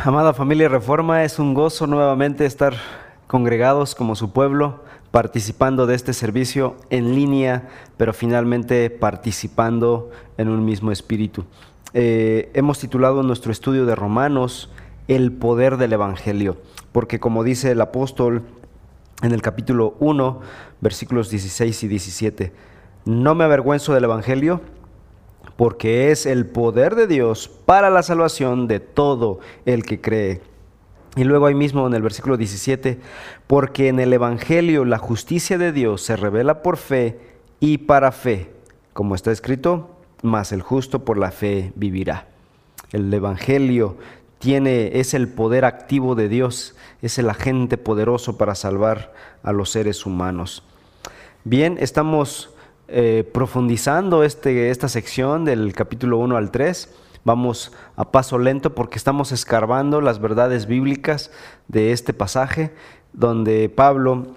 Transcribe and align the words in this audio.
Amada 0.00 0.32
familia 0.32 0.68
Reforma, 0.68 1.22
es 1.22 1.38
un 1.38 1.54
gozo 1.54 1.86
nuevamente 1.86 2.44
estar 2.44 2.74
congregados 3.28 3.94
como 3.94 4.16
su 4.16 4.32
pueblo, 4.32 4.82
participando 5.12 5.86
de 5.86 5.94
este 5.94 6.12
servicio 6.12 6.76
en 6.90 7.14
línea, 7.14 7.68
pero 7.98 8.12
finalmente 8.12 8.90
participando 8.90 10.10
en 10.38 10.48
un 10.48 10.64
mismo 10.64 10.90
espíritu. 10.90 11.44
Eh, 11.94 12.50
hemos 12.54 12.80
titulado 12.80 13.22
nuestro 13.22 13.52
estudio 13.52 13.86
de 13.86 13.94
Romanos 13.94 14.70
El 15.06 15.30
poder 15.30 15.76
del 15.76 15.92
Evangelio, 15.92 16.56
porque 16.90 17.20
como 17.20 17.44
dice 17.44 17.70
el 17.70 17.80
apóstol 17.80 18.42
en 19.22 19.30
el 19.30 19.40
capítulo 19.40 19.94
1, 20.00 20.40
versículos 20.80 21.30
16 21.30 21.84
y 21.84 21.88
17, 21.88 22.52
no 23.04 23.36
me 23.36 23.44
avergüenzo 23.44 23.94
del 23.94 24.04
Evangelio 24.04 24.62
porque 25.56 26.10
es 26.10 26.26
el 26.26 26.46
poder 26.46 26.94
de 26.94 27.06
Dios 27.06 27.48
para 27.48 27.90
la 27.90 28.02
salvación 28.02 28.68
de 28.68 28.80
todo 28.80 29.40
el 29.64 29.84
que 29.84 30.00
cree. 30.00 30.40
Y 31.16 31.24
luego 31.24 31.46
ahí 31.46 31.54
mismo 31.54 31.86
en 31.86 31.94
el 31.94 32.02
versículo 32.02 32.36
17, 32.36 32.98
porque 33.46 33.88
en 33.88 34.00
el 34.00 34.12
Evangelio 34.12 34.84
la 34.84 34.98
justicia 34.98 35.58
de 35.58 35.72
Dios 35.72 36.02
se 36.02 36.16
revela 36.16 36.62
por 36.62 36.78
fe 36.78 37.18
y 37.60 37.78
para 37.78 38.12
fe, 38.12 38.50
como 38.94 39.14
está 39.14 39.30
escrito, 39.30 39.90
mas 40.22 40.52
el 40.52 40.62
justo 40.62 41.04
por 41.04 41.18
la 41.18 41.30
fe 41.30 41.72
vivirá. 41.74 42.28
El 42.92 43.12
Evangelio 43.12 43.96
tiene, 44.38 44.98
es 44.98 45.14
el 45.14 45.28
poder 45.28 45.64
activo 45.64 46.14
de 46.14 46.28
Dios, 46.28 46.74
es 47.02 47.18
el 47.18 47.28
agente 47.28 47.76
poderoso 47.76 48.38
para 48.38 48.54
salvar 48.54 49.12
a 49.42 49.52
los 49.52 49.70
seres 49.70 50.06
humanos. 50.06 50.64
Bien, 51.44 51.76
estamos 51.78 52.51
eh, 52.94 53.24
profundizando 53.24 54.22
este, 54.22 54.68
esta 54.68 54.86
sección 54.86 55.46
del 55.46 55.72
capítulo 55.72 56.18
1 56.18 56.36
al 56.36 56.50
3. 56.50 56.94
Vamos 57.24 57.72
a 57.96 58.12
paso 58.12 58.38
lento 58.38 58.74
porque 58.74 58.98
estamos 58.98 59.32
escarbando 59.32 60.02
las 60.02 60.20
verdades 60.20 60.66
bíblicas 60.66 61.30
de 61.68 61.92
este 61.92 62.12
pasaje 62.12 62.74
donde 63.14 63.70
Pablo, 63.70 64.34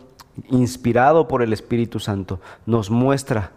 inspirado 0.50 1.28
por 1.28 1.42
el 1.42 1.52
Espíritu 1.52 2.00
Santo, 2.00 2.39
nos 2.66 2.89
muestra 2.89 3.52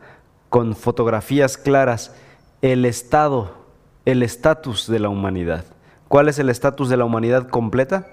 con 0.49 0.75
fotografías 0.75 1.57
claras 1.59 2.13
el 2.61 2.85
estado, 2.85 3.53
el 4.05 4.25
estatus 4.25 4.89
de 4.89 4.99
la 4.99 5.11
humanidad. 5.11 5.65
¿Cuál 6.09 6.29
es 6.29 6.41
el 6.41 6.51
estatus 6.51 6.89
de 6.89 6.97
la 6.97 7.05
humanidad 7.05 7.49
completa? 7.49 8.09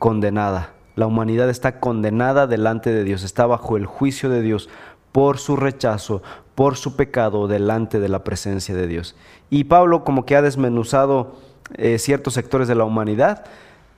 Condenada. 0.00 0.70
La 0.96 1.06
humanidad 1.06 1.50
está 1.50 1.78
condenada 1.78 2.48
delante 2.48 2.92
de 2.92 3.04
Dios, 3.04 3.22
está 3.22 3.46
bajo 3.46 3.76
el 3.76 3.86
juicio 3.86 4.28
de 4.28 4.42
Dios 4.42 4.68
por 5.14 5.38
su 5.38 5.54
rechazo, 5.54 6.24
por 6.56 6.74
su 6.76 6.96
pecado 6.96 7.46
delante 7.46 8.00
de 8.00 8.08
la 8.08 8.24
presencia 8.24 8.74
de 8.74 8.88
Dios. 8.88 9.14
Y 9.48 9.62
Pablo 9.62 10.02
como 10.02 10.26
que 10.26 10.34
ha 10.34 10.42
desmenuzado 10.42 11.36
eh, 11.74 12.00
ciertos 12.00 12.34
sectores 12.34 12.66
de 12.66 12.74
la 12.74 12.82
humanidad, 12.82 13.44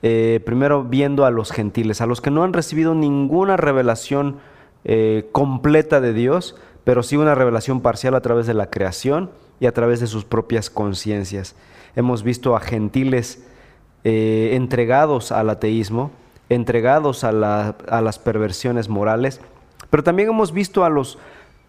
eh, 0.03 0.43
primero 0.45 0.83
viendo 0.83 1.25
a 1.25 1.31
los 1.31 1.51
gentiles, 1.51 2.01
a 2.01 2.05
los 2.05 2.21
que 2.21 2.29
no 2.29 2.43
han 2.43 2.53
recibido 2.53 2.93
ninguna 2.93 3.57
revelación 3.57 4.37
eh, 4.85 5.27
completa 5.31 6.01
de 6.01 6.13
Dios, 6.13 6.55
pero 6.83 7.01
sí 7.01 7.17
una 7.17 7.33
revelación 7.33 7.81
parcial 7.81 8.13
a 8.13 8.21
través 8.21 8.45
de 8.45 8.53
la 8.53 8.69
creación 8.69 9.31
y 9.59 9.65
a 9.65 9.73
través 9.73 9.99
de 9.99 10.05
sus 10.05 10.23
propias 10.23 10.69
conciencias. 10.69 11.55
Hemos 11.95 12.21
visto 12.21 12.55
a 12.55 12.59
gentiles 12.59 13.43
entregados 14.03 15.31
al 15.31 15.49
ateísmo, 15.49 16.11
entregados 16.47 17.23
a 17.23 17.31
las 17.31 18.19
perversiones 18.19 18.87
morales, 18.87 19.41
pero 19.89 20.03
también 20.03 20.29
hemos 20.29 20.51
visto 20.51 20.83
a 20.83 20.89
los 20.89 21.17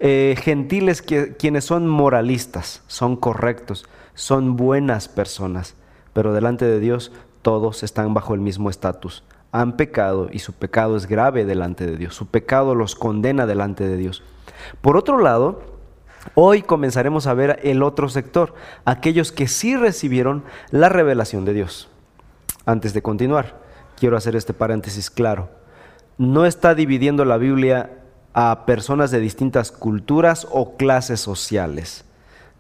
eh, 0.01 0.37
gentiles 0.41 1.03
que, 1.03 1.37
quienes 1.37 1.65
son 1.65 1.89
moralistas, 1.89 2.83
son 2.87 3.17
correctos, 3.17 3.87
son 4.15 4.57
buenas 4.57 5.09
personas, 5.09 5.75
pero 6.13 6.33
delante 6.33 6.65
de 6.65 6.79
Dios 6.81 7.13
todos 7.43 7.83
están 7.83 8.15
bajo 8.15 8.35
el 8.35 8.41
mismo 8.41 8.71
estatus. 8.71 9.25
Han 9.51 9.77
pecado 9.77 10.29
y 10.31 10.41
su 10.41 10.53
pecado 10.53 10.97
es 10.97 11.07
grave 11.07 11.45
delante 11.45 11.87
de 11.87 11.97
Dios. 11.97 12.15
Su 12.15 12.27
pecado 12.27 12.75
los 12.75 12.95
condena 12.95 13.47
delante 13.47 13.89
de 13.89 13.97
Dios. 13.97 14.23
Por 14.83 14.97
otro 14.97 15.19
lado, 15.19 15.62
hoy 16.34 16.62
comenzaremos 16.62 17.27
a 17.27 17.34
ver 17.34 17.59
el 17.62 17.83
otro 17.83 18.09
sector, 18.09 18.55
aquellos 18.84 19.33
que 19.33 19.49
sí 19.49 19.77
recibieron 19.77 20.45
la 20.71 20.89
revelación 20.89 21.45
de 21.45 21.55
Dios. 21.55 21.89
Antes 22.67 22.93
de 22.93 23.03
continuar, 23.03 23.59
quiero 23.97 24.17
hacer 24.17 24.37
este 24.37 24.53
paréntesis 24.53 25.11
claro. 25.11 25.49
No 26.19 26.45
está 26.45 26.75
dividiendo 26.75 27.25
la 27.25 27.39
Biblia 27.39 27.91
a 28.41 28.66
personas 28.66 29.10
de 29.10 29.19
distintas 29.19 29.72
culturas 29.72 30.47
o 30.53 30.76
clases 30.76 31.19
sociales. 31.19 32.04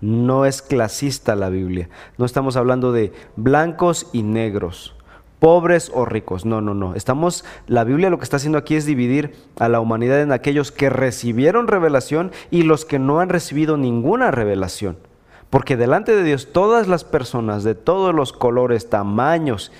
No 0.00 0.44
es 0.44 0.60
clasista 0.60 1.36
la 1.36 1.50
Biblia. 1.50 1.88
No 2.16 2.24
estamos 2.24 2.56
hablando 2.56 2.90
de 2.90 3.12
blancos 3.36 4.08
y 4.12 4.24
negros, 4.24 4.96
pobres 5.38 5.92
o 5.94 6.04
ricos. 6.04 6.44
No, 6.44 6.60
no, 6.60 6.74
no. 6.74 6.96
Estamos 6.96 7.44
la 7.68 7.84
Biblia 7.84 8.10
lo 8.10 8.18
que 8.18 8.24
está 8.24 8.38
haciendo 8.38 8.58
aquí 8.58 8.74
es 8.74 8.86
dividir 8.86 9.36
a 9.56 9.68
la 9.68 9.78
humanidad 9.78 10.20
en 10.20 10.32
aquellos 10.32 10.72
que 10.72 10.90
recibieron 10.90 11.68
revelación 11.68 12.32
y 12.50 12.62
los 12.62 12.84
que 12.84 12.98
no 12.98 13.20
han 13.20 13.28
recibido 13.28 13.76
ninguna 13.76 14.32
revelación. 14.32 14.98
Porque 15.48 15.76
delante 15.76 16.16
de 16.16 16.24
Dios 16.24 16.48
todas 16.52 16.88
las 16.88 17.04
personas 17.04 17.62
de 17.62 17.76
todos 17.76 18.12
los 18.12 18.32
colores, 18.32 18.90
tamaños 18.90 19.70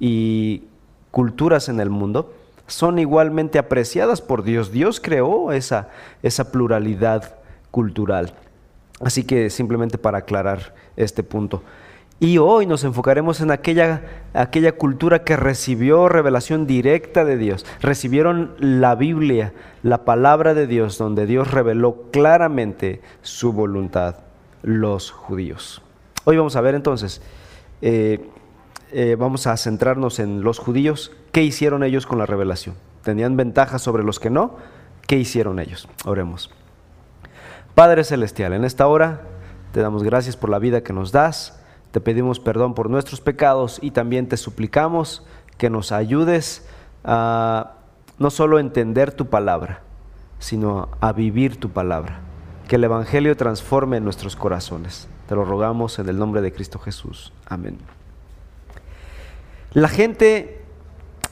y 0.00 0.64
culturas 1.12 1.68
en 1.68 1.78
el 1.78 1.90
mundo 1.90 2.32
son 2.66 2.98
igualmente 2.98 3.58
apreciadas 3.58 4.20
por 4.20 4.42
Dios. 4.42 4.72
Dios 4.72 5.00
creó 5.00 5.52
esa, 5.52 5.88
esa 6.22 6.50
pluralidad 6.50 7.36
cultural. 7.70 8.34
Así 9.00 9.24
que 9.24 9.50
simplemente 9.50 9.98
para 9.98 10.18
aclarar 10.18 10.74
este 10.96 11.22
punto. 11.22 11.62
Y 12.20 12.38
hoy 12.38 12.64
nos 12.66 12.84
enfocaremos 12.84 13.40
en 13.40 13.50
aquella, 13.50 14.02
aquella 14.34 14.72
cultura 14.72 15.24
que 15.24 15.36
recibió 15.36 16.08
revelación 16.08 16.66
directa 16.66 17.24
de 17.24 17.36
Dios. 17.36 17.66
Recibieron 17.82 18.54
la 18.58 18.94
Biblia, 18.94 19.52
la 19.82 20.04
palabra 20.04 20.54
de 20.54 20.66
Dios, 20.66 20.96
donde 20.96 21.26
Dios 21.26 21.50
reveló 21.50 22.04
claramente 22.12 23.02
su 23.22 23.52
voluntad, 23.52 24.16
los 24.62 25.10
judíos. 25.10 25.82
Hoy 26.24 26.36
vamos 26.36 26.56
a 26.56 26.60
ver 26.60 26.76
entonces 26.76 27.20
eh, 27.82 28.20
eh, 28.96 29.16
vamos 29.16 29.48
a 29.48 29.56
centrarnos 29.56 30.20
en 30.20 30.42
los 30.42 30.60
judíos. 30.60 31.10
¿Qué 31.32 31.42
hicieron 31.42 31.82
ellos 31.82 32.06
con 32.06 32.16
la 32.16 32.26
revelación? 32.26 32.76
¿Tenían 33.02 33.36
ventajas 33.36 33.82
sobre 33.82 34.04
los 34.04 34.20
que 34.20 34.30
no? 34.30 34.54
¿Qué 35.08 35.16
hicieron 35.16 35.58
ellos? 35.58 35.88
Oremos. 36.04 36.48
Padre 37.74 38.04
Celestial, 38.04 38.52
en 38.52 38.64
esta 38.64 38.86
hora 38.86 39.22
te 39.72 39.80
damos 39.80 40.04
gracias 40.04 40.36
por 40.36 40.48
la 40.48 40.60
vida 40.60 40.84
que 40.84 40.92
nos 40.92 41.10
das, 41.10 41.60
te 41.90 42.00
pedimos 42.00 42.38
perdón 42.38 42.74
por 42.74 42.88
nuestros 42.88 43.20
pecados 43.20 43.80
y 43.82 43.90
también 43.90 44.28
te 44.28 44.36
suplicamos 44.36 45.26
que 45.58 45.70
nos 45.70 45.90
ayudes 45.90 46.64
a 47.02 47.72
no 48.20 48.30
solo 48.30 48.60
entender 48.60 49.10
tu 49.10 49.26
palabra, 49.26 49.80
sino 50.38 50.88
a 51.00 51.12
vivir 51.12 51.58
tu 51.58 51.70
palabra. 51.70 52.20
Que 52.68 52.76
el 52.76 52.84
Evangelio 52.84 53.36
transforme 53.36 53.98
nuestros 53.98 54.36
corazones. 54.36 55.08
Te 55.28 55.34
lo 55.34 55.44
rogamos 55.44 55.98
en 55.98 56.08
el 56.08 56.16
nombre 56.16 56.42
de 56.42 56.52
Cristo 56.52 56.78
Jesús. 56.78 57.32
Amén. 57.46 57.76
La 59.74 59.88
gente, 59.88 60.60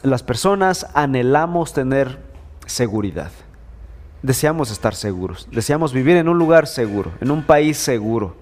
las 0.02 0.24
personas 0.24 0.88
anhelamos 0.94 1.74
tener 1.74 2.18
seguridad. 2.66 3.30
Deseamos 4.20 4.72
estar 4.72 4.96
seguros, 4.96 5.46
deseamos 5.52 5.92
vivir 5.92 6.16
en 6.16 6.28
un 6.28 6.38
lugar 6.38 6.66
seguro, 6.66 7.12
en 7.20 7.30
un 7.30 7.44
país 7.44 7.78
seguro. 7.78 8.34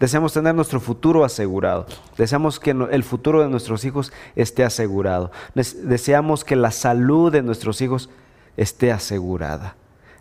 Deseamos 0.00 0.32
tener 0.32 0.54
nuestro 0.54 0.80
futuro 0.80 1.22
asegurado. 1.22 1.84
Deseamos 2.16 2.58
que 2.58 2.70
el 2.70 3.04
futuro 3.04 3.42
de 3.42 3.50
nuestros 3.50 3.84
hijos 3.84 4.10
esté 4.36 4.64
asegurado. 4.64 5.30
Deseamos 5.54 6.44
que 6.44 6.56
la 6.56 6.70
salud 6.70 7.30
de 7.30 7.42
nuestros 7.42 7.82
hijos 7.82 8.08
esté 8.56 8.90
asegurada. 8.90 9.76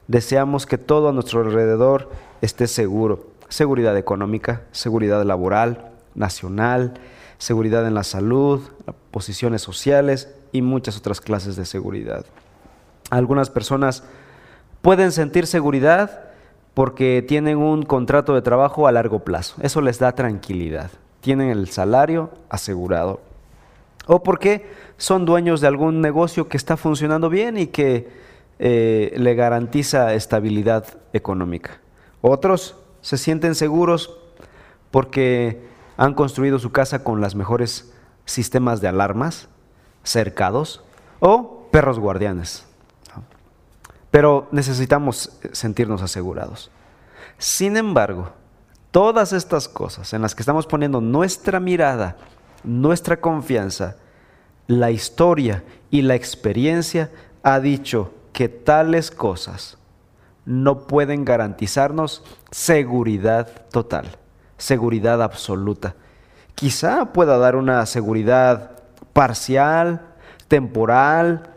Deseamos 0.08 0.66
que 0.66 0.78
todo 0.78 1.08
a 1.08 1.14
nuestro 1.14 1.40
alrededor 1.40 2.12
esté 2.42 2.68
seguro. 2.68 3.28
Seguridad 3.48 3.98
económica, 3.98 4.64
seguridad 4.72 5.24
laboral, 5.24 5.94
nacional, 6.16 6.96
seguridad 7.42 7.88
en 7.88 7.96
la 7.96 8.04
salud, 8.04 8.62
posiciones 9.10 9.64
sociales 9.64 10.30
y 10.52 10.62
muchas 10.62 10.96
otras 10.96 11.20
clases 11.20 11.56
de 11.56 11.66
seguridad. 11.66 12.24
Algunas 13.10 13.50
personas 13.50 14.04
pueden 14.84 15.12
sentir 15.12 15.48
seguridad 15.48 16.22
porque 16.76 17.26
tienen 17.28 17.58
un 17.58 17.82
contrato 17.82 18.36
de 18.36 18.44
trabajo 18.44 18.88
a 18.88 18.92
largo 18.92 19.24
plazo. 19.24 19.56
Eso 19.64 19.82
les 19.82 19.98
da 19.98 20.12
tranquilidad. 20.12 20.92
Tienen 21.22 21.50
el 21.50 21.68
salario 21.70 22.30
asegurado. 22.48 23.22
O 24.06 24.22
porque 24.22 24.68
son 24.98 25.26
dueños 25.26 25.62
de 25.62 25.68
algún 25.68 26.00
negocio 26.00 26.48
que 26.48 26.58
está 26.58 26.78
funcionando 26.78 27.28
bien 27.28 27.58
y 27.58 27.68
que 27.68 28.08
eh, 28.60 29.16
le 29.18 29.34
garantiza 29.34 30.14
estabilidad 30.14 30.86
económica. 31.12 31.80
Otros 32.22 32.76
se 33.02 33.18
sienten 33.18 33.56
seguros 33.56 34.16
porque 34.92 35.71
han 36.02 36.16
construido 36.16 36.58
su 36.58 36.72
casa 36.72 37.04
con 37.04 37.22
las 37.22 37.36
mejores 37.36 37.94
sistemas 38.26 38.82
de 38.82 38.88
alarmas, 38.88 39.50
cercados 40.04 40.84
o 41.20 41.68
perros 41.72 42.00
guardianes. 42.00 42.66
Pero 44.10 44.48
necesitamos 44.52 45.38
sentirnos 45.52 46.02
asegurados. 46.02 46.72
Sin 47.38 47.78
embargo, 47.78 48.32
todas 48.90 49.32
estas 49.32 49.68
cosas 49.68 50.12
en 50.14 50.24
las 50.24 50.34
que 50.34 50.42
estamos 50.42 50.66
poniendo 50.66 51.02
nuestra 51.02 51.60
mirada 51.60 52.18
nuestra 52.64 53.20
confianza, 53.20 53.98
la 54.68 54.92
historia 54.92 55.64
y 55.92 56.02
la 56.02 56.16
experiencia 56.16 57.12
ha 57.44 57.60
dicho 57.60 58.12
que 58.34 58.50
tales 58.50 59.12
cosas 59.12 59.78
no 60.46 60.88
pueden 60.88 61.26
garantizarnos 61.26 62.24
seguridad 62.50 63.68
total, 63.70 64.18
seguridad 64.62 65.22
absoluta. 65.22 65.96
Quizá 66.56 67.14
pueda 67.14 67.38
dar 67.38 67.56
una 67.56 67.86
seguridad 67.86 68.72
parcial, 69.14 70.02
temporal, 70.48 71.50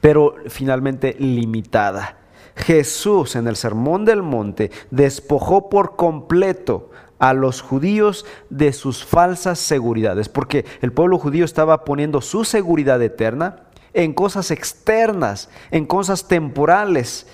pero 0.00 0.36
finalmente 0.48 1.14
limitada. 1.18 2.16
Jesús 2.56 3.36
en 3.36 3.48
el 3.48 3.56
Sermón 3.56 4.04
del 4.04 4.22
Monte 4.22 4.70
despojó 4.90 5.68
por 5.68 5.96
completo 5.96 6.90
a 7.18 7.32
los 7.32 7.60
judíos 7.60 8.24
de 8.50 8.72
sus 8.72 9.04
falsas 9.04 9.58
seguridades, 9.58 10.28
porque 10.28 10.64
el 10.80 10.92
pueblo 10.92 11.18
judío 11.18 11.44
estaba 11.44 11.84
poniendo 11.84 12.20
su 12.20 12.44
seguridad 12.44 13.02
eterna 13.02 13.64
en 13.92 14.12
cosas 14.12 14.50
externas, 14.50 15.48
en 15.70 15.86
cosas 15.86 16.28
temporales 16.28 17.26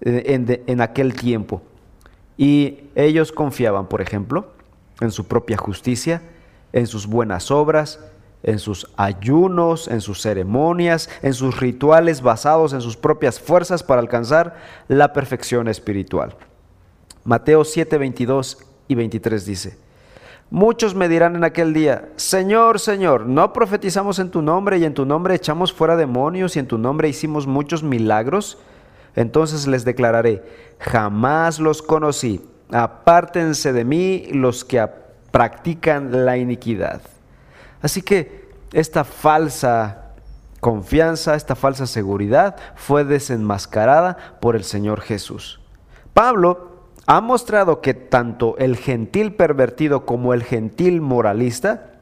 eh, 0.00 0.62
en, 0.66 0.80
aquel 0.80 1.14
tiempo. 1.14 1.62
Y 2.36 2.90
ellos 2.94 3.32
confiaban, 3.32 3.88
por 3.88 4.00
ejemplo, 4.00 4.52
en 5.00 5.10
su 5.10 5.26
propia 5.26 5.56
justicia, 5.56 6.22
en 6.72 6.86
sus 6.86 7.06
buenas 7.06 7.50
obras, 7.50 8.00
en 8.44 8.58
sus 8.58 8.86
ayunos, 8.96 9.88
en 9.88 10.00
sus 10.00 10.20
ceremonias, 10.20 11.08
en 11.22 11.32
sus 11.32 11.58
rituales 11.58 12.20
basados 12.20 12.74
en 12.74 12.82
sus 12.82 12.96
propias 12.96 13.40
fuerzas 13.40 13.82
para 13.82 14.00
alcanzar 14.00 14.56
la 14.86 15.12
perfección 15.12 15.66
espiritual. 15.66 16.36
Mateo 17.24 17.64
7, 17.64 17.96
22 17.96 18.58
y 18.86 18.94
23 18.94 19.46
dice, 19.46 19.78
Muchos 20.50 20.94
me 20.94 21.08
dirán 21.08 21.36
en 21.36 21.44
aquel 21.44 21.72
día, 21.72 22.10
Señor, 22.16 22.78
Señor, 22.78 23.26
¿no 23.26 23.52
profetizamos 23.54 24.18
en 24.18 24.30
tu 24.30 24.42
nombre 24.42 24.76
y 24.76 24.84
en 24.84 24.92
tu 24.92 25.06
nombre 25.06 25.34
echamos 25.34 25.72
fuera 25.72 25.96
demonios 25.96 26.54
y 26.54 26.58
en 26.58 26.68
tu 26.68 26.76
nombre 26.76 27.08
hicimos 27.08 27.46
muchos 27.46 27.82
milagros? 27.82 28.58
Entonces 29.16 29.66
les 29.66 29.84
declararé, 29.84 30.42
jamás 30.78 31.60
los 31.60 31.82
conocí, 31.82 32.44
apártense 32.72 33.72
de 33.72 33.84
mí 33.84 34.26
los 34.32 34.64
que 34.64 34.86
practican 35.30 36.24
la 36.24 36.36
iniquidad. 36.36 37.00
Así 37.82 38.02
que 38.02 38.48
esta 38.72 39.04
falsa 39.04 40.12
confianza, 40.60 41.34
esta 41.34 41.54
falsa 41.54 41.86
seguridad 41.86 42.56
fue 42.74 43.04
desenmascarada 43.04 44.38
por 44.40 44.56
el 44.56 44.64
Señor 44.64 45.00
Jesús. 45.00 45.60
Pablo 46.12 46.74
ha 47.06 47.20
mostrado 47.20 47.80
que 47.80 47.92
tanto 47.92 48.56
el 48.58 48.76
gentil 48.76 49.34
pervertido 49.34 50.06
como 50.06 50.32
el 50.32 50.42
gentil 50.42 51.00
moralista 51.00 51.92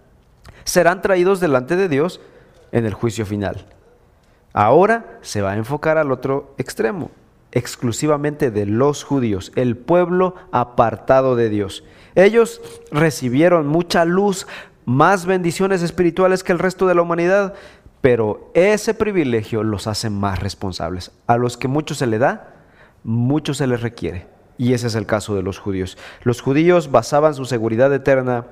serán 0.65 1.03
traídos 1.03 1.41
delante 1.41 1.75
de 1.77 1.89
Dios 1.89 2.21
en 2.71 2.87
el 2.87 2.95
juicio 2.95 3.27
final. 3.27 3.67
Ahora 4.53 5.19
se 5.23 5.43
va 5.43 5.53
a 5.53 5.57
enfocar 5.57 5.99
al 5.99 6.13
otro 6.13 6.55
extremo, 6.59 7.11
exclusivamente 7.53 8.51
de 8.51 8.67
los 8.67 9.05
judíos, 9.05 9.53
el 9.57 9.77
pueblo 9.77 10.35
apartado 10.53 11.37
de 11.37 11.49
Dios. 11.49 11.85
Ellos 12.15 12.61
recibieron 12.91 13.67
mucha 13.67 14.05
luz, 14.05 14.47
más 14.85 15.27
bendiciones 15.27 15.83
espirituales 15.83 16.43
que 16.43 16.53
el 16.53 16.59
resto 16.59 16.87
de 16.87 16.95
la 16.95 17.03
humanidad, 17.03 17.55
pero 18.01 18.51
ese 18.53 18.95
privilegio 18.95 19.63
los 19.63 19.87
hace 19.87 20.11
más 20.11 20.41
responsables. 20.41 21.13
A 21.27 21.37
los 21.37 21.57
que 21.57 21.69
mucho 21.69 21.95
se 21.95 22.07
le 22.07 22.19
da, 22.19 22.55
mucho 23.05 23.55
se 23.55 23.67
les 23.67 23.81
requiere. 23.81 24.27
Y 24.59 24.75
ese 24.75 24.89
es 24.89 24.95
el 24.95 25.07
caso 25.07 25.35
de 25.35 25.43
los 25.43 25.59
judíos. 25.59 25.97
Los 26.25 26.41
judíos 26.41 26.91
basaban 26.91 27.35
su 27.35 27.45
seguridad 27.45 27.93
eterna 27.95 28.47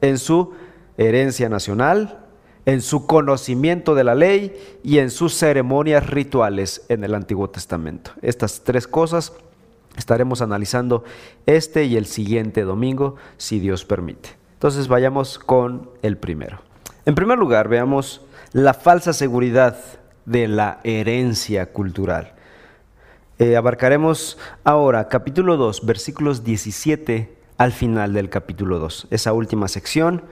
en 0.00 0.18
su 0.18 0.52
herencia 0.98 1.48
nacional, 1.48 2.25
en 2.66 2.82
su 2.82 3.06
conocimiento 3.06 3.94
de 3.94 4.04
la 4.04 4.14
ley 4.14 4.54
y 4.82 4.98
en 4.98 5.10
sus 5.10 5.34
ceremonias 5.34 6.08
rituales 6.08 6.84
en 6.88 7.04
el 7.04 7.14
Antiguo 7.14 7.48
Testamento. 7.48 8.10
Estas 8.22 8.62
tres 8.64 8.86
cosas 8.88 9.32
estaremos 9.96 10.42
analizando 10.42 11.04
este 11.46 11.84
y 11.84 11.96
el 11.96 12.06
siguiente 12.06 12.62
domingo, 12.62 13.16
si 13.38 13.60
Dios 13.60 13.84
permite. 13.84 14.30
Entonces 14.54 14.88
vayamos 14.88 15.38
con 15.38 15.90
el 16.02 16.18
primero. 16.18 16.58
En 17.04 17.14
primer 17.14 17.38
lugar, 17.38 17.68
veamos 17.68 18.22
la 18.52 18.74
falsa 18.74 19.12
seguridad 19.12 19.78
de 20.24 20.48
la 20.48 20.80
herencia 20.82 21.72
cultural. 21.72 22.32
Eh, 23.38 23.54
abarcaremos 23.54 24.38
ahora 24.64 25.08
capítulo 25.08 25.56
2, 25.56 25.86
versículos 25.86 26.42
17 26.42 27.36
al 27.58 27.70
final 27.70 28.12
del 28.12 28.28
capítulo 28.28 28.78
2. 28.78 29.08
Esa 29.10 29.32
última 29.32 29.68
sección 29.68 30.22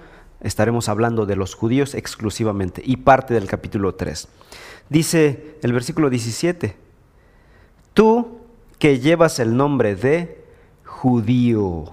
estaremos 0.41 0.89
hablando 0.89 1.27
de 1.27 1.37
los 1.37 1.55
judíos 1.55 1.95
exclusivamente 1.95 2.83
y 2.85 2.99
parte 2.99 3.35
del 3.35 3.47
capítulo 3.47 3.95
3. 3.95 4.29
Dice 4.89 5.57
el 5.63 5.73
versículo 5.73 6.11
17, 6.11 6.77
tú 7.95 8.39
que 8.79 9.01
llevas 9.01 9.39
el 9.39 9.57
nombre 9.57 9.97
de 9.97 10.45
judío. 10.85 11.85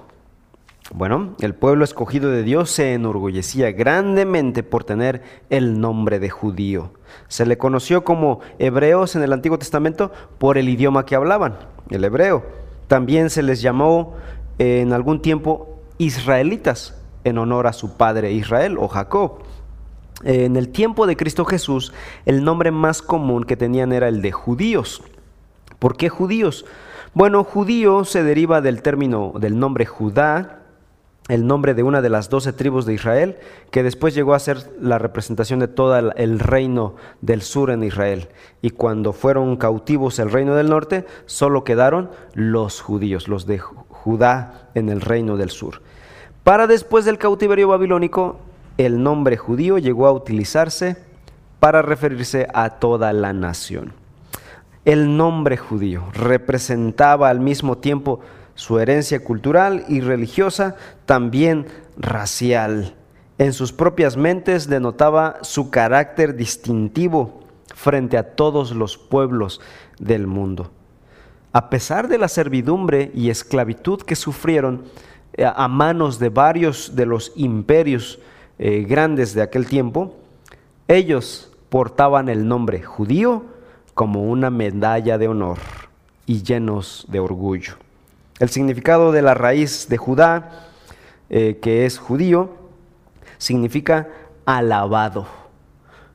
Bueno, 0.94 1.36
el 1.40 1.56
pueblo 1.56 1.86
escogido 1.86 2.32
de 2.32 2.44
Dios 2.44 2.70
se 2.70 2.94
enorgullecía 2.94 3.72
grandemente 3.72 4.62
por 4.62 4.84
tener 4.84 5.22
el 5.50 5.80
nombre 5.80 6.20
de 6.20 6.30
judío. 6.30 6.92
Se 7.30 7.46
le 7.46 7.58
conoció 7.58 8.04
como 8.04 8.42
hebreos 8.60 9.16
en 9.16 9.24
el 9.24 9.32
Antiguo 9.32 9.58
Testamento 9.58 10.12
por 10.38 10.58
el 10.58 10.68
idioma 10.68 11.06
que 11.06 11.16
hablaban, 11.16 11.60
el 11.90 12.04
hebreo. 12.04 12.44
También 12.88 13.30
se 13.30 13.42
les 13.42 13.62
llamó 13.62 14.16
en 14.58 14.92
algún 14.92 15.22
tiempo 15.22 15.80
israelitas, 15.98 17.01
en 17.24 17.38
honor 17.38 17.68
a 17.68 17.74
su 17.74 17.98
padre 17.98 18.32
Israel 18.32 18.78
o 18.78 18.88
Jacob. 18.88 19.40
En 20.24 20.56
el 20.56 20.70
tiempo 20.70 21.08
de 21.08 21.18
Cristo 21.18 21.46
Jesús, 21.46 21.94
el 22.26 22.44
nombre 22.44 22.72
más 22.72 23.02
común 23.02 23.44
que 23.44 23.58
tenían 23.58 23.92
era 23.92 24.08
el 24.08 24.22
de 24.22 24.32
judíos. 24.32 25.02
¿Por 25.80 25.98
qué 25.98 26.10
judíos? 26.10 26.66
Bueno, 27.14 27.44
judío 27.44 28.06
se 28.06 28.24
deriva 28.24 28.62
del 28.62 28.82
término 28.82 29.34
del 29.36 29.58
nombre 29.58 29.86
Judá, 29.86 30.60
el 31.28 31.48
nombre 31.48 31.74
de 31.74 31.84
una 31.84 32.02
de 32.02 32.10
las 32.10 32.30
doce 32.30 32.54
tribus 32.54 32.86
de 32.86 32.94
Israel, 32.94 33.38
que 33.70 33.84
después 33.84 34.14
llegó 34.14 34.34
a 34.34 34.40
ser 34.40 34.72
la 34.80 34.98
representación 34.98 35.60
de 35.60 35.68
todo 35.68 35.98
el 35.98 36.40
reino 36.40 36.96
del 37.22 37.42
sur 37.42 37.72
en 37.72 37.84
Israel. 37.84 38.30
Y 38.62 38.72
cuando 38.72 39.14
fueron 39.14 39.56
cautivos 39.58 40.20
el 40.20 40.32
reino 40.32 40.56
del 40.56 40.70
norte, 40.70 41.06
solo 41.26 41.64
quedaron 41.64 42.12
los 42.34 42.82
judíos, 42.82 43.28
los 43.28 43.46
de 43.46 43.60
Judá 43.60 44.70
en 44.74 44.90
el 44.90 45.02
reino 45.02 45.38
del 45.38 45.50
sur. 45.50 45.82
Para 46.44 46.66
después 46.66 47.06
del 47.06 47.20
cautiverio 47.20 47.68
babilónico, 47.68 48.40
el 48.78 49.04
nombre 49.04 49.38
judío 49.38 49.78
llegó 49.78 50.08
a 50.08 50.12
utilizarse 50.12 50.98
para 51.60 51.84
referirse 51.84 52.48
a 52.56 52.72
toda 52.72 53.14
la 53.14 53.32
nación. 53.32 53.94
El 54.84 55.16
nombre 55.18 55.58
judío 55.58 56.04
representaba 56.14 57.30
al 57.30 57.40
mismo 57.40 57.78
tiempo 57.78 58.22
su 58.56 58.80
herencia 58.80 59.24
cultural 59.24 59.86
y 59.88 60.02
religiosa, 60.02 60.76
también 61.06 61.68
racial. 61.96 62.96
En 63.38 63.54
sus 63.54 63.72
propias 63.72 64.18
mentes 64.18 64.68
denotaba 64.68 65.38
su 65.44 65.70
carácter 65.70 66.36
distintivo 66.36 67.42
frente 67.76 68.18
a 68.18 68.36
todos 68.36 68.72
los 68.72 68.98
pueblos 68.98 69.62
del 70.00 70.26
mundo. 70.26 70.72
A 71.54 71.70
pesar 71.70 72.08
de 72.08 72.18
la 72.18 72.28
servidumbre 72.28 73.12
y 73.14 73.30
esclavitud 73.30 74.02
que 74.02 74.16
sufrieron 74.16 74.86
a 75.38 75.68
manos 75.68 76.20
de 76.20 76.30
varios 76.30 76.96
de 76.96 77.06
los 77.06 77.32
imperios 77.36 78.20
eh, 78.60 78.86
grandes 78.88 79.34
de 79.34 79.42
aquel 79.42 79.66
tiempo, 79.66 80.16
ellos 80.88 81.52
portaban 81.70 82.30
el 82.30 82.48
nombre 82.48 82.84
judío 82.84 83.46
como 83.96 84.24
una 84.24 84.50
medalla 84.50 85.18
de 85.18 85.28
honor 85.28 85.58
y 86.26 86.44
llenos 86.44 87.06
de 87.10 87.20
orgullo. 87.20 87.74
El 88.40 88.50
significado 88.50 89.12
de 89.12 89.22
la 89.22 89.34
raíz 89.34 89.88
de 89.90 89.98
Judá, 89.98 90.68
eh, 91.30 91.60
que 91.62 91.86
es 91.86 91.98
judío, 91.98 92.52
significa 93.38 94.10
alabado, 94.46 95.28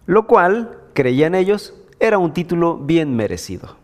lo 0.06 0.26
cual, 0.26 0.78
creían 0.92 1.34
ellos, 1.34 1.74
era 1.98 2.18
un 2.18 2.32
título 2.32 2.76
bien 2.76 3.16
merecido. 3.16 3.76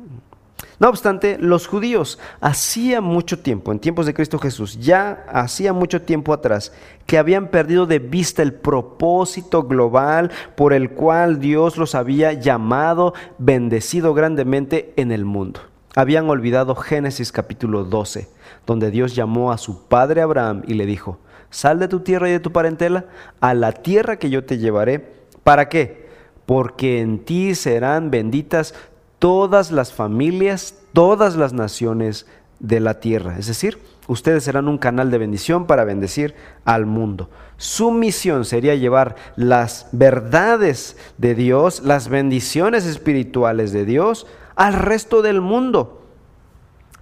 No 0.83 0.89
obstante, 0.89 1.39
los 1.39 1.69
judíos 1.69 2.19
hacía 2.41 3.01
mucho 3.01 3.39
tiempo, 3.39 3.71
en 3.71 3.79
tiempos 3.79 4.05
de 4.05 4.15
Cristo 4.15 4.41
Jesús, 4.41 4.81
ya 4.81 5.25
hacía 5.29 5.73
mucho 5.73 6.03
tiempo 6.03 6.33
atrás, 6.33 6.73
que 7.07 7.19
habían 7.19 7.53
perdido 7.53 7.87
de 7.87 8.01
vista 8.01 8.43
el 8.43 8.53
propósito 8.53 9.63
global 9.63 10.33
por 10.57 10.73
el 10.73 10.91
cual 10.91 11.39
Dios 11.39 11.77
los 11.77 11.95
había 11.95 12.33
llamado, 12.33 13.15
bendecido 13.39 14.13
grandemente 14.13 14.93
en 14.97 15.13
el 15.13 15.25
mundo 15.25 15.61
habían 15.95 16.29
olvidado 16.31 16.75
Génesis 16.75 17.31
capítulo 17.31 17.85
12, 17.85 18.27
donde 18.67 18.91
Dios 18.91 19.15
llamó 19.15 19.53
a 19.53 19.59
su 19.59 19.87
padre 19.87 20.23
Abraham 20.23 20.63
y 20.67 20.75
le 20.75 20.87
dijo, 20.87 21.19
sal 21.51 21.79
de 21.79 21.87
tu 21.87 22.01
tierra 22.01 22.29
y 22.29 22.33
de 22.33 22.41
tu 22.41 22.51
parentela 22.51 23.05
a 23.41 23.55
la 23.55 23.71
tierra 23.73 24.19
que 24.19 24.31
yo 24.31 24.45
te 24.45 24.59
llevaré. 24.59 25.13
¿Para 25.45 25.69
qué? 25.69 26.09
Porque 26.47 27.01
en 27.01 27.25
ti 27.27 27.55
serán 27.55 28.11
benditas 28.11 28.75
todas 29.23 29.71
las 29.71 29.93
familias, 29.93 30.75
todas 30.93 31.37
las 31.37 31.53
naciones 31.53 32.27
de 32.59 32.81
la 32.81 32.99
tierra. 32.99 33.39
Es 33.39 33.47
decir, 33.47 33.79
Ustedes 34.09 34.43
serán 34.45 34.69
un 34.69 34.79
canal 34.79 35.11
de 35.11 35.19
bendición 35.19 35.67
para 35.67 35.85
bendecir 35.85 36.35
al 36.65 36.87
mundo. 36.87 37.31
Su 37.57 37.93
misión 37.93 38.45
sería 38.45 38.75
llevar 38.75 39.15
las 39.37 39.89
verdades 39.93 40.97
de 41.19 41.37
Dios, 41.37 41.83
las 41.85 42.09
bendiciones 42.09 42.85
espirituales 42.85 43.73
de 43.73 43.85
Dios 43.85 44.27
al 44.57 44.75
resto 44.75 45.23
del 45.23 45.41
mundo. 45.41 46.03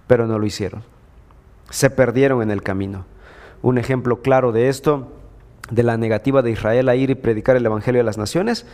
Pero 0.05 0.27
no 0.27 0.37
lo 0.37 0.45
hicieron. 0.45 0.83
Se 1.71 1.89
perdieron 1.89 2.43
en 2.43 2.51
el 2.51 2.61
camino. 2.61 3.05
Un 3.63 3.79
ejemplo 3.79 4.21
claro 4.21 4.51
de 4.51 4.69
esto, 4.69 5.11
de 5.71 5.83
la 5.83 5.97
negativa 5.97 6.43
de 6.43 6.51
Israel 6.51 6.87
a 6.89 6.95
ir 6.95 7.09
y 7.09 7.15
predicar 7.15 7.55
el 7.55 7.65
Evangelio 7.65 8.01
a 8.01 8.05
las 8.05 8.17
naciones, 8.17 8.67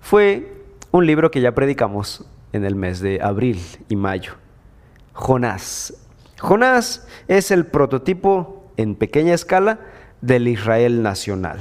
fue 0.00 0.52
un 0.90 1.06
libro 1.06 1.30
que 1.30 1.40
ya 1.40 1.52
predicamos 1.54 2.24
en 2.52 2.64
el 2.64 2.74
mes 2.74 3.00
de 3.00 3.20
abril 3.22 3.60
y 3.88 3.96
mayo. 3.96 4.32
Jonás. 5.12 5.94
Jonás 6.38 7.06
es 7.26 7.50
el 7.50 7.66
prototipo 7.66 8.64
en 8.76 8.94
pequeña 8.94 9.34
escala 9.34 9.80
del 10.20 10.48
Israel 10.48 11.02
nacional. 11.02 11.58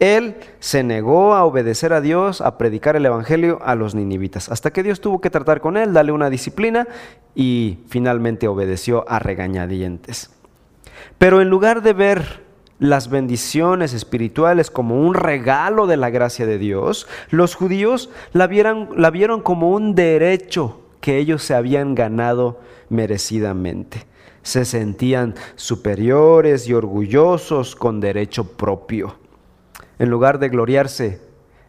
Él 0.00 0.36
se 0.60 0.84
negó 0.84 1.34
a 1.34 1.44
obedecer 1.44 1.92
a 1.92 2.00
Dios, 2.00 2.40
a 2.40 2.56
predicar 2.56 2.94
el 2.94 3.06
Evangelio 3.06 3.58
a 3.62 3.74
los 3.74 3.94
ninivitas, 3.94 4.48
hasta 4.48 4.72
que 4.72 4.84
Dios 4.84 5.00
tuvo 5.00 5.20
que 5.20 5.30
tratar 5.30 5.60
con 5.60 5.76
él, 5.76 5.92
darle 5.92 6.12
una 6.12 6.30
disciplina 6.30 6.86
y 7.34 7.80
finalmente 7.88 8.46
obedeció 8.46 9.04
a 9.08 9.18
regañadientes. 9.18 10.30
Pero 11.18 11.40
en 11.40 11.50
lugar 11.50 11.82
de 11.82 11.92
ver 11.92 12.47
las 12.78 13.10
bendiciones 13.10 13.92
espirituales 13.92 14.70
como 14.70 15.00
un 15.00 15.14
regalo 15.14 15.86
de 15.86 15.96
la 15.96 16.10
gracia 16.10 16.46
de 16.46 16.58
Dios, 16.58 17.06
los 17.30 17.54
judíos 17.54 18.10
la, 18.32 18.46
vieron, 18.46 18.90
la 18.96 19.10
vieron 19.10 19.40
como 19.40 19.70
un 19.70 19.94
derecho 19.94 20.80
que 21.00 21.18
ellos 21.18 21.42
se 21.42 21.54
habían 21.54 21.94
ganado 21.94 22.60
merecidamente. 22.88 24.06
Se 24.42 24.64
sentían 24.64 25.34
superiores 25.56 26.68
y 26.68 26.74
orgullosos 26.74 27.76
con 27.76 28.00
derecho 28.00 28.56
propio. 28.56 29.16
En 29.98 30.10
lugar 30.10 30.38
de 30.38 30.48
gloriarse 30.48 31.20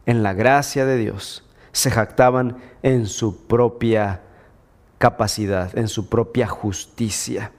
en 0.05 0.23
la 0.23 0.33
gracia 0.33 0.85
de 0.85 0.97
Dios, 0.97 1.43
se 1.71 1.91
jactaban 1.91 2.57
en 2.83 3.07
su 3.07 3.47
propia 3.47 4.21
capacidad, 4.97 5.75
en 5.77 5.87
su 5.87 6.09
propia 6.09 6.47
justicia. 6.47 7.51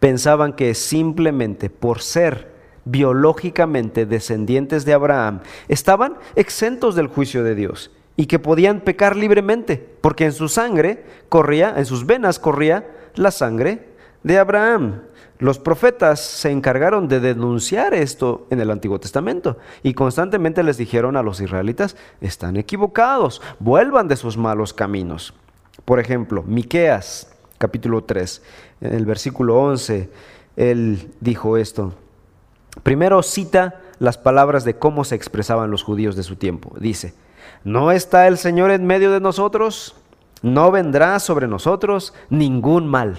Pensaban 0.00 0.52
que 0.52 0.74
simplemente 0.74 1.70
por 1.70 2.00
ser 2.00 2.54
biológicamente 2.84 4.06
descendientes 4.06 4.84
de 4.84 4.94
Abraham 4.94 5.40
estaban 5.68 6.16
exentos 6.36 6.94
del 6.94 7.08
juicio 7.08 7.42
de 7.44 7.54
Dios 7.54 7.90
y 8.16 8.26
que 8.26 8.38
podían 8.38 8.80
pecar 8.80 9.16
libremente, 9.16 9.76
porque 10.00 10.24
en 10.24 10.32
su 10.32 10.48
sangre 10.48 11.04
corría, 11.28 11.74
en 11.76 11.84
sus 11.84 12.06
venas 12.06 12.38
corría 12.38 12.86
la 13.14 13.30
sangre 13.30 13.88
de 14.22 14.38
Abraham. 14.38 15.02
Los 15.38 15.58
profetas 15.58 16.20
se 16.20 16.50
encargaron 16.50 17.08
de 17.08 17.20
denunciar 17.20 17.92
esto 17.92 18.46
en 18.48 18.60
el 18.60 18.70
Antiguo 18.70 18.98
Testamento 18.98 19.58
y 19.82 19.92
constantemente 19.92 20.62
les 20.62 20.78
dijeron 20.78 21.14
a 21.16 21.22
los 21.22 21.42
israelitas, 21.42 21.94
están 22.22 22.56
equivocados, 22.56 23.42
vuelvan 23.58 24.08
de 24.08 24.16
sus 24.16 24.38
malos 24.38 24.72
caminos. 24.72 25.34
Por 25.84 26.00
ejemplo, 26.00 26.42
Miqueas 26.42 27.36
capítulo 27.58 28.04
3, 28.04 28.42
en 28.80 28.94
el 28.94 29.06
versículo 29.06 29.56
11, 29.60 30.10
él 30.56 31.12
dijo 31.20 31.56
esto. 31.56 31.94
Primero 32.82 33.22
cita 33.22 33.80
las 33.98 34.18
palabras 34.18 34.64
de 34.64 34.78
cómo 34.78 35.04
se 35.04 35.14
expresaban 35.14 35.70
los 35.70 35.82
judíos 35.82 36.16
de 36.16 36.22
su 36.22 36.36
tiempo. 36.36 36.74
Dice, 36.78 37.14
¿no 37.64 37.90
está 37.92 38.26
el 38.26 38.38
Señor 38.38 38.70
en 38.70 38.86
medio 38.86 39.10
de 39.12 39.20
nosotros? 39.20 39.94
¿No 40.42 40.70
vendrá 40.70 41.18
sobre 41.18 41.48
nosotros 41.48 42.12
ningún 42.28 42.86
mal? 42.86 43.16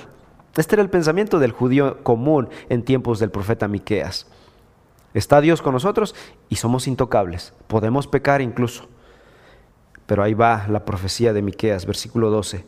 Este 0.56 0.76
era 0.76 0.82
el 0.82 0.90
pensamiento 0.90 1.40
del 1.40 1.52
judío 1.52 2.04
común 2.04 2.50
en 2.70 2.84
tiempos 2.84 3.20
del 3.20 3.32
profeta 3.32 3.68
Miqueas. 3.68 4.28
Está 5.14 5.42
Dios 5.42 5.62
con 5.62 5.74
nosotros 5.74 6.16
y 6.50 6.58
somos 6.58 6.88
intocables. 6.88 7.54
Podemos 7.68 8.08
pecar 8.08 8.42
incluso. 8.42 8.88
Pero 10.06 10.24
ahí 10.24 10.34
va 10.34 10.66
la 10.70 10.86
profecía 10.86 11.34
de 11.34 11.42
Miqueas, 11.42 11.86
versículo 11.86 12.30
12. 12.30 12.66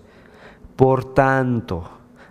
Por 0.75 1.13
tanto, 1.13 1.89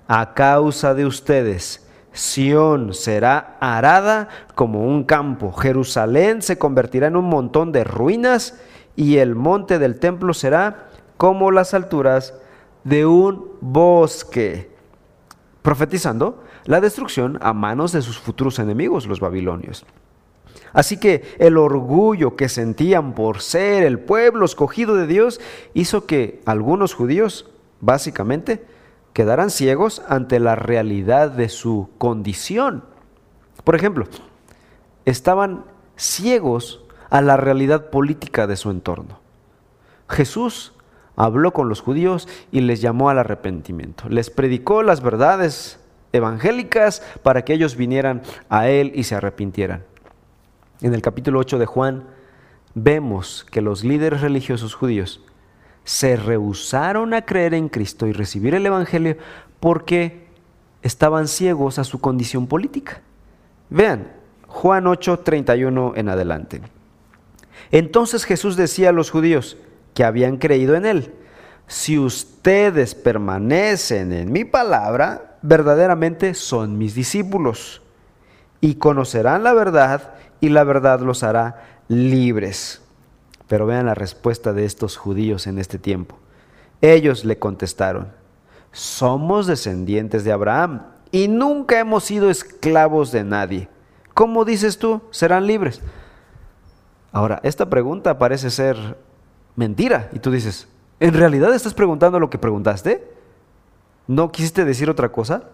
a 0.08 0.32
causa 0.34 0.94
de 0.94 1.06
ustedes, 1.06 1.86
Sión 2.12 2.94
será 2.94 3.58
arada 3.60 4.28
como 4.54 4.82
un 4.82 5.04
campo, 5.04 5.52
Jerusalén 5.52 6.42
se 6.42 6.58
convertirá 6.58 7.06
en 7.06 7.16
un 7.16 7.26
montón 7.26 7.70
de 7.70 7.84
ruinas 7.84 8.58
y 8.96 9.18
el 9.18 9.36
monte 9.36 9.78
del 9.78 10.00
templo 10.00 10.34
será 10.34 10.88
como 11.16 11.50
las 11.50 11.74
alturas 11.74 12.34
de 12.82 13.06
un 13.06 13.52
bosque, 13.60 14.70
profetizando 15.62 16.42
la 16.64 16.80
destrucción 16.80 17.38
a 17.42 17.52
manos 17.52 17.92
de 17.92 18.02
sus 18.02 18.18
futuros 18.18 18.58
enemigos, 18.58 19.06
los 19.06 19.20
babilonios. 19.20 19.84
Así 20.72 20.98
que 20.98 21.36
el 21.38 21.56
orgullo 21.58 22.34
que 22.34 22.48
sentían 22.48 23.14
por 23.14 23.40
ser 23.40 23.84
el 23.84 23.98
pueblo 23.98 24.44
escogido 24.44 24.96
de 24.96 25.06
Dios 25.06 25.40
hizo 25.74 26.06
que 26.06 26.40
algunos 26.46 26.94
judíos, 26.94 27.50
básicamente, 27.80 28.64
quedarán 29.18 29.50
ciegos 29.50 30.00
ante 30.06 30.38
la 30.38 30.54
realidad 30.54 31.32
de 31.32 31.48
su 31.48 31.90
condición. 31.98 32.84
Por 33.64 33.74
ejemplo, 33.74 34.06
estaban 35.06 35.64
ciegos 35.96 36.84
a 37.10 37.20
la 37.20 37.36
realidad 37.36 37.90
política 37.90 38.46
de 38.46 38.54
su 38.54 38.70
entorno. 38.70 39.18
Jesús 40.08 40.72
habló 41.16 41.52
con 41.52 41.68
los 41.68 41.80
judíos 41.80 42.28
y 42.52 42.60
les 42.60 42.80
llamó 42.80 43.10
al 43.10 43.18
arrepentimiento. 43.18 44.08
Les 44.08 44.30
predicó 44.30 44.84
las 44.84 45.02
verdades 45.02 45.80
evangélicas 46.12 47.02
para 47.24 47.44
que 47.44 47.54
ellos 47.54 47.74
vinieran 47.74 48.22
a 48.48 48.68
Él 48.68 48.92
y 48.94 49.02
se 49.02 49.16
arrepintieran. 49.16 49.82
En 50.80 50.94
el 50.94 51.02
capítulo 51.02 51.40
8 51.40 51.58
de 51.58 51.66
Juan 51.66 52.04
vemos 52.74 53.44
que 53.50 53.62
los 53.62 53.82
líderes 53.82 54.20
religiosos 54.20 54.76
judíos 54.76 55.22
se 55.88 56.16
rehusaron 56.16 57.14
a 57.14 57.22
creer 57.22 57.54
en 57.54 57.70
Cristo 57.70 58.06
y 58.06 58.12
recibir 58.12 58.54
el 58.54 58.66
Evangelio 58.66 59.16
porque 59.58 60.26
estaban 60.82 61.28
ciegos 61.28 61.78
a 61.78 61.84
su 61.84 61.98
condición 61.98 62.46
política. 62.46 63.00
Vean, 63.70 64.12
Juan 64.48 64.86
8, 64.86 65.20
31 65.20 65.94
en 65.96 66.10
adelante. 66.10 66.60
Entonces 67.70 68.26
Jesús 68.26 68.54
decía 68.54 68.90
a 68.90 68.92
los 68.92 69.10
judíos 69.10 69.56
que 69.94 70.04
habían 70.04 70.36
creído 70.36 70.74
en 70.74 70.84
Él, 70.84 71.14
si 71.66 71.98
ustedes 71.98 72.94
permanecen 72.94 74.12
en 74.12 74.30
mi 74.30 74.44
palabra, 74.44 75.38
verdaderamente 75.40 76.34
son 76.34 76.76
mis 76.76 76.94
discípulos 76.94 77.80
y 78.60 78.74
conocerán 78.74 79.42
la 79.42 79.54
verdad 79.54 80.16
y 80.38 80.50
la 80.50 80.64
verdad 80.64 81.00
los 81.00 81.22
hará 81.22 81.80
libres. 81.88 82.82
Pero 83.48 83.66
vean 83.66 83.86
la 83.86 83.94
respuesta 83.94 84.52
de 84.52 84.64
estos 84.64 84.96
judíos 84.96 85.46
en 85.46 85.58
este 85.58 85.78
tiempo. 85.78 86.16
Ellos 86.80 87.24
le 87.24 87.38
contestaron, 87.38 88.12
somos 88.72 89.46
descendientes 89.46 90.22
de 90.24 90.32
Abraham 90.32 90.82
y 91.10 91.28
nunca 91.28 91.80
hemos 91.80 92.04
sido 92.04 92.30
esclavos 92.30 93.10
de 93.10 93.24
nadie. 93.24 93.68
¿Cómo 94.14 94.44
dices 94.44 94.78
tú? 94.78 95.00
Serán 95.10 95.46
libres. 95.46 95.80
Ahora, 97.12 97.40
esta 97.42 97.70
pregunta 97.70 98.18
parece 98.18 98.50
ser 98.50 98.98
mentira. 99.56 100.10
Y 100.12 100.18
tú 100.18 100.30
dices, 100.30 100.68
¿en 101.00 101.14
realidad 101.14 101.54
estás 101.54 101.74
preguntando 101.74 102.20
lo 102.20 102.30
que 102.30 102.38
preguntaste? 102.38 103.08
¿No 104.06 104.30
quisiste 104.30 104.64
decir 104.64 104.90
otra 104.90 105.10
cosa? 105.10 105.44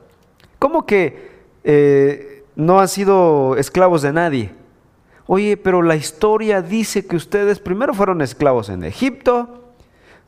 ¿Cómo 0.59 0.87
que 0.87 1.31
eh, 1.65 2.45
no 2.57 2.81
han 2.81 2.89
sido 2.89 3.57
esclavos 3.57 4.03
de 4.03 4.13
nadie? 4.13 4.55
Oye, 5.27 5.57
pero 5.57 5.83
la 5.83 5.97
historia 5.97 6.61
dice 6.61 7.07
que 7.07 7.17
ustedes 7.17 7.59
primero 7.59 7.95
fueron 7.95 8.21
esclavos 8.21 8.69
en 8.69 8.85
Egipto, 8.85 9.63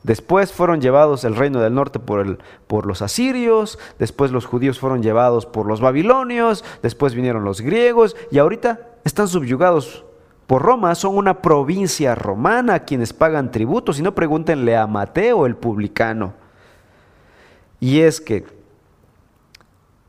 después 0.03 0.51
fueron 0.51 0.81
llevados 0.81 1.23
el 1.23 1.35
reino 1.35 1.59
del 1.61 1.75
norte 1.75 1.99
por, 1.99 2.21
el, 2.21 2.39
por 2.65 2.87
los 2.87 3.03
asirios, 3.03 3.77
después 3.99 4.31
los 4.31 4.45
judíos 4.45 4.79
fueron 4.79 5.03
llevados 5.03 5.45
por 5.45 5.67
los 5.67 5.81
babilonios, 5.81 6.65
después 6.81 7.13
vinieron 7.13 7.43
los 7.43 7.61
griegos 7.61 8.15
y 8.31 8.39
ahorita 8.39 8.87
están 9.03 9.27
subyugados 9.27 10.03
por 10.47 10.61
Roma, 10.63 10.95
son 10.95 11.17
una 11.17 11.41
provincia 11.41 12.15
romana 12.15 12.79
quienes 12.79 13.13
pagan 13.13 13.51
tributos 13.51 13.99
y 13.99 14.01
no 14.01 14.15
pregúntenle 14.15 14.77
a 14.77 14.87
Mateo 14.87 15.45
el 15.45 15.55
publicano. 15.57 16.33
Y 17.79 17.99
es 17.99 18.21
que 18.21 18.45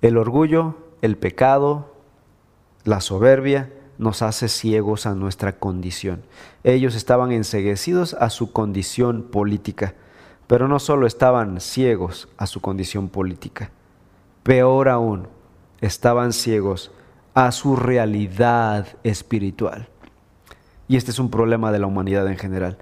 el 0.01 0.17
orgullo, 0.17 0.77
el 1.03 1.17
pecado, 1.19 1.93
la 2.85 3.01
soberbia, 3.01 3.71
nos 3.99 4.23
hace 4.23 4.49
ciegos 4.49 5.07
a 5.07 5.15
nuestra 5.15 5.59
condición. 5.59 6.23
Ellos 6.65 6.95
estaban 6.95 7.33
enseguecidos 7.33 8.15
a 8.15 8.31
su 8.31 8.53
condición 8.53 9.25
política, 9.25 9.95
pero 10.47 10.69
no 10.69 10.79
solo 10.79 11.07
estaban 11.07 11.61
ciegos 11.61 12.29
a 12.39 12.47
su 12.47 12.61
condición 12.61 13.09
política, 13.09 13.71
peor 14.43 14.89
aún, 14.89 15.29
estaban 15.81 16.33
ciegos 16.33 16.91
a 17.35 17.53
su 17.53 17.77
realidad 17.77 18.87
espiritual. 19.03 19.89
Y 20.89 20.97
este 20.97 21.11
es 21.11 21.19
un 21.19 21.31
problema 21.31 21.71
de 21.71 21.79
la 21.79 21.87
humanidad 21.87 22.27
en 22.29 22.39
general. 22.39 22.79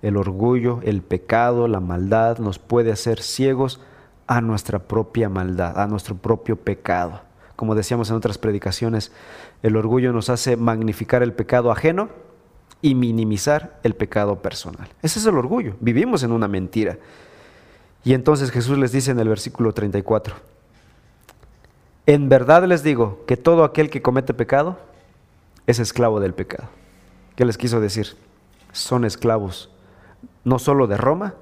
El 0.00 0.16
orgullo, 0.16 0.80
el 0.84 1.02
pecado, 1.02 1.66
la 1.66 1.80
maldad 1.80 2.38
nos 2.38 2.58
puede 2.58 2.92
hacer 2.92 3.20
ciegos 3.20 3.80
a 4.28 4.40
nuestra 4.40 4.78
propia 4.78 5.28
maldad, 5.28 5.78
a 5.78 5.88
nuestro 5.88 6.16
propio 6.16 6.56
pecado. 6.56 7.27
Como 7.58 7.74
decíamos 7.74 8.08
en 8.08 8.14
otras 8.14 8.38
predicaciones, 8.38 9.10
el 9.64 9.74
orgullo 9.74 10.12
nos 10.12 10.30
hace 10.30 10.56
magnificar 10.56 11.24
el 11.24 11.32
pecado 11.32 11.72
ajeno 11.72 12.08
y 12.82 12.94
minimizar 12.94 13.80
el 13.82 13.96
pecado 13.96 14.40
personal. 14.40 14.86
Ese 15.02 15.18
es 15.18 15.26
el 15.26 15.36
orgullo. 15.36 15.74
Vivimos 15.80 16.22
en 16.22 16.30
una 16.30 16.46
mentira. 16.46 16.98
Y 18.04 18.14
entonces 18.14 18.52
Jesús 18.52 18.78
les 18.78 18.92
dice 18.92 19.10
en 19.10 19.18
el 19.18 19.28
versículo 19.28 19.72
34, 19.72 20.36
en 22.06 22.28
verdad 22.28 22.62
les 22.62 22.84
digo 22.84 23.24
que 23.26 23.36
todo 23.36 23.64
aquel 23.64 23.90
que 23.90 24.02
comete 24.02 24.34
pecado 24.34 24.78
es 25.66 25.80
esclavo 25.80 26.20
del 26.20 26.34
pecado. 26.34 26.68
¿Qué 27.34 27.44
les 27.44 27.58
quiso 27.58 27.80
decir? 27.80 28.16
Son 28.70 29.04
esclavos 29.04 29.68
no 30.44 30.60
solo 30.60 30.86
de 30.86 30.96
Roma, 30.96 31.34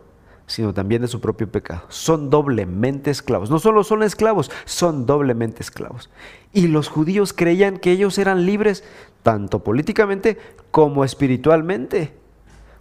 sino 0.46 0.72
también 0.72 1.02
de 1.02 1.08
su 1.08 1.20
propio 1.20 1.50
pecado. 1.50 1.82
Son 1.88 2.30
doblemente 2.30 3.10
esclavos. 3.10 3.50
No 3.50 3.58
solo 3.58 3.84
son 3.84 4.02
esclavos, 4.02 4.50
son 4.64 5.06
doblemente 5.06 5.62
esclavos. 5.62 6.10
Y 6.52 6.68
los 6.68 6.88
judíos 6.88 7.32
creían 7.32 7.78
que 7.78 7.90
ellos 7.90 8.18
eran 8.18 8.46
libres 8.46 8.84
tanto 9.22 9.62
políticamente 9.64 10.38
como 10.70 11.04
espiritualmente. 11.04 12.14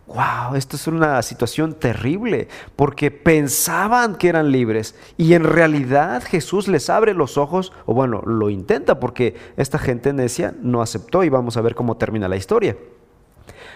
Wow, 0.07 0.55
esto 0.55 0.75
es 0.75 0.85
una 0.85 1.19
situación 1.23 1.73
terrible 1.73 2.47
porque 2.75 3.09
pensaban 3.09 4.15
que 4.15 4.29
eran 4.29 4.51
libres 4.51 4.93
y 5.17 5.33
en 5.33 5.43
realidad 5.43 6.21
Jesús 6.23 6.67
les 6.67 6.91
abre 6.91 7.15
los 7.15 7.39
ojos, 7.39 7.73
o 7.87 7.95
bueno, 7.95 8.21
lo 8.21 8.51
intenta 8.51 8.99
porque 8.99 9.35
esta 9.57 9.79
gente 9.79 10.13
necia 10.13 10.53
no 10.61 10.83
aceptó 10.83 11.23
y 11.23 11.29
vamos 11.29 11.57
a 11.57 11.61
ver 11.61 11.73
cómo 11.73 11.97
termina 11.97 12.27
la 12.27 12.35
historia. 12.35 12.77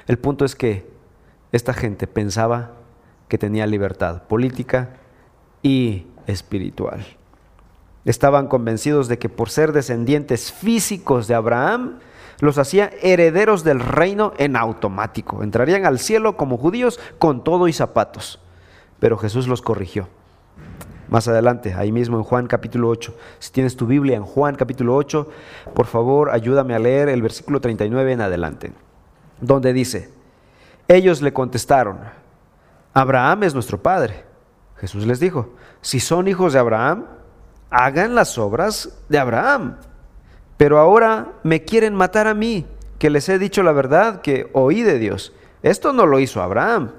El 0.05 0.19
punto 0.19 0.45
es 0.45 0.53
que 0.53 0.87
esta 1.51 1.73
gente 1.73 2.05
pensaba 2.05 2.78
que 3.29 3.37
tenía 3.37 3.65
libertad 3.65 4.23
política 4.23 4.97
y 5.63 6.07
espiritual. 6.27 7.05
Estaban 8.03 8.47
convencidos 8.47 9.07
de 9.07 9.17
que 9.17 9.29
por 9.29 9.49
ser 9.49 9.71
descendientes 9.71 10.51
físicos 10.51 11.27
de 11.27 11.35
Abraham, 11.35 11.99
los 12.39 12.57
hacía 12.57 12.91
herederos 13.01 13.63
del 13.63 13.79
reino 13.79 14.33
en 14.37 14.55
automático. 14.55 15.43
Entrarían 15.43 15.85
al 15.85 15.99
cielo 15.99 16.37
como 16.37 16.57
judíos 16.57 16.99
con 17.17 17.43
todo 17.43 17.67
y 17.67 17.73
zapatos. 17.73 18.39
Pero 18.99 19.17
Jesús 19.17 19.47
los 19.47 19.61
corrigió. 19.61 20.07
Más 21.09 21.27
adelante, 21.27 21.73
ahí 21.73 21.91
mismo 21.91 22.17
en 22.17 22.23
Juan 22.23 22.47
capítulo 22.47 22.87
8. 22.89 23.15
Si 23.39 23.51
tienes 23.51 23.75
tu 23.75 23.87
Biblia 23.87 24.15
en 24.15 24.23
Juan 24.23 24.55
capítulo 24.55 24.95
8, 24.95 25.27
por 25.73 25.87
favor 25.87 26.29
ayúdame 26.29 26.75
a 26.75 26.79
leer 26.79 27.09
el 27.09 27.21
versículo 27.21 27.59
39 27.59 28.13
en 28.13 28.21
adelante, 28.21 28.71
donde 29.41 29.73
dice, 29.73 30.09
ellos 30.87 31.21
le 31.21 31.33
contestaron, 31.33 31.97
Abraham 32.99 33.43
es 33.43 33.53
nuestro 33.53 33.81
Padre. 33.81 34.25
Jesús 34.75 35.05
les 35.05 35.21
dijo, 35.21 35.53
si 35.81 36.01
son 36.01 36.27
hijos 36.27 36.51
de 36.51 36.59
Abraham, 36.59 37.05
hagan 37.69 38.13
las 38.13 38.37
obras 38.37 38.99
de 39.07 39.17
Abraham. 39.17 39.77
Pero 40.57 40.79
ahora 40.79 41.33
me 41.43 41.63
quieren 41.63 41.95
matar 41.95 42.27
a 42.27 42.33
mí, 42.33 42.65
que 42.97 43.09
les 43.09 43.29
he 43.29 43.39
dicho 43.39 43.63
la 43.63 43.71
verdad 43.71 44.19
que 44.19 44.49
oí 44.51 44.83
de 44.83 44.99
Dios. 44.99 45.31
Esto 45.63 45.93
no 45.93 46.05
lo 46.05 46.19
hizo 46.19 46.41
Abraham. 46.41 46.91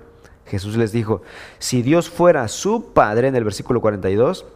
Jesús 0.47 0.77
les 0.77 0.91
dijo, 0.91 1.21
si 1.59 1.83
Dios 1.83 2.09
fuera 2.09 2.49
su 2.49 2.95
Padre, 2.95 3.29
en 3.29 3.37
el 3.37 3.45
versículo 3.45 3.83
42, 3.83 4.47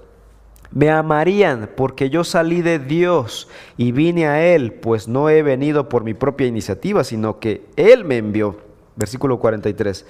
me 0.70 0.90
amarían 0.90 1.68
porque 1.76 2.08
yo 2.08 2.24
salí 2.24 2.62
de 2.62 2.78
Dios 2.78 3.48
y 3.76 3.92
vine 3.92 4.28
a 4.28 4.42
Él, 4.42 4.72
pues 4.72 5.08
no 5.08 5.28
he 5.28 5.42
venido 5.42 5.90
por 5.90 6.04
mi 6.04 6.14
propia 6.14 6.46
iniciativa, 6.46 7.04
sino 7.04 7.38
que 7.38 7.66
Él 7.76 8.06
me 8.06 8.16
envió. 8.16 8.56
Versículo 8.96 9.38
43. 9.38 10.06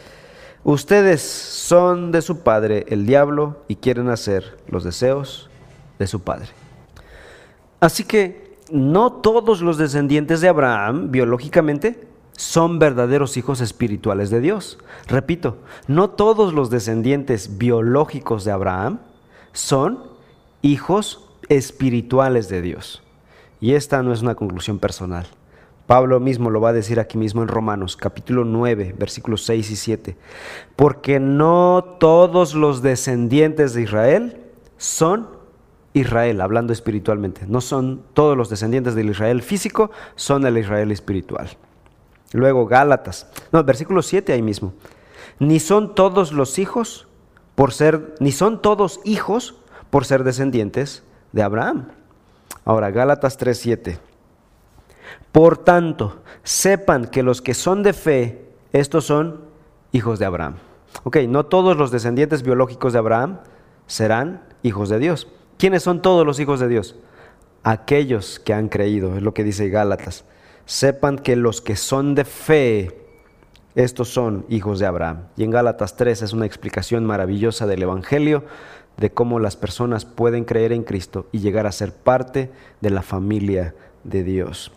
Ustedes 0.65 1.21
son 1.21 2.11
de 2.11 2.23
su 2.23 2.41
padre 2.41 2.87
el 2.89 3.05
diablo 3.05 3.59
y 3.69 3.77
quieren 3.77 4.09
hacer 4.09 4.57
los 4.67 4.83
deseos 4.83 5.51
de 5.99 6.07
su 6.07 6.23
padre. 6.23 6.49
Así 7.81 8.05
que 8.05 8.57
no 8.71 9.13
todos 9.13 9.61
los 9.61 9.77
descendientes 9.77 10.41
de 10.41 10.49
Abraham 10.49 11.11
biológicamente 11.11 12.09
son 12.33 12.79
verdaderos 12.79 13.37
hijos 13.37 13.61
espirituales 13.61 14.31
de 14.31 14.41
Dios. 14.41 14.79
Repito, 15.07 15.59
no 15.87 16.09
todos 16.09 16.55
los 16.55 16.71
descendientes 16.71 17.59
biológicos 17.59 18.45
de 18.45 18.53
Abraham 18.53 19.01
son 19.53 20.03
hijos 20.63 21.29
espirituales 21.51 22.49
de 22.49 22.63
Dios. 22.63 23.03
Y 23.61 23.75
esta 23.75 24.03
no 24.03 24.15
es 24.15 24.23
una 24.23 24.35
conclusión 24.35 24.79
personal. 24.79 25.27
Pablo 25.87 26.19
mismo 26.19 26.49
lo 26.49 26.61
va 26.61 26.71
a 26.71 26.73
decir 26.73 26.99
aquí 26.99 27.19
mismo 27.19 27.43
en 27.43 27.49
Romanos, 27.49 27.97
capítulo 27.97 28.45
9, 28.45 28.95
versículos 28.99 29.45
6 29.45 29.71
y 29.71 29.77
7. 29.77 30.17
Porque 30.77 31.21
no 31.21 31.97
todos 32.01 32.55
los 32.55 32.81
descendientes 32.81 33.75
de 33.75 33.83
Israel 33.83 34.41
son 34.79 35.29
Israel, 35.93 36.41
hablando 36.41 36.73
espiritualmente. 36.73 37.43
No 37.47 37.61
son 37.61 38.03
todos 38.15 38.37
los 38.37 38.49
descendientes 38.49 38.95
del 38.95 39.11
Israel 39.11 39.43
físico, 39.43 39.91
son 40.17 40.47
el 40.47 40.57
Israel 40.57 40.91
espiritual. 40.91 41.51
Luego 42.33 42.67
Gálatas, 42.67 43.27
no, 43.53 43.63
versículo 43.63 44.01
7 44.01 44.33
ahí 44.33 44.43
mismo. 44.43 44.73
Ni 45.39 45.61
son 45.61 45.95
todos 45.95 46.33
los 46.33 46.59
hijos 46.59 47.07
por 47.55 47.73
ser, 47.73 48.15
ni 48.21 48.33
son 48.33 48.63
todos 48.63 49.01
hijos 49.05 49.55
por 49.91 50.07
ser 50.07 50.25
descendientes 50.25 51.03
de 51.33 51.43
Abraham. 51.43 51.89
Ahora, 52.65 52.91
Gálatas 52.91 53.37
3, 53.37 53.59
7. 53.59 53.99
Por 55.33 55.59
tanto, 55.59 56.23
sepan 56.43 57.07
que 57.07 57.23
los 57.23 57.43
que 57.43 57.55
son 57.55 57.83
de 57.83 57.93
fe, 57.93 58.45
estos 58.73 59.05
son 59.05 59.41
hijos 59.93 60.19
de 60.19 60.27
Abraham. 60.27 60.57
Ok, 61.03 61.17
no 61.29 61.47
todos 61.47 61.77
los 61.77 61.91
descendientes 61.91 62.43
biológicos 62.43 62.93
de 62.93 62.99
Abraham 63.01 63.39
serán 63.87 64.43
hijos 64.63 64.89
de 64.89 64.99
Dios. 64.99 65.29
¿Quiénes 65.59 65.83
son 65.83 66.03
todos 66.03 66.25
los 66.25 66.39
hijos 66.41 66.61
de 66.61 66.69
Dios? 66.69 66.97
Aquellos 67.63 68.39
que 68.39 68.55
han 68.55 68.69
creído, 68.69 69.17
es 69.17 69.23
lo 69.23 69.35
que 69.35 69.45
dice 69.45 69.69
Gálatas. 69.69 70.25
Sepan 70.67 71.19
que 71.19 71.37
los 71.37 71.61
que 71.61 71.77
son 71.77 72.15
de 72.15 72.25
fe, 72.25 73.01
estos 73.75 74.09
son 74.09 74.47
hijos 74.49 74.79
de 74.79 74.87
Abraham. 74.87 75.25
Y 75.37 75.45
en 75.45 75.51
Gálatas 75.51 75.97
3 75.97 76.23
es 76.23 76.33
una 76.33 76.47
explicación 76.47 77.05
maravillosa 77.05 77.67
del 77.67 77.83
Evangelio, 77.83 78.45
de 78.97 79.11
cómo 79.11 79.41
las 79.41 79.57
personas 79.57 80.05
pueden 80.05 80.45
creer 80.45 80.73
en 80.73 80.85
Cristo 80.85 81.27
y 81.33 81.41
llegar 81.41 81.67
a 81.67 81.73
ser 81.73 81.93
parte 81.93 82.51
de 82.81 82.91
la 82.91 83.03
familia 83.03 83.75
de 84.05 84.23
Dios. 84.23 84.71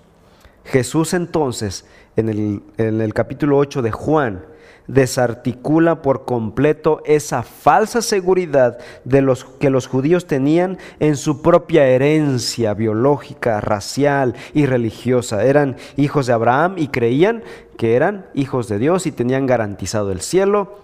Jesús 0.67 1.13
entonces, 1.13 1.85
en 2.17 2.61
el, 2.77 3.13
capítulo 3.13 3.57
8 3.57 3.81
de 3.81 3.91
Juan, 3.91 4.43
desarticula 4.87 6.01
por 6.01 6.25
completo 6.25 7.01
esa 7.05 7.43
falsa 7.43 8.01
seguridad 8.01 8.77
de 9.05 9.21
los 9.21 9.45
que 9.45 9.69
los 9.69 9.87
judíos 9.87 10.27
tenían 10.27 10.77
en 10.99 11.15
su 11.15 11.41
propia 11.41 11.87
herencia 11.87 12.73
biológica, 12.73 13.61
racial 13.61 14.35
y 14.53 14.65
religiosa. 14.65 15.45
Eran 15.45 15.77
hijos 15.95 16.27
de 16.27 16.33
Abraham 16.33 16.75
y 16.77 16.89
creían 16.89 17.43
que 17.77 17.95
eran 17.95 18.25
hijos 18.33 18.67
de 18.67 18.77
Dios 18.77 19.07
y 19.07 19.13
tenían 19.13 19.45
garantizado 19.45 20.11
el 20.11 20.19
cielo 20.19 20.79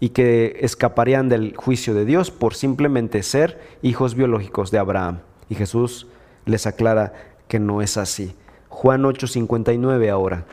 y 0.00 0.10
que 0.10 0.58
escaparían 0.60 1.28
del 1.28 1.54
juicio 1.56 1.92
de 1.92 2.06
Dios 2.06 2.30
por 2.30 2.54
simplemente 2.54 3.22
ser 3.22 3.60
hijos 3.82 4.14
biológicos 4.14 4.70
de 4.70 4.78
Abraham. 4.78 5.20
Y 5.50 5.56
Jesús 5.56 6.06
les 6.46 6.66
aclara 6.66 7.12
que 7.48 7.58
no 7.58 7.82
es 7.82 7.98
así. 7.98 8.34
Juan 8.70 9.02
8:59 9.04 10.10
ahora. 10.10 10.44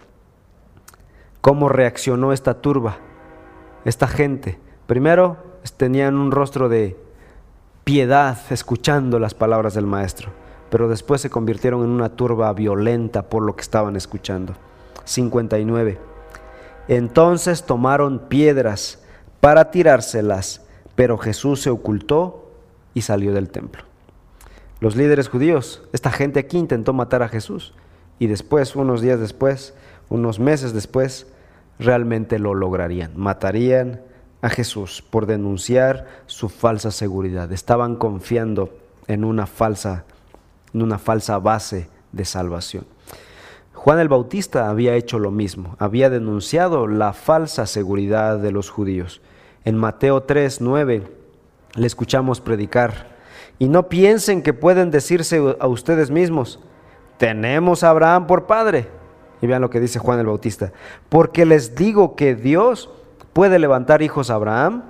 ¿Cómo 1.39 1.69
reaccionó 1.69 2.33
esta 2.33 2.55
turba, 2.55 2.97
esta 3.85 4.07
gente? 4.07 4.59
Primero 4.87 5.37
tenían 5.77 6.17
un 6.17 6.31
rostro 6.31 6.67
de 6.67 6.97
piedad 7.83 8.37
escuchando 8.49 9.19
las 9.19 9.33
palabras 9.33 9.75
del 9.75 9.85
maestro, 9.85 10.31
pero 10.69 10.89
después 10.89 11.21
se 11.21 11.29
convirtieron 11.29 11.83
en 11.83 11.89
una 11.89 12.09
turba 12.09 12.51
violenta 12.51 13.29
por 13.29 13.43
lo 13.43 13.55
que 13.55 13.61
estaban 13.61 13.95
escuchando. 13.95 14.55
59. 15.05 15.99
Entonces 16.89 17.65
tomaron 17.65 18.27
piedras 18.27 19.03
para 19.39 19.71
tirárselas, 19.71 20.65
pero 20.95 21.17
Jesús 21.17 21.61
se 21.61 21.69
ocultó 21.69 22.51
y 22.93 23.03
salió 23.03 23.31
del 23.31 23.49
templo. 23.49 23.83
Los 24.79 24.95
líderes 24.95 25.29
judíos, 25.29 25.83
esta 25.93 26.11
gente 26.11 26.39
aquí 26.39 26.57
intentó 26.57 26.93
matar 26.93 27.23
a 27.23 27.29
Jesús 27.29 27.73
y 28.19 28.27
después, 28.27 28.75
unos 28.75 29.01
días 29.01 29.19
después, 29.19 29.73
unos 30.09 30.39
meses 30.39 30.73
después, 30.73 31.27
realmente 31.79 32.39
lo 32.39 32.53
lograrían. 32.53 33.11
Matarían 33.15 34.01
a 34.41 34.49
Jesús 34.49 35.03
por 35.07 35.25
denunciar 35.25 36.07
su 36.25 36.49
falsa 36.49 36.91
seguridad. 36.91 37.51
Estaban 37.51 37.95
confiando 37.95 38.73
en 39.07 39.23
una 39.23 39.45
falsa, 39.47 40.05
en 40.73 40.81
una 40.81 40.97
falsa 40.97 41.37
base 41.39 41.89
de 42.11 42.25
salvación. 42.25 42.85
Juan 43.73 43.99
el 43.99 44.09
Bautista 44.09 44.69
había 44.69 44.95
hecho 44.95 45.19
lo 45.19 45.31
mismo, 45.31 45.75
había 45.79 46.09
denunciado 46.09 46.87
la 46.87 47.13
falsa 47.13 47.67
seguridad 47.67 48.39
de 48.39 48.51
los 48.51 48.69
judíos. 48.69 49.21
En 49.65 49.77
Mateo 49.77 50.23
3, 50.23 50.61
9 50.61 51.03
le 51.75 51.87
escuchamos 51.87 52.41
predicar, 52.41 53.15
y 53.59 53.69
no 53.69 53.87
piensen 53.87 54.41
que 54.41 54.53
pueden 54.53 54.91
decirse 54.91 55.55
a 55.59 55.67
ustedes 55.67 56.11
mismos, 56.11 56.59
tenemos 57.17 57.83
a 57.83 57.89
Abraham 57.89 58.27
por 58.27 58.45
padre. 58.45 58.89
Y 59.41 59.47
vean 59.47 59.61
lo 59.61 59.69
que 59.69 59.79
dice 59.79 59.99
Juan 59.99 60.19
el 60.19 60.25
Bautista. 60.25 60.71
Porque 61.09 61.45
les 61.45 61.75
digo 61.75 62.15
que 62.15 62.35
Dios 62.35 62.89
puede 63.33 63.59
levantar 63.59 64.01
hijos 64.01 64.29
a 64.29 64.35
Abraham 64.35 64.83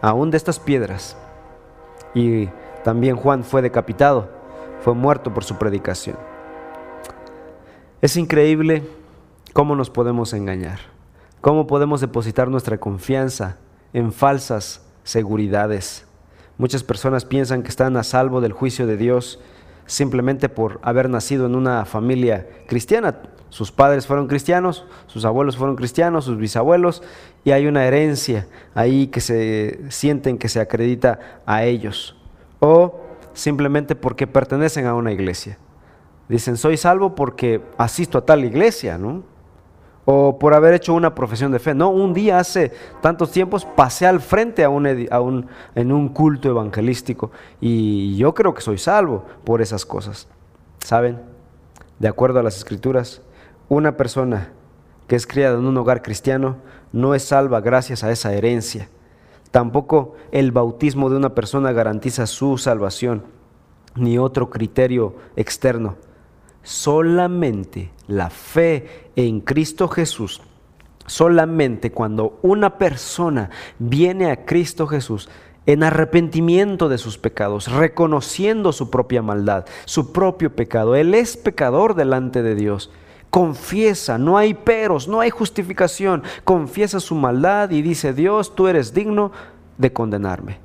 aún 0.00 0.30
de 0.30 0.36
estas 0.36 0.58
piedras. 0.58 1.16
Y 2.14 2.48
también 2.84 3.16
Juan 3.16 3.44
fue 3.44 3.62
decapitado. 3.62 4.36
fue 4.80 4.94
muerto 4.94 5.34
por 5.34 5.42
su 5.42 5.56
predicación. 5.56 6.16
Es 8.00 8.16
increíble 8.16 8.84
cómo 9.52 9.74
nos 9.74 9.90
podemos 9.90 10.32
engañar, 10.32 10.78
cómo 11.40 11.66
podemos 11.66 12.00
depositar 12.00 12.48
nuestra 12.48 12.78
confianza 12.78 13.56
en 13.92 14.12
falsas 14.12 14.86
seguridades. 15.02 16.06
Muchas 16.58 16.84
personas 16.84 17.24
piensan 17.24 17.64
que 17.64 17.70
están 17.70 17.96
a 17.96 18.04
salvo 18.04 18.40
del 18.40 18.52
juicio 18.52 18.86
de 18.86 18.96
Dios 18.96 19.40
simplemente 19.88 20.48
por 20.48 20.78
haber 20.82 21.10
nacido 21.10 21.46
en 21.46 21.56
una 21.56 21.84
familia 21.84 22.46
cristiana. 22.68 23.16
Sus 23.48 23.72
padres 23.72 24.06
fueron 24.06 24.28
cristianos, 24.28 24.84
sus 25.06 25.24
abuelos 25.24 25.56
fueron 25.56 25.74
cristianos, 25.74 26.26
sus 26.26 26.36
bisabuelos, 26.36 27.02
y 27.44 27.50
hay 27.52 27.66
una 27.66 27.84
herencia 27.86 28.46
ahí 28.74 29.06
que 29.06 29.20
se 29.20 29.80
sienten 29.88 30.36
que 30.36 30.50
se 30.50 30.60
acredita 30.60 31.40
a 31.46 31.64
ellos. 31.64 32.14
O 32.60 33.00
simplemente 33.32 33.96
porque 33.96 34.26
pertenecen 34.26 34.86
a 34.86 34.94
una 34.94 35.12
iglesia. 35.12 35.58
Dicen, 36.28 36.58
soy 36.58 36.76
salvo 36.76 37.14
porque 37.14 37.62
asisto 37.78 38.18
a 38.18 38.26
tal 38.26 38.44
iglesia, 38.44 38.98
¿no? 38.98 39.22
O 40.10 40.38
por 40.38 40.54
haber 40.54 40.72
hecho 40.72 40.94
una 40.94 41.14
profesión 41.14 41.52
de 41.52 41.58
fe. 41.58 41.74
No, 41.74 41.90
un 41.90 42.14
día 42.14 42.38
hace 42.38 42.72
tantos 43.02 43.30
tiempos 43.30 43.66
pasé 43.66 44.06
al 44.06 44.20
frente 44.20 44.64
a 44.64 44.70
un, 44.70 44.86
en 44.86 45.92
un 45.92 46.08
culto 46.08 46.48
evangelístico 46.48 47.30
y 47.60 48.16
yo 48.16 48.32
creo 48.32 48.54
que 48.54 48.62
soy 48.62 48.78
salvo 48.78 49.26
por 49.44 49.60
esas 49.60 49.84
cosas. 49.84 50.26
¿Saben? 50.78 51.20
De 51.98 52.08
acuerdo 52.08 52.40
a 52.40 52.42
las 52.42 52.56
escrituras, 52.56 53.20
una 53.68 53.98
persona 53.98 54.50
que 55.08 55.16
es 55.16 55.26
criada 55.26 55.58
en 55.58 55.66
un 55.66 55.76
hogar 55.76 56.00
cristiano 56.00 56.56
no 56.90 57.14
es 57.14 57.24
salva 57.24 57.60
gracias 57.60 58.02
a 58.02 58.10
esa 58.10 58.32
herencia. 58.32 58.88
Tampoco 59.50 60.14
el 60.32 60.52
bautismo 60.52 61.10
de 61.10 61.18
una 61.18 61.34
persona 61.34 61.72
garantiza 61.72 62.26
su 62.26 62.56
salvación, 62.56 63.24
ni 63.94 64.16
otro 64.16 64.48
criterio 64.48 65.16
externo 65.36 65.96
solamente 66.68 67.90
la 68.08 68.28
fe 68.28 69.10
en 69.16 69.40
Cristo 69.40 69.88
Jesús, 69.88 70.42
solamente 71.06 71.92
cuando 71.92 72.38
una 72.42 72.76
persona 72.76 73.48
viene 73.78 74.30
a 74.30 74.44
Cristo 74.44 74.86
Jesús 74.86 75.30
en 75.64 75.82
arrepentimiento 75.82 76.90
de 76.90 76.98
sus 76.98 77.16
pecados, 77.16 77.72
reconociendo 77.72 78.72
su 78.72 78.90
propia 78.90 79.22
maldad, 79.22 79.64
su 79.86 80.12
propio 80.12 80.54
pecado, 80.54 80.94
Él 80.94 81.14
es 81.14 81.38
pecador 81.38 81.94
delante 81.94 82.42
de 82.42 82.54
Dios. 82.54 82.90
Confiesa, 83.30 84.18
no 84.18 84.36
hay 84.36 84.52
peros, 84.52 85.08
no 85.08 85.20
hay 85.20 85.30
justificación. 85.30 86.22
Confiesa 86.44 87.00
su 87.00 87.14
maldad 87.14 87.70
y 87.70 87.80
dice, 87.80 88.12
Dios, 88.12 88.54
tú 88.54 88.68
eres 88.68 88.92
digno 88.92 89.32
de 89.78 89.92
condenarme. 89.94 90.58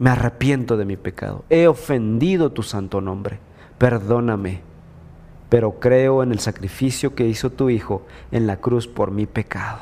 Me 0.00 0.10
arrepiento 0.10 0.76
de 0.76 0.84
mi 0.84 0.96
pecado. 0.96 1.44
He 1.50 1.68
ofendido 1.68 2.50
tu 2.50 2.64
santo 2.64 3.00
nombre. 3.00 3.38
Perdóname 3.78 4.75
pero 5.48 5.78
creo 5.78 6.22
en 6.22 6.32
el 6.32 6.40
sacrificio 6.40 7.14
que 7.14 7.26
hizo 7.26 7.50
tu 7.50 7.70
Hijo 7.70 8.02
en 8.32 8.46
la 8.46 8.56
cruz 8.56 8.88
por 8.88 9.10
mi 9.10 9.26
pecado. 9.26 9.78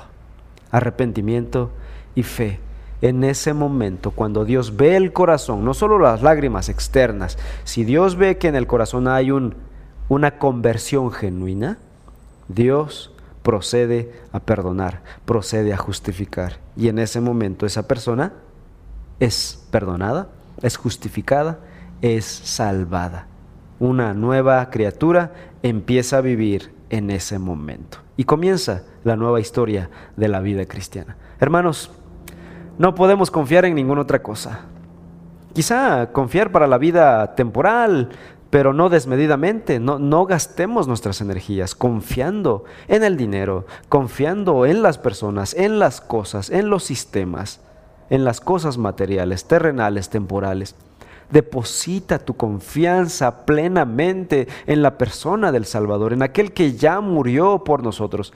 Arrepentimiento 0.70 1.70
y 2.14 2.22
fe. 2.22 2.60
En 3.00 3.24
ese 3.24 3.52
momento, 3.52 4.10
cuando 4.10 4.44
Dios 4.44 4.76
ve 4.76 4.96
el 4.96 5.12
corazón, 5.12 5.64
no 5.64 5.74
solo 5.74 5.98
las 5.98 6.22
lágrimas 6.22 6.68
externas, 6.68 7.38
si 7.64 7.84
Dios 7.84 8.16
ve 8.16 8.38
que 8.38 8.48
en 8.48 8.56
el 8.56 8.66
corazón 8.66 9.08
hay 9.08 9.30
un, 9.30 9.56
una 10.08 10.38
conversión 10.38 11.10
genuina, 11.10 11.78
Dios 12.48 13.12
procede 13.42 14.12
a 14.32 14.40
perdonar, 14.40 15.02
procede 15.24 15.72
a 15.72 15.76
justificar. 15.76 16.58
Y 16.76 16.88
en 16.88 16.98
ese 16.98 17.20
momento 17.20 17.66
esa 17.66 17.86
persona 17.86 18.32
es 19.20 19.66
perdonada, 19.70 20.28
es 20.62 20.76
justificada, 20.76 21.60
es 22.00 22.24
salvada 22.24 23.28
una 23.78 24.14
nueva 24.14 24.70
criatura 24.70 25.32
empieza 25.64 26.18
a 26.18 26.20
vivir 26.20 26.72
en 26.90 27.10
ese 27.10 27.38
momento. 27.38 27.98
Y 28.18 28.24
comienza 28.24 28.82
la 29.02 29.16
nueva 29.16 29.40
historia 29.40 29.88
de 30.14 30.28
la 30.28 30.40
vida 30.40 30.66
cristiana. 30.66 31.16
Hermanos, 31.40 31.90
no 32.78 32.94
podemos 32.94 33.30
confiar 33.30 33.64
en 33.64 33.74
ninguna 33.74 34.02
otra 34.02 34.22
cosa. 34.22 34.66
Quizá 35.54 36.12
confiar 36.12 36.52
para 36.52 36.66
la 36.66 36.76
vida 36.76 37.34
temporal, 37.34 38.10
pero 38.50 38.74
no 38.74 38.90
desmedidamente. 38.90 39.80
No, 39.80 40.26
gastemos 40.26 40.86
nuestras 40.86 41.22
energías 41.22 41.74
confiando 41.74 42.64
en 42.86 43.02
el 43.02 43.16
dinero, 43.16 43.64
confiando 43.88 44.66
en 44.66 44.82
las 44.82 44.98
personas, 44.98 45.54
en 45.54 45.78
las 45.78 46.02
cosas, 46.02 46.50
en 46.50 46.68
los 46.68 46.84
sistemas, 46.84 47.60
en 48.10 48.24
las 48.24 48.42
cosas 48.42 48.76
materiales, 48.76 49.46
terrenales, 49.46 50.10
temporales. 50.10 50.76
Deposita 51.30 52.18
tu 52.18 52.34
confianza 52.34 53.44
plenamente 53.44 54.48
en 54.66 54.82
la 54.82 54.98
persona 54.98 55.52
del 55.52 55.64
Salvador, 55.64 56.12
en 56.12 56.22
aquel 56.22 56.52
que 56.52 56.74
ya 56.74 57.00
murió 57.00 57.64
por 57.64 57.82
nosotros, 57.82 58.32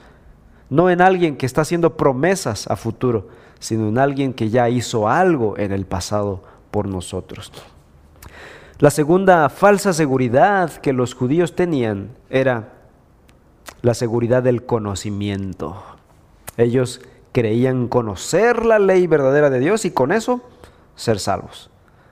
no 0.69 0.89
en 0.89 1.01
alguien 1.01 1.37
que 1.37 1.45
está 1.45 1.61
haciendo 1.61 1.97
promesas 1.97 2.67
a 2.67 2.75
futuro, 2.75 3.29
sino 3.59 3.87
en 3.87 3.97
alguien 3.97 4.33
que 4.33 4.49
ya 4.49 4.69
hizo 4.69 5.07
algo 5.07 5.57
en 5.57 5.71
el 5.71 5.85
pasado 5.85 6.43
por 6.71 6.87
nosotros. 6.87 7.51
La 8.79 8.91
segunda 8.91 9.49
falsa 9.49 9.91
seguridad 9.91 10.71
que 10.71 10.93
los 10.93 11.13
judíos 11.13 11.55
tenían 11.55 12.11
era 12.29 12.69
la 13.81 13.93
seguridad 13.93 14.41
del 14.41 14.65
conocimiento. 14.65 15.83
Ellos 16.55 17.01
creían 17.33 17.87
conocer 17.87 18.65
la 18.65 18.79
ley 18.79 19.07
verdadera 19.07 19.49
de 19.49 19.59
Dios 19.59 19.85
y 19.85 19.91
con 19.91 20.11
eso 20.11 20.41
ser 20.95 21.19
salvos. 21.19 21.68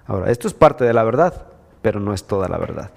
Ahora, 0.08 0.32
esto 0.32 0.48
es 0.48 0.54
parte 0.54 0.86
de 0.86 0.94
la 0.94 1.04
verdad, 1.04 1.48
pero 1.82 2.00
no 2.00 2.14
es 2.14 2.24
toda 2.24 2.48
la 2.48 2.58
verdad. 2.58 2.92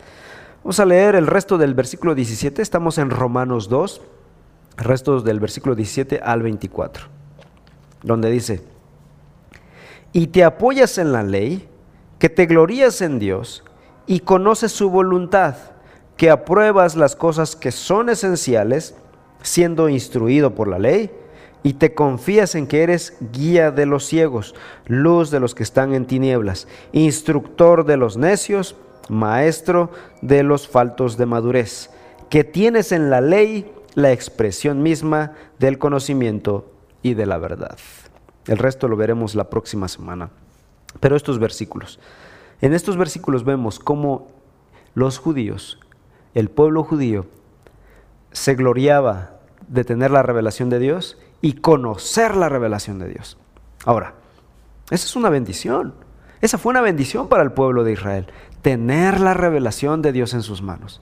Vamos 0.62 0.78
a 0.78 0.84
leer 0.84 1.16
el 1.16 1.26
resto 1.26 1.58
del 1.58 1.74
versículo 1.74 2.14
17, 2.14 2.62
estamos 2.62 2.98
en 2.98 3.10
Romanos 3.10 3.68
2, 3.68 4.00
restos 4.76 5.24
del 5.24 5.40
versículo 5.40 5.74
17 5.74 6.20
al 6.22 6.42
24, 6.42 7.06
donde 8.02 8.30
dice, 8.30 8.62
y 10.12 10.28
te 10.28 10.44
apoyas 10.44 10.98
en 10.98 11.12
la 11.12 11.22
ley, 11.22 11.68
que 12.18 12.28
te 12.28 12.46
glorías 12.46 13.00
en 13.00 13.18
Dios 13.18 13.64
y 14.06 14.20
conoces 14.20 14.72
su 14.72 14.90
voluntad, 14.90 15.56
que 16.16 16.30
apruebas 16.30 16.96
las 16.96 17.16
cosas 17.16 17.56
que 17.56 17.72
son 17.72 18.10
esenciales, 18.10 18.94
siendo 19.42 19.88
instruido 19.88 20.54
por 20.54 20.68
la 20.68 20.78
ley, 20.78 21.10
y 21.62 21.74
te 21.74 21.94
confías 21.94 22.54
en 22.54 22.66
que 22.66 22.82
eres 22.82 23.16
guía 23.32 23.70
de 23.70 23.86
los 23.86 24.06
ciegos, 24.06 24.54
luz 24.86 25.30
de 25.30 25.40
los 25.40 25.54
que 25.54 25.62
están 25.62 25.94
en 25.94 26.06
tinieblas, 26.06 26.68
instructor 26.92 27.84
de 27.84 27.96
los 27.96 28.16
necios, 28.16 28.76
maestro 29.08 29.90
de 30.22 30.42
los 30.42 30.68
faltos 30.68 31.16
de 31.16 31.26
madurez, 31.26 31.90
que 32.28 32.44
tienes 32.44 32.92
en 32.92 33.10
la 33.10 33.20
ley 33.20 33.70
la 33.94 34.12
expresión 34.12 34.82
misma 34.82 35.32
del 35.58 35.78
conocimiento 35.78 36.70
y 37.02 37.14
de 37.14 37.26
la 37.26 37.38
verdad. 37.38 37.78
El 38.46 38.58
resto 38.58 38.88
lo 38.88 38.96
veremos 38.96 39.34
la 39.34 39.50
próxima 39.50 39.88
semana. 39.88 40.30
Pero 40.98 41.16
estos 41.16 41.38
versículos, 41.38 42.00
en 42.60 42.74
estos 42.74 42.96
versículos 42.96 43.44
vemos 43.44 43.78
cómo 43.78 44.28
los 44.94 45.18
judíos, 45.18 45.78
el 46.34 46.50
pueblo 46.50 46.82
judío, 46.82 47.26
se 48.32 48.54
gloriaba 48.54 49.38
de 49.68 49.84
tener 49.84 50.10
la 50.10 50.22
revelación 50.22 50.68
de 50.68 50.78
Dios 50.78 51.18
y 51.40 51.54
conocer 51.54 52.36
la 52.36 52.48
revelación 52.48 52.98
de 52.98 53.08
Dios. 53.08 53.38
Ahora, 53.84 54.14
esa 54.90 55.06
es 55.06 55.16
una 55.16 55.30
bendición. 55.30 55.94
Esa 56.40 56.58
fue 56.58 56.70
una 56.70 56.80
bendición 56.80 57.28
para 57.28 57.42
el 57.42 57.52
pueblo 57.52 57.84
de 57.84 57.92
Israel, 57.92 58.26
tener 58.62 59.20
la 59.20 59.34
revelación 59.34 60.02
de 60.02 60.12
Dios 60.12 60.34
en 60.34 60.42
sus 60.42 60.62
manos. 60.62 61.00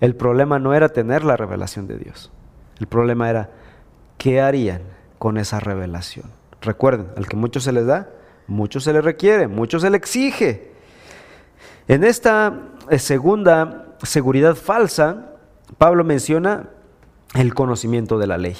El 0.00 0.14
problema 0.14 0.58
no 0.58 0.74
era 0.74 0.90
tener 0.90 1.24
la 1.24 1.36
revelación 1.36 1.86
de 1.86 1.98
Dios. 1.98 2.30
El 2.78 2.86
problema 2.86 3.30
era 3.30 3.50
qué 4.18 4.40
harían 4.40 4.82
con 5.18 5.38
esa 5.38 5.60
revelación. 5.60 6.30
Recuerden, 6.60 7.08
al 7.16 7.26
que 7.26 7.36
mucho 7.36 7.60
se 7.60 7.72
les 7.72 7.86
da, 7.86 8.10
mucho 8.46 8.80
se 8.80 8.92
le 8.92 9.00
requiere, 9.00 9.48
mucho 9.48 9.80
se 9.80 9.90
le 9.90 9.96
exige. 9.96 10.72
En 11.88 12.04
esta 12.04 12.60
eh, 12.90 12.98
segunda 12.98 13.94
seguridad 14.02 14.54
falsa, 14.54 15.32
Pablo 15.78 16.04
menciona 16.04 16.68
el 17.34 17.54
conocimiento 17.54 18.18
de 18.18 18.26
la 18.26 18.38
ley. 18.38 18.56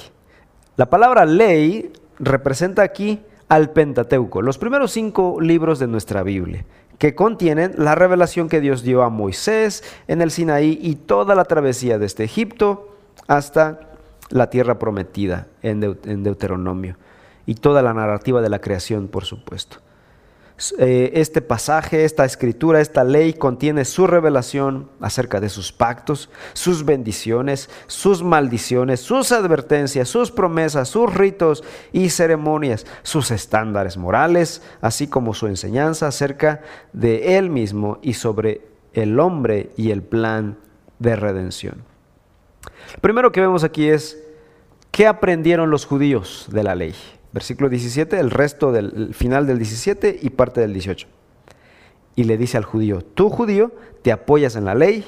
La 0.77 0.91
palabra 0.91 1.25
ley 1.25 1.91
representa 2.19 2.83
aquí 2.83 3.19
al 3.49 3.71
Pentateuco, 3.71 4.43
los 4.43 4.59
primeros 4.59 4.91
cinco 4.91 5.41
libros 5.41 5.79
de 5.79 5.87
nuestra 5.87 6.21
Biblia, 6.21 6.65
que 6.99 7.15
contienen 7.15 7.73
la 7.77 7.95
revelación 7.95 8.47
que 8.47 8.61
Dios 8.61 8.83
dio 8.83 9.01
a 9.01 9.09
Moisés 9.09 9.83
en 10.07 10.21
el 10.21 10.29
Sinaí 10.29 10.77
y 10.79 10.93
toda 10.93 11.33
la 11.33 11.45
travesía 11.45 11.97
desde 11.97 12.25
Egipto 12.25 12.95
hasta 13.27 13.89
la 14.29 14.51
tierra 14.51 14.77
prometida 14.77 15.47
en, 15.63 15.79
Deuteronomio, 15.79 16.95
y 17.47 17.55
toda 17.55 17.81
la 17.81 17.95
narrativa 17.95 18.43
de 18.43 18.49
la 18.49 18.59
creación, 18.59 19.07
por 19.07 19.25
supuesto. 19.25 19.77
Eh, 20.79 21.11
este 21.13 21.43
pasaje, 21.43 22.03
esta 22.03 22.25
escritura, 22.25 22.81
esta 22.81 23.03
ley 23.03 23.33
contiene 23.33 23.85
su 23.85 24.07
revelación 24.07 24.89
acerca 24.99 25.39
de 25.39 25.49
sus 25.49 25.71
pactos, 25.71 26.31
sus 26.53 26.83
bendiciones, 26.83 27.69
sus 27.85 28.23
maldiciones, 28.23 28.99
sus 28.99 29.31
advertencias, 29.31 30.09
sus 30.09 30.31
promesas, 30.31 30.89
sus 30.89 31.13
ritos 31.13 31.63
y 31.93 32.09
ceremonias, 32.09 32.87
sus 33.03 33.29
estándares 33.29 33.97
morales, 33.97 34.63
así 34.81 35.07
como 35.07 35.35
su 35.35 35.45
enseñanza 35.45 36.07
acerca 36.07 36.61
de 36.91 37.37
Él 37.37 37.51
mismo 37.51 37.99
y 38.01 38.13
sobre 38.15 38.61
el 38.93 39.19
hombre 39.19 39.69
y 39.77 39.91
el 39.91 40.01
plan 40.01 40.57
de 40.97 41.15
redención. 41.15 41.83
primero 42.99 43.31
que 43.31 43.41
vemos 43.41 43.63
aquí 43.63 43.89
es, 43.89 44.23
¿qué 44.89 45.05
aprendieron 45.05 45.69
los 45.69 45.85
judíos 45.85 46.47
de 46.49 46.63
la 46.63 46.73
ley? 46.73 46.95
Versículo 47.37 47.69
17, 47.69 48.19
el 48.19 48.31
resto 48.31 48.71
del 48.71 49.13
final 49.13 49.45
del 49.45 49.59
17 49.59 50.21
y 50.23 50.31
parte 50.31 50.59
del 50.59 50.73
18. 50.73 51.07
Y 52.15 52.23
le 52.23 52.35
dice 52.35 52.57
al 52.57 52.63
judío, 52.65 53.03
tú 53.03 53.29
judío 53.29 53.71
te 54.01 54.11
apoyas 54.11 54.55
en 54.55 54.65
la 54.65 54.73
ley, 54.73 55.05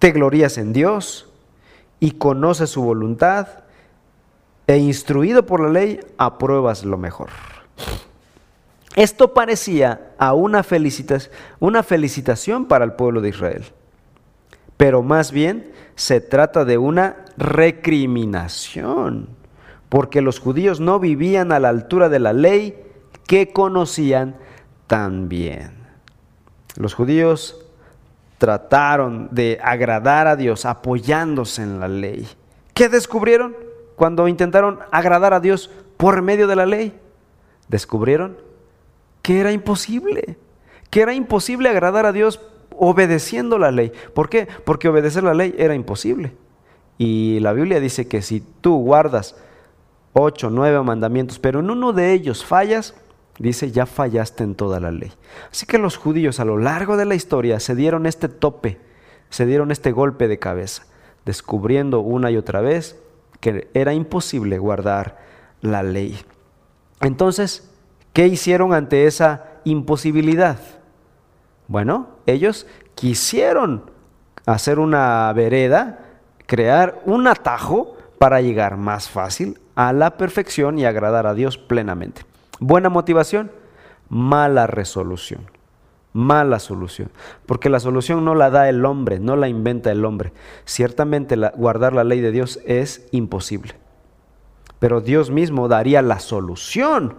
te 0.00 0.10
glorías 0.10 0.58
en 0.58 0.72
Dios 0.72 1.30
y 2.00 2.10
conoces 2.10 2.70
su 2.70 2.82
voluntad 2.82 3.46
e 4.66 4.78
instruido 4.78 5.46
por 5.46 5.60
la 5.60 5.68
ley 5.68 6.00
apruebas 6.18 6.84
lo 6.84 6.98
mejor. 6.98 7.28
Esto 8.96 9.32
parecía 9.32 10.14
a 10.18 10.34
una, 10.34 10.66
una 11.60 11.82
felicitación 11.84 12.64
para 12.66 12.84
el 12.84 12.94
pueblo 12.94 13.20
de 13.20 13.28
Israel, 13.28 13.64
pero 14.76 15.04
más 15.04 15.30
bien 15.30 15.70
se 15.94 16.20
trata 16.20 16.64
de 16.64 16.78
una 16.78 17.24
recriminación, 17.36 19.28
porque 19.92 20.22
los 20.22 20.40
judíos 20.40 20.80
no 20.80 20.98
vivían 20.98 21.52
a 21.52 21.60
la 21.60 21.68
altura 21.68 22.08
de 22.08 22.18
la 22.18 22.32
ley 22.32 22.82
que 23.26 23.52
conocían 23.52 24.36
tan 24.86 25.28
bien. 25.28 25.74
Los 26.76 26.94
judíos 26.94 27.66
trataron 28.38 29.28
de 29.32 29.58
agradar 29.62 30.28
a 30.28 30.36
Dios 30.36 30.64
apoyándose 30.64 31.62
en 31.62 31.78
la 31.78 31.88
ley. 31.88 32.26
¿Qué 32.72 32.88
descubrieron 32.88 33.54
cuando 33.94 34.28
intentaron 34.28 34.78
agradar 34.92 35.34
a 35.34 35.40
Dios 35.40 35.70
por 35.98 36.22
medio 36.22 36.46
de 36.46 36.56
la 36.56 36.64
ley? 36.64 36.98
Descubrieron 37.68 38.38
que 39.20 39.40
era 39.40 39.52
imposible, 39.52 40.38
que 40.88 41.02
era 41.02 41.12
imposible 41.12 41.68
agradar 41.68 42.06
a 42.06 42.12
Dios 42.12 42.40
obedeciendo 42.70 43.58
la 43.58 43.70
ley. 43.70 43.92
¿Por 44.14 44.30
qué? 44.30 44.48
Porque 44.64 44.88
obedecer 44.88 45.22
la 45.22 45.34
ley 45.34 45.54
era 45.58 45.74
imposible. 45.74 46.32
Y 46.96 47.40
la 47.40 47.52
Biblia 47.52 47.78
dice 47.78 48.08
que 48.08 48.22
si 48.22 48.40
tú 48.40 48.78
guardas 48.78 49.36
ocho, 50.12 50.50
nueve 50.50 50.82
mandamientos, 50.82 51.38
pero 51.38 51.60
en 51.60 51.70
uno 51.70 51.92
de 51.92 52.12
ellos 52.12 52.44
fallas, 52.44 52.94
dice, 53.38 53.70
ya 53.70 53.86
fallaste 53.86 54.44
en 54.44 54.54
toda 54.54 54.80
la 54.80 54.90
ley. 54.90 55.12
Así 55.50 55.66
que 55.66 55.78
los 55.78 55.96
judíos 55.96 56.40
a 56.40 56.44
lo 56.44 56.58
largo 56.58 56.96
de 56.96 57.04
la 57.04 57.14
historia 57.14 57.60
se 57.60 57.74
dieron 57.74 58.06
este 58.06 58.28
tope, 58.28 58.78
se 59.30 59.46
dieron 59.46 59.70
este 59.70 59.92
golpe 59.92 60.28
de 60.28 60.38
cabeza, 60.38 60.84
descubriendo 61.24 62.00
una 62.00 62.30
y 62.30 62.36
otra 62.36 62.60
vez 62.60 62.98
que 63.40 63.68
era 63.74 63.94
imposible 63.94 64.58
guardar 64.58 65.18
la 65.60 65.82
ley. 65.82 66.18
Entonces, 67.00 67.72
¿Qué 68.12 68.26
hicieron 68.26 68.74
ante 68.74 69.06
esa 69.06 69.44
imposibilidad? 69.64 70.58
Bueno, 71.66 72.08
ellos 72.26 72.66
quisieron 72.94 73.90
hacer 74.44 74.78
una 74.78 75.32
vereda, 75.32 76.00
crear 76.46 77.00
un 77.06 77.26
atajo 77.26 77.96
para 78.18 78.42
llegar 78.42 78.76
más 78.76 79.08
fácil 79.08 79.58
a 79.74 79.92
la 79.92 80.16
perfección 80.16 80.78
y 80.78 80.84
agradar 80.84 81.26
a 81.26 81.34
Dios 81.34 81.58
plenamente. 81.58 82.22
Buena 82.60 82.88
motivación, 82.88 83.50
mala 84.08 84.66
resolución, 84.66 85.42
mala 86.12 86.58
solución, 86.58 87.10
porque 87.46 87.68
la 87.68 87.80
solución 87.80 88.24
no 88.24 88.34
la 88.34 88.50
da 88.50 88.68
el 88.68 88.84
hombre, 88.84 89.18
no 89.18 89.36
la 89.36 89.48
inventa 89.48 89.90
el 89.90 90.04
hombre. 90.04 90.32
Ciertamente 90.64 91.36
guardar 91.56 91.92
la 91.92 92.04
ley 92.04 92.20
de 92.20 92.32
Dios 92.32 92.60
es 92.66 93.08
imposible, 93.10 93.74
pero 94.78 95.00
Dios 95.00 95.30
mismo 95.30 95.68
daría 95.68 96.02
la 96.02 96.20
solución 96.20 97.16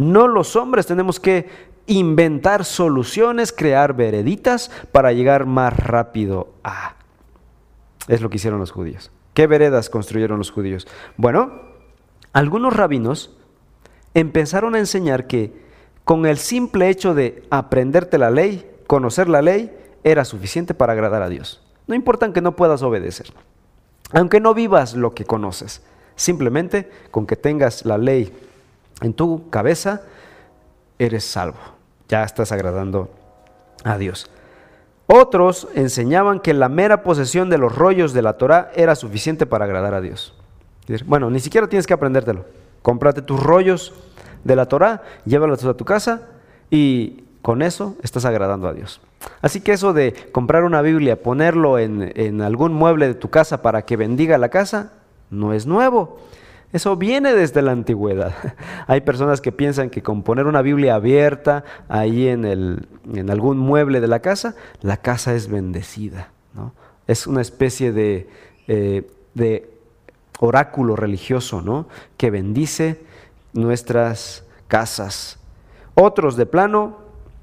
no 0.00 0.28
los 0.28 0.56
hombres 0.56 0.86
tenemos 0.86 1.20
que 1.20 1.48
inventar 1.86 2.64
soluciones, 2.64 3.52
crear 3.52 3.94
vereditas 3.94 4.70
para 4.92 5.12
llegar 5.12 5.44
más 5.44 5.76
rápido 5.76 6.54
a. 6.64 6.94
Es 8.08 8.22
lo 8.22 8.30
que 8.30 8.36
hicieron 8.36 8.60
los 8.60 8.70
judíos. 8.70 9.10
¿Qué 9.34 9.46
veredas 9.46 9.90
construyeron 9.90 10.38
los 10.38 10.50
judíos? 10.50 10.88
Bueno, 11.18 11.69
algunos 12.32 12.74
rabinos 12.74 13.36
empezaron 14.14 14.74
a 14.74 14.78
enseñar 14.78 15.26
que 15.26 15.52
con 16.04 16.26
el 16.26 16.38
simple 16.38 16.88
hecho 16.88 17.14
de 17.14 17.44
aprenderte 17.50 18.18
la 18.18 18.30
ley, 18.30 18.68
conocer 18.86 19.28
la 19.28 19.42
ley, 19.42 19.76
era 20.02 20.24
suficiente 20.24 20.74
para 20.74 20.92
agradar 20.92 21.22
a 21.22 21.28
Dios. 21.28 21.62
No 21.86 21.94
importa 21.94 22.32
que 22.32 22.40
no 22.40 22.56
puedas 22.56 22.82
obedecer, 22.82 23.32
aunque 24.12 24.40
no 24.40 24.54
vivas 24.54 24.94
lo 24.94 25.14
que 25.14 25.24
conoces, 25.24 25.82
simplemente 26.16 26.90
con 27.10 27.26
que 27.26 27.36
tengas 27.36 27.84
la 27.84 27.98
ley 27.98 28.32
en 29.02 29.14
tu 29.14 29.48
cabeza, 29.50 30.02
eres 30.98 31.24
salvo. 31.24 31.58
Ya 32.08 32.24
estás 32.24 32.52
agradando 32.52 33.10
a 33.84 33.96
Dios. 33.98 34.30
Otros 35.06 35.68
enseñaban 35.74 36.40
que 36.40 36.54
la 36.54 36.68
mera 36.68 37.02
posesión 37.02 37.50
de 37.50 37.58
los 37.58 37.74
rollos 37.74 38.12
de 38.12 38.22
la 38.22 38.34
Torah 38.34 38.70
era 38.74 38.94
suficiente 38.94 39.46
para 39.46 39.64
agradar 39.64 39.94
a 39.94 40.00
Dios. 40.00 40.39
Bueno, 41.06 41.30
ni 41.30 41.40
siquiera 41.40 41.68
tienes 41.68 41.86
que 41.86 41.94
aprendértelo. 41.94 42.44
Cómprate 42.82 43.22
tus 43.22 43.42
rollos 43.42 43.92
de 44.44 44.56
la 44.56 44.66
Torah, 44.66 45.02
llévalos 45.24 45.64
a 45.64 45.74
tu 45.74 45.84
casa 45.84 46.28
y 46.70 47.24
con 47.42 47.62
eso 47.62 47.96
estás 48.02 48.24
agradando 48.24 48.68
a 48.68 48.72
Dios. 48.72 49.00
Así 49.42 49.60
que 49.60 49.72
eso 49.72 49.92
de 49.92 50.14
comprar 50.32 50.64
una 50.64 50.82
Biblia, 50.82 51.22
ponerlo 51.22 51.78
en, 51.78 52.12
en 52.14 52.40
algún 52.40 52.72
mueble 52.72 53.06
de 53.06 53.14
tu 53.14 53.28
casa 53.28 53.62
para 53.62 53.82
que 53.82 53.96
bendiga 53.96 54.38
la 54.38 54.48
casa, 54.48 54.92
no 55.30 55.52
es 55.52 55.66
nuevo. 55.66 56.18
Eso 56.72 56.96
viene 56.96 57.34
desde 57.34 57.62
la 57.62 57.72
antigüedad. 57.72 58.32
Hay 58.86 59.00
personas 59.00 59.40
que 59.40 59.52
piensan 59.52 59.90
que 59.90 60.02
con 60.02 60.22
poner 60.22 60.46
una 60.46 60.62
Biblia 60.62 60.94
abierta 60.94 61.64
ahí 61.88 62.28
en, 62.28 62.44
el, 62.44 62.86
en 63.12 63.30
algún 63.30 63.58
mueble 63.58 64.00
de 64.00 64.06
la 64.06 64.20
casa, 64.20 64.54
la 64.80 64.96
casa 64.96 65.34
es 65.34 65.48
bendecida. 65.48 66.30
¿no? 66.54 66.72
Es 67.06 67.26
una 67.26 67.40
especie 67.40 67.92
de, 67.92 68.28
eh, 68.68 69.10
de 69.34 69.69
oráculo 70.40 70.96
religioso 70.96 71.62
¿no? 71.62 71.86
que 72.16 72.30
bendice 72.30 73.00
nuestras 73.52 74.44
casas. 74.66 75.38
Otros 75.94 76.36
de 76.36 76.46
plano 76.46 76.98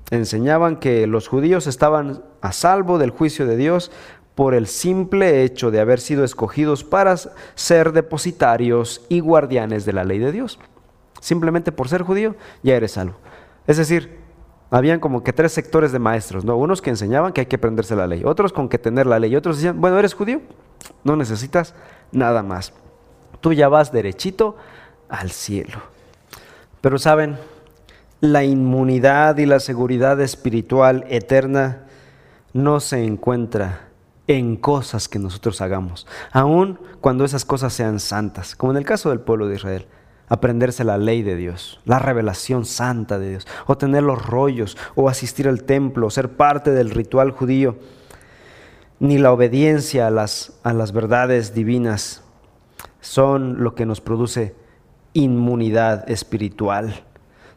enseñaban 0.10 0.78
que 0.78 1.06
los 1.08 1.28
judíos 1.28 1.68
estaban 1.68 2.24
a 2.42 2.52
salvo 2.52 2.98
del 2.98 3.12
juicio 3.12 3.46
de 3.46 3.56
Dios 3.56 3.92
por 4.36 4.54
el 4.54 4.68
simple 4.68 5.44
hecho 5.44 5.72
de 5.72 5.80
haber 5.80 6.00
sido 6.00 6.24
escogidos 6.24 6.84
para 6.84 7.16
ser 7.56 7.92
depositarios 7.92 9.06
y 9.10 9.20
guardianes 9.20 9.86
de 9.86 9.94
la 9.94 10.04
ley 10.04 10.20
de 10.20 10.32
Dios. 10.32 10.60
Simplemente 11.20 11.72
por 11.72 11.90
ser 11.90 12.04
judío 12.04 12.36
ya 12.64 12.76
eres 12.76 12.94
salvo. 12.94 13.16
Es 13.66 13.78
decir, 13.78 14.18
habían 14.70 15.00
como 15.00 15.24
que 15.24 15.34
tres 15.34 15.54
sectores 15.54 15.92
de 15.92 16.00
maestros, 16.00 16.46
¿no? 16.46 16.56
Unos 16.56 16.82
que 16.82 16.90
enseñaban 16.90 17.34
que 17.34 17.42
hay 17.42 17.48
que 17.48 17.56
aprenderse 17.56 17.96
la 17.96 18.08
ley, 18.08 18.24
otros 18.26 18.54
con 18.54 18.70
que 18.70 18.78
tener 18.78 19.08
la 19.08 19.20
ley, 19.20 19.36
otros 19.36 19.58
decían, 19.58 19.80
bueno, 19.80 19.98
eres 19.98 20.14
judío, 20.14 20.42
no 21.04 21.16
necesitas 21.16 21.74
nada 22.12 22.44
más. 22.44 22.74
Tú 23.48 23.54
ya 23.54 23.70
vas 23.70 23.94
derechito 23.94 24.58
al 25.08 25.32
cielo. 25.32 25.80
Pero 26.82 27.00
saben, 27.00 27.38
la 28.20 28.44
inmunidad 28.44 29.38
y 29.38 29.46
la 29.46 29.62
seguridad 29.62 30.20
espiritual 30.20 31.06
eterna 31.08 31.86
no 32.52 32.82
se 32.82 33.06
encuentra 33.06 33.88
en 34.28 34.58
cosas 34.58 35.08
que 35.08 35.18
nosotros 35.18 35.62
hagamos, 35.62 36.08
aun 36.34 36.78
cuando 37.00 37.24
esas 37.24 37.46
cosas 37.46 37.72
sean 37.72 38.02
santas, 38.02 38.54
como 38.54 38.74
en 38.74 38.80
el 38.80 38.84
caso 38.84 39.12
del 39.12 39.22
pueblo 39.22 39.48
de 39.48 39.56
Israel. 39.56 39.88
Aprenderse 40.28 40.84
la 40.84 40.98
ley 40.98 41.24
de 41.24 41.38
Dios, 41.38 41.80
la 41.86 42.00
revelación 42.00 42.66
santa 42.66 43.18
de 43.18 43.30
Dios, 43.30 43.48
o 43.66 43.78
tener 43.78 44.04
los 44.04 44.26
rollos, 44.26 44.76
o 44.94 45.08
asistir 45.08 45.48
al 45.48 45.64
templo, 45.64 46.08
o 46.08 46.10
ser 46.10 46.36
parte 46.36 46.72
del 46.72 46.90
ritual 46.90 47.32
judío, 47.32 47.78
ni 49.00 49.18
la 49.18 49.32
obediencia 49.32 50.08
a 50.08 50.12
las, 50.12 50.60
a 50.64 50.74
las 50.74 50.92
verdades 50.92 51.54
divinas 51.54 52.24
son 53.02 53.64
lo 53.64 53.76
que 53.76 53.86
nos 53.86 54.02
produce 54.02 54.56
inmunidad 55.14 56.10
espiritual. 56.10 57.04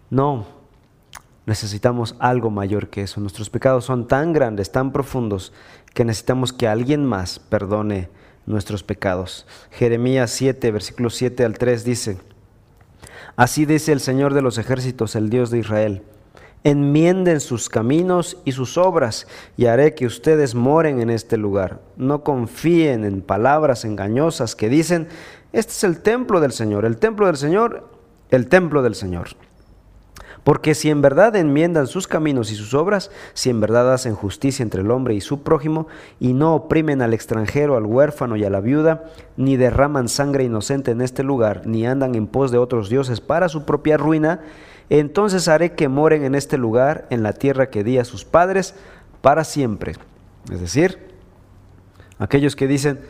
No, 0.09 0.47
necesitamos 1.47 2.17
algo 2.19 2.51
mayor 2.51 2.89
que 2.89 3.03
eso. 3.03 3.21
Nuestros 3.21 3.51
pecados 3.51 3.85
son 3.85 4.09
tan 4.09 4.33
grandes, 4.33 4.73
tan 4.73 4.93
profundos, 4.93 5.53
que 5.95 6.05
necesitamos 6.05 6.53
que 6.53 6.69
alguien 6.69 7.05
más 7.05 7.39
perdone 7.39 8.09
nuestros 8.47 8.83
pecados. 8.83 9.47
Jeremías 9.71 10.31
7, 10.31 10.71
versículos 10.71 11.15
7 11.15 11.45
al 11.45 11.59
3 11.59 11.85
dice, 11.85 12.19
Así 13.37 13.65
dice 13.65 13.93
el 13.93 14.01
Señor 14.01 14.35
de 14.35 14.43
los 14.43 14.59
ejércitos, 14.59 15.17
el 15.17 15.31
Dios 15.31 15.51
de 15.51 15.59
Israel, 15.59 16.03
enmienden 16.65 17.41
sus 17.41 17.69
caminos 17.69 18.37
y 18.45 18.53
sus 18.53 18.77
obras, 18.77 19.27
y 19.57 19.67
haré 19.67 19.95
que 19.95 20.07
ustedes 20.07 20.55
moren 20.55 21.01
en 21.01 21.11
este 21.11 21.37
lugar. 21.37 21.81
No 21.97 22.23
confíen 22.23 23.05
en 23.05 23.23
palabras 23.23 23.85
engañosas 23.85 24.55
que 24.55 24.69
dicen, 24.69 25.09
este 25.53 25.73
es 25.73 25.85
el 25.85 26.01
templo 26.01 26.41
del 26.41 26.53
Señor, 26.53 26.85
el 26.85 26.99
templo 26.99 27.27
del 27.27 27.37
Señor, 27.37 27.89
el 28.31 28.49
templo 28.49 28.83
del 28.83 28.95
Señor. 28.95 29.29
Porque 30.45 30.75
si 30.75 30.89
en 30.89 31.03
verdad 31.03 31.37
enmiendan 31.37 31.87
sus 31.87 32.09
caminos 32.09 32.51
y 32.51 32.55
sus 32.55 32.73
obras, 32.73 33.11
si 33.35 33.51
en 33.51 33.61
verdad 33.61 33.93
hacen 33.93 34.15
justicia 34.15 34.63
entre 34.63 34.81
el 34.81 34.91
hombre 34.91 35.15
y 35.15 35.21
su 35.21 35.43
prójimo, 35.43 35.87
y 36.19 36.33
no 36.33 36.55
oprimen 36.55 37.03
al 37.03 37.13
extranjero, 37.13 37.77
al 37.77 37.85
huérfano 37.85 38.37
y 38.37 38.45
a 38.45 38.51
la 38.51 38.61
viuda, 38.61 39.05
ni 39.37 39.57
derraman 39.57 40.09
sangre 40.09 40.45
inocente 40.45 40.93
en 40.93 41.03
este 41.03 41.23
lugar, 41.23 41.67
ni 41.67 41.87
andan 41.87 42.15
en 42.15 42.27
pos 42.27 42.51
de 42.51 42.59
otros 42.59 42.89
dioses 42.89 43.21
para 43.21 43.49
su 43.51 43.65
propia 43.65 43.99
ruina, 43.99 44.41
entonces 44.99 45.47
haré 45.47 45.73
que 45.73 45.89
moren 45.89 46.25
en 46.25 46.35
este 46.35 46.59
lugar, 46.59 47.07
en 47.11 47.23
la 47.23 47.33
tierra 47.33 47.71
que 47.71 47.85
di 47.85 47.99
a 47.99 48.05
sus 48.05 48.25
padres, 48.25 48.75
para 49.23 49.45
siempre. 49.45 49.95
Es 50.51 50.61
decir, 50.61 50.99
aquellos 52.19 52.57
que 52.57 52.67
dicen, 52.67 53.01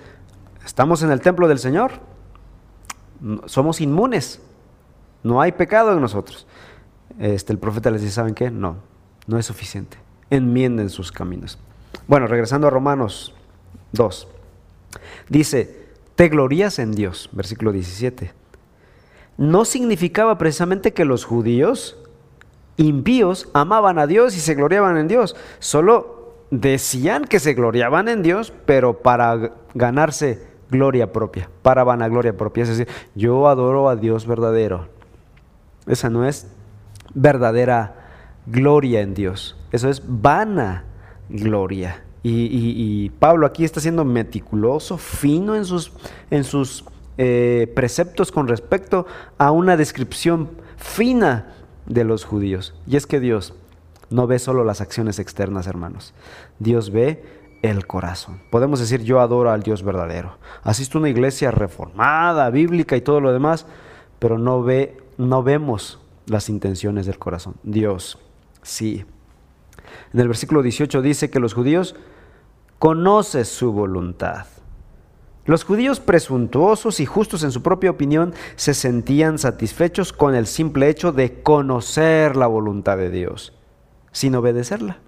estamos 0.65 1.03
en 1.03 1.11
el 1.11 1.21
templo 1.21 1.49
del 1.49 1.59
Señor, 1.59 1.93
somos 3.47 3.81
inmunes, 3.81 4.41
no 5.23 5.41
hay 5.41 5.53
pecado 5.53 5.93
en 5.93 6.01
nosotros. 6.01 6.47
Este, 7.19 7.53
el 7.53 7.59
profeta 7.59 7.91
les 7.91 8.03
dice, 8.03 8.15
¿saben 8.15 8.35
qué? 8.35 8.51
No, 8.51 8.77
no 9.27 9.39
es 9.39 9.47
suficiente. 9.47 9.97
Enmienden 10.29 10.91
sus 10.91 11.11
caminos. 11.11 11.59
Bueno, 12.07 12.27
regresando 12.27 12.67
a 12.67 12.71
Romanos 12.71 13.35
2. 13.93 14.29
Dice, 15.29 15.87
te 16.15 16.29
glorías 16.29 16.79
en 16.79 16.93
Dios, 16.93 17.29
versículo 17.33 17.73
17. 17.73 18.40
No 19.41 19.65
significaba 19.65 20.37
precisamente 20.37 20.93
que 20.93 21.07
los 21.07 21.25
judíos 21.25 21.97
impíos 22.77 23.49
amaban 23.55 23.99
a 23.99 24.07
Dios 24.07 24.37
y 24.37 24.41
se 24.41 24.55
gloriaban 24.55 24.99
en 24.99 25.09
Dios. 25.09 25.35
Solo 25.61 26.35
decían 26.51 27.25
que 27.25 27.41
se 27.41 27.55
gloriaban 27.55 28.09
en 28.09 28.23
Dios, 28.23 28.53
pero 28.67 28.99
para 28.99 29.55
ganarse 29.73 30.47
gloria 30.71 31.11
propia, 31.11 31.49
para 31.63 31.85
vanagloria 31.85 32.37
propia. 32.37 32.65
Es 32.65 32.69
decir, 32.69 32.89
yo 33.15 33.49
adoro 33.49 33.89
a 33.89 33.97
Dios 33.97 34.27
verdadero. 34.27 34.89
Esa 35.87 36.11
no 36.11 36.27
es 36.27 36.47
verdadera 37.15 38.11
gloria 38.45 39.01
en 39.01 39.15
Dios. 39.15 39.57
Eso 39.73 39.89
es 39.89 40.03
vana 40.07 40.85
gloria. 41.31 42.05
Y, 42.23 43.09
Pablo 43.19 43.47
aquí 43.47 43.65
está 43.65 43.81
siendo 43.81 44.05
meticuloso, 44.05 44.99
fino 44.99 45.55
en 45.57 45.65
sus, 45.65 45.95
en 46.31 46.45
sus 46.45 46.85
eh, 47.19 47.71
preceptos 47.75 48.33
con 48.33 48.49
respecto 48.49 49.07
a 49.39 49.51
una 49.51 49.77
descripción 49.77 50.51
fina 50.77 51.55
de 51.87 52.05
los 52.05 52.25
judíos. 52.25 52.75
Y 52.87 52.97
es 52.97 53.07
que 53.07 53.21
Dios 53.21 53.55
no 54.11 54.27
ve 54.27 54.39
solo 54.39 54.65
las 54.65 54.81
acciones 54.81 55.19
externas, 55.19 55.67
hermanos. 55.67 56.15
Dios 56.59 56.91
ve 56.91 57.23
el 57.63 57.87
corazón. 57.87 58.41
Podemos 58.51 58.81
decir 58.81 59.03
yo 59.03 59.21
adoro 59.21 59.51
al 59.51 59.63
Dios 59.63 59.83
verdadero. 59.83 60.39
Asisto 60.63 60.99
a 60.99 61.01
una 61.01 61.11
iglesia 61.11 61.51
reformada, 61.51 62.51
bíblica 62.51 62.97
y 62.97 63.01
todo 63.01 63.21
lo 63.21 63.33
demás, 63.33 63.67
pero 64.19 64.39
no 64.39 64.63
ve 64.63 64.97
no 65.19 65.43
vemos 65.43 65.99
las 66.27 66.49
intenciones 66.49 67.05
del 67.05 67.19
corazón. 67.19 67.55
Dios 67.63 68.19
sí. 68.63 69.05
En 70.15 70.21
el 70.21 70.29
versículo 70.29 70.63
18 70.63 71.03
dice 71.03 71.29
que 71.29 71.41
los 71.41 71.53
judíos 71.53 71.95
conocen 72.79 73.45
su 73.45 73.73
voluntad. 73.73 74.47
Los 75.47 75.65
judíos 75.65 76.01
presuntuosos 76.01 77.01
y 77.01 77.07
justos 77.07 77.43
en 77.45 77.51
su 77.51 77.63
propia 77.63 77.91
opinión 77.91 78.35
se 78.57 78.75
sentían 78.75 79.39
satisfechos 79.39 80.13
con 80.13 80.35
el 80.35 80.47
simple 80.47 80.89
hecho 80.89 81.13
de 81.13 81.43
conocer 81.43 82.37
la 82.37 82.47
voluntad 82.47 82.99
de 82.99 83.11
Dios, 83.11 83.55
sin 84.13 84.35
obedecerla. 84.35 84.99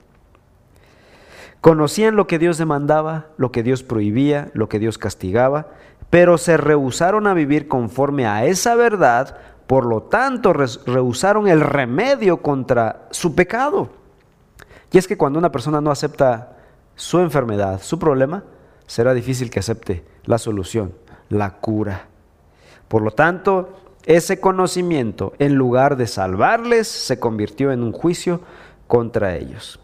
Conocían 1.61 2.17
lo 2.17 2.27
que 2.27 2.39
Dios 2.39 2.59
demandaba, 2.59 3.27
lo 3.37 3.53
que 3.53 3.63
Dios 3.63 3.83
prohibía, 3.83 4.51
lo 4.55 4.69
que 4.69 4.79
Dios 4.79 4.99
castigaba, 4.99 5.69
pero 6.09 6.39
se 6.39 6.57
rehusaron 6.57 7.27
a 7.27 7.35
vivir 7.35 7.69
conforme 7.69 8.27
a 8.27 8.47
esa 8.47 8.75
verdad, 8.75 9.37
por 9.67 9.85
lo 9.85 10.03
tanto 10.03 10.53
rehusaron 10.53 11.47
el 11.47 11.61
remedio 11.61 12.39
contra 12.39 13.07
su 13.11 13.35
pecado. 13.35 13.91
Y 14.91 14.99
es 14.99 15.07
que 15.07 15.17
cuando 15.17 15.39
una 15.39 15.53
persona 15.53 15.81
no 15.81 15.91
acepta 15.91 16.57
su 16.97 17.21
enfermedad, 17.21 17.81
su 17.83 17.99
problema, 17.99 18.45
será 18.87 19.15
difícil 19.15 19.49
que 19.51 19.61
acepte 19.61 20.12
la 20.25 20.39
solución, 20.39 20.93
la 21.29 21.59
cura. 21.59 22.09
Por 22.89 23.03
lo 23.03 23.11
tanto, 23.11 23.79
ese 24.05 24.41
conocimiento, 24.41 25.33
en 25.39 25.55
lugar 25.55 25.97
de 25.97 26.07
salvarles, 26.07 26.89
se 26.89 27.19
convirtió 27.19 27.73
en 27.73 27.83
un 27.83 27.93
juicio 27.93 28.41
contra 28.87 29.37
ellos. 29.37 29.81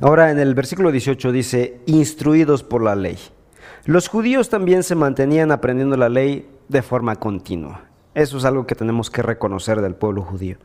Ahora 0.00 0.30
en 0.30 0.38
el 0.38 0.54
versículo 0.54 0.90
18 0.90 1.32
dice, 1.32 1.80
instruidos 1.86 2.62
por 2.62 2.82
la 2.82 2.94
ley. 2.94 3.18
Los 3.84 4.08
judíos 4.08 4.48
también 4.48 4.82
se 4.82 4.94
mantenían 4.94 5.52
aprendiendo 5.52 5.96
la 5.96 6.08
ley 6.08 6.48
de 6.68 6.82
forma 6.82 7.16
continua. 7.16 7.82
Eso 8.14 8.38
es 8.38 8.44
algo 8.44 8.66
que 8.66 8.74
tenemos 8.74 9.10
que 9.10 9.22
reconocer 9.22 9.80
del 9.80 9.94
pueblo 9.94 10.22
judío. 10.22 10.56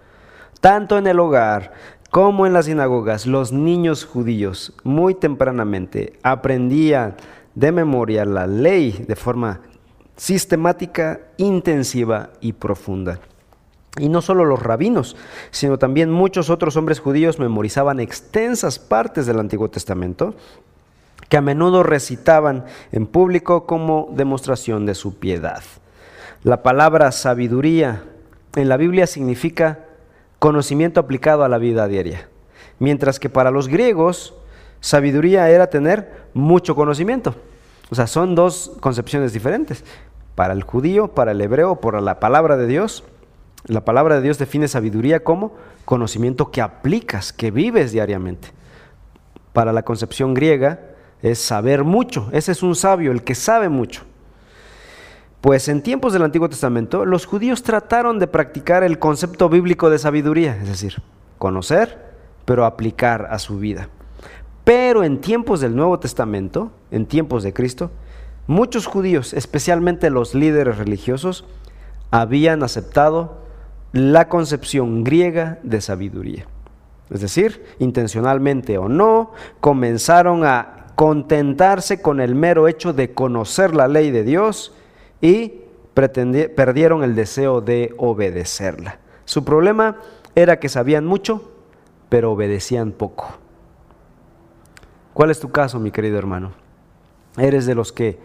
Tanto 0.59 0.97
en 0.97 1.07
el 1.07 1.19
hogar 1.19 1.73
como 2.09 2.45
en 2.45 2.53
las 2.53 2.65
sinagogas, 2.65 3.25
los 3.25 3.51
niños 3.51 4.05
judíos 4.05 4.73
muy 4.83 5.13
tempranamente 5.13 6.13
aprendían 6.23 7.15
de 7.57 7.71
memoria 7.71 8.23
la 8.23 8.45
ley 8.45 9.03
de 9.07 9.15
forma 9.15 9.61
sistemática, 10.15 11.21
intensiva 11.37 12.29
y 12.39 12.53
profunda. 12.53 13.19
Y 13.97 14.09
no 14.09 14.21
solo 14.21 14.45
los 14.45 14.61
rabinos, 14.61 15.15
sino 15.49 15.79
también 15.79 16.11
muchos 16.11 16.51
otros 16.51 16.77
hombres 16.77 16.99
judíos 16.99 17.39
memorizaban 17.39 17.99
extensas 17.99 18.77
partes 18.77 19.25
del 19.25 19.39
Antiguo 19.39 19.71
Testamento 19.71 20.35
que 21.29 21.37
a 21.37 21.41
menudo 21.41 21.81
recitaban 21.81 22.65
en 22.91 23.07
público 23.07 23.65
como 23.65 24.09
demostración 24.11 24.85
de 24.85 24.93
su 24.93 25.17
piedad. 25.17 25.63
La 26.43 26.61
palabra 26.61 27.11
sabiduría 27.11 28.03
en 28.55 28.69
la 28.69 28.77
Biblia 28.77 29.07
significa 29.07 29.79
conocimiento 30.37 30.99
aplicado 30.99 31.43
a 31.43 31.49
la 31.49 31.57
vida 31.57 31.87
diaria, 31.87 32.29
mientras 32.77 33.19
que 33.19 33.29
para 33.29 33.49
los 33.49 33.67
griegos 33.67 34.35
sabiduría 34.79 35.49
era 35.49 35.67
tener 35.67 36.27
mucho 36.33 36.75
conocimiento. 36.75 37.35
O 37.89 37.95
sea, 37.95 38.07
son 38.07 38.35
dos 38.35 38.73
concepciones 38.79 39.33
diferentes. 39.33 39.83
Para 40.35 40.53
el 40.53 40.63
judío, 40.63 41.09
para 41.09 41.31
el 41.31 41.41
hebreo, 41.41 41.77
por 41.77 42.01
la 42.01 42.19
palabra 42.19 42.57
de 42.57 42.67
Dios, 42.67 43.03
la 43.65 43.83
palabra 43.83 44.15
de 44.15 44.21
Dios 44.21 44.37
define 44.37 44.67
sabiduría 44.67 45.23
como 45.23 45.53
conocimiento 45.85 46.51
que 46.51 46.61
aplicas, 46.61 47.33
que 47.33 47.51
vives 47.51 47.91
diariamente. 47.91 48.49
Para 49.53 49.73
la 49.73 49.83
concepción 49.83 50.33
griega 50.33 50.79
es 51.21 51.39
saber 51.39 51.83
mucho. 51.83 52.29
Ese 52.31 52.51
es 52.51 52.61
un 52.61 52.75
sabio, 52.75 53.11
el 53.11 53.23
que 53.23 53.35
sabe 53.35 53.69
mucho. 53.69 54.03
Pues 55.41 55.67
en 55.67 55.81
tiempos 55.81 56.13
del 56.13 56.23
Antiguo 56.23 56.49
Testamento 56.49 57.05
los 57.05 57.25
judíos 57.25 57.63
trataron 57.63 58.19
de 58.19 58.27
practicar 58.27 58.83
el 58.83 58.99
concepto 58.99 59.49
bíblico 59.49 59.89
de 59.89 59.99
sabiduría, 59.99 60.57
es 60.57 60.67
decir, 60.67 61.01
conocer, 61.37 62.15
pero 62.45 62.65
aplicar 62.65 63.27
a 63.29 63.39
su 63.39 63.57
vida. 63.57 63.89
Pero 64.67 65.05
en 65.05 65.21
tiempos 65.21 65.61
del 65.61 65.77
Nuevo 65.77 65.97
Testamento, 65.97 66.71
en 66.91 67.05
tiempos 67.05 67.41
de 67.41 67.53
Cristo, 67.53 67.89
muchos 68.47 68.85
judíos, 68.85 69.31
especialmente 69.31 70.09
los 70.09 70.35
líderes 70.35 70.77
religiosos, 70.77 71.45
habían 72.11 72.61
aceptado 72.63 73.37
la 73.93 74.27
concepción 74.27 75.05
griega 75.05 75.57
de 75.63 75.79
sabiduría. 75.79 76.47
Es 77.09 77.21
decir, 77.21 77.63
intencionalmente 77.79 78.77
o 78.77 78.89
no, 78.89 79.31
comenzaron 79.61 80.43
a 80.43 80.87
contentarse 80.95 82.01
con 82.01 82.19
el 82.19 82.35
mero 82.35 82.67
hecho 82.67 82.91
de 82.91 83.13
conocer 83.13 83.73
la 83.73 83.87
ley 83.87 84.11
de 84.11 84.25
Dios 84.25 84.73
y 85.21 85.61
perdieron 85.93 87.05
el 87.05 87.15
deseo 87.15 87.61
de 87.61 87.95
obedecerla. 87.97 88.99
Su 89.23 89.45
problema 89.45 89.95
era 90.35 90.59
que 90.59 90.67
sabían 90.67 91.05
mucho, 91.05 91.53
pero 92.09 92.33
obedecían 92.33 92.91
poco. 92.91 93.46
¿Cuál 95.17 95.31
es 95.31 95.39
tu 95.39 95.49
caso, 95.49 95.79
mi 95.79 95.89
querido 95.89 96.19
hermano? 96.19 96.51
¿Eres 97.37 97.65
de 97.65 97.73
los 97.73 97.91
que 97.91 98.19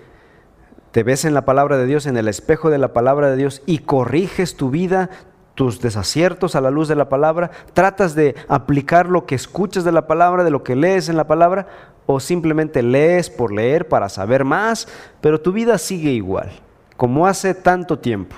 te 0.90 1.02
ves 1.02 1.24
en 1.24 1.32
la 1.32 1.46
palabra 1.46 1.78
de 1.78 1.86
Dios, 1.86 2.04
en 2.04 2.18
el 2.18 2.28
espejo 2.28 2.68
de 2.68 2.76
la 2.76 2.92
palabra 2.92 3.30
de 3.30 3.36
Dios 3.38 3.62
y 3.64 3.78
corriges 3.78 4.58
tu 4.58 4.68
vida, 4.68 5.08
tus 5.54 5.80
desaciertos 5.80 6.54
a 6.54 6.60
la 6.60 6.70
luz 6.70 6.88
de 6.88 6.94
la 6.94 7.08
palabra? 7.08 7.50
¿Tratas 7.72 8.14
de 8.14 8.34
aplicar 8.46 9.08
lo 9.08 9.24
que 9.24 9.34
escuchas 9.34 9.84
de 9.84 9.92
la 9.92 10.06
palabra, 10.06 10.44
de 10.44 10.50
lo 10.50 10.64
que 10.64 10.76
lees 10.76 11.08
en 11.08 11.16
la 11.16 11.26
palabra? 11.26 11.66
¿O 12.04 12.20
simplemente 12.20 12.82
lees 12.82 13.30
por 13.30 13.54
leer 13.54 13.88
para 13.88 14.10
saber 14.10 14.44
más, 14.44 14.86
pero 15.22 15.40
tu 15.40 15.50
vida 15.50 15.78
sigue 15.78 16.10
igual, 16.10 16.50
como 16.98 17.26
hace 17.26 17.54
tanto 17.54 18.00
tiempo? 18.00 18.36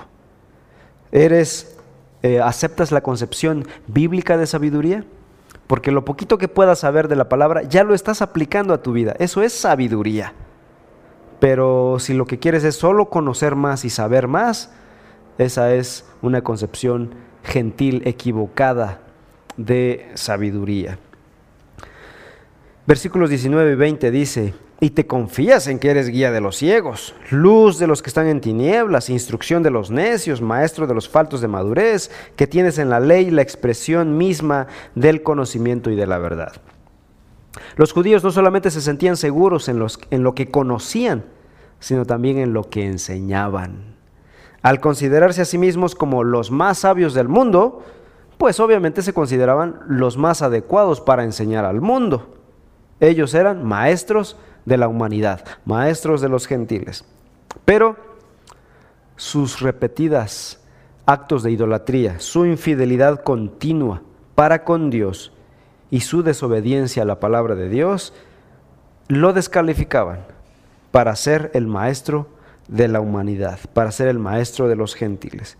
¿Eres, 1.11 1.77
eh, 2.23 2.39
aceptas 2.39 2.93
la 2.93 3.01
concepción 3.01 3.67
bíblica 3.85 4.37
de 4.37 4.47
sabiduría? 4.47 5.03
Porque 5.67 5.91
lo 5.91 6.05
poquito 6.05 6.37
que 6.37 6.47
puedas 6.47 6.79
saber 6.79 7.07
de 7.07 7.15
la 7.15 7.29
palabra 7.29 7.63
ya 7.63 7.83
lo 7.83 7.93
estás 7.93 8.21
aplicando 8.21 8.73
a 8.73 8.81
tu 8.81 8.93
vida. 8.93 9.15
Eso 9.19 9.41
es 9.41 9.53
sabiduría. 9.53 10.33
Pero 11.39 11.97
si 11.99 12.13
lo 12.13 12.25
que 12.25 12.39
quieres 12.39 12.63
es 12.63 12.75
solo 12.75 13.09
conocer 13.09 13.55
más 13.55 13.85
y 13.85 13.89
saber 13.89 14.27
más, 14.27 14.71
esa 15.37 15.73
es 15.73 16.05
una 16.21 16.43
concepción 16.43 17.15
gentil, 17.43 18.01
equivocada 18.05 18.99
de 19.57 20.11
sabiduría. 20.15 20.97
Versículos 22.87 23.29
19 23.29 23.71
y 23.71 23.75
20 23.75 24.11
dice, 24.11 24.53
y 24.79 24.89
te 24.89 25.07
confías 25.07 25.67
en 25.67 25.79
que 25.79 25.89
eres 25.89 26.09
guía 26.09 26.31
de 26.31 26.41
los 26.41 26.57
ciegos, 26.57 27.15
luz 27.29 27.79
de 27.79 27.87
los 27.87 28.01
que 28.01 28.09
están 28.09 28.27
en 28.27 28.41
tinieblas, 28.41 29.09
instrucción 29.09 29.63
de 29.63 29.71
los 29.71 29.89
necios, 29.89 30.41
maestro 30.41 30.85
de 30.85 30.93
los 30.93 31.07
faltos 31.07 31.39
de 31.41 31.47
madurez, 31.47 32.11
que 32.35 32.47
tienes 32.47 32.77
en 32.77 32.89
la 32.89 32.99
ley 32.99 33.31
la 33.31 33.41
expresión 33.41 34.17
misma 34.17 34.67
del 34.93 35.23
conocimiento 35.23 35.91
y 35.91 35.95
de 35.95 36.07
la 36.07 36.17
verdad. 36.17 36.53
Los 37.77 37.93
judíos 37.93 38.23
no 38.23 38.31
solamente 38.31 38.69
se 38.69 38.81
sentían 38.81 39.15
seguros 39.15 39.69
en, 39.69 39.85
en 40.11 40.23
lo 40.23 40.35
que 40.35 40.51
conocían, 40.51 41.23
sino 41.79 42.05
también 42.05 42.37
en 42.37 42.53
lo 42.53 42.69
que 42.69 42.85
enseñaban. 42.85 43.95
Al 44.61 44.81
considerarse 44.81 45.41
a 45.41 45.45
sí 45.45 45.57
mismos 45.57 45.95
como 45.95 46.23
los 46.23 46.51
más 46.51 46.79
sabios 46.79 47.13
del 47.13 47.29
mundo, 47.29 47.83
pues 48.37 48.59
obviamente 48.59 49.01
se 49.01 49.13
consideraban 49.13 49.79
los 49.87 50.17
más 50.17 50.41
adecuados 50.41 50.99
para 50.99 51.23
enseñar 51.23 51.63
al 51.63 51.79
mundo. 51.79 52.35
Ellos 52.99 53.33
eran 53.33 53.63
maestros 53.63 54.37
de 54.65 54.77
la 54.77 54.87
humanidad, 54.87 55.45
maestros 55.65 56.21
de 56.21 56.29
los 56.29 56.47
gentiles. 56.47 57.05
Pero 57.63 57.95
sus 59.15 59.61
repetidas 59.61 60.59
actos 61.05 61.43
de 61.43 61.51
idolatría, 61.51 62.19
su 62.19 62.45
infidelidad 62.45 63.23
continua 63.23 64.01
para 64.33 64.63
con 64.63 64.89
Dios 64.89 65.31
y 65.91 66.01
su 66.01 66.23
desobediencia 66.23 67.03
a 67.03 67.05
la 67.05 67.19
palabra 67.19 67.55
de 67.55 67.69
Dios, 67.69 68.13
lo 69.07 69.33
descalificaban 69.33 70.19
para 70.91 71.15
ser 71.15 71.51
el 71.53 71.67
maestro 71.67 72.27
de 72.67 72.87
la 72.87 72.99
humanidad, 72.99 73.59
para 73.73 73.91
ser 73.91 74.07
el 74.07 74.19
maestro 74.19 74.67
de 74.67 74.75
los 74.75 74.95
gentiles. 74.95 75.57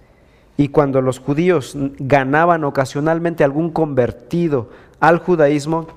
Y 0.58 0.70
cuando 0.70 1.01
los 1.01 1.20
judíos 1.20 1.78
ganaban 1.99 2.64
ocasionalmente 2.64 3.43
algún 3.43 3.70
convertido 3.70 4.70
al 4.99 5.20
judaísmo, 5.20 5.88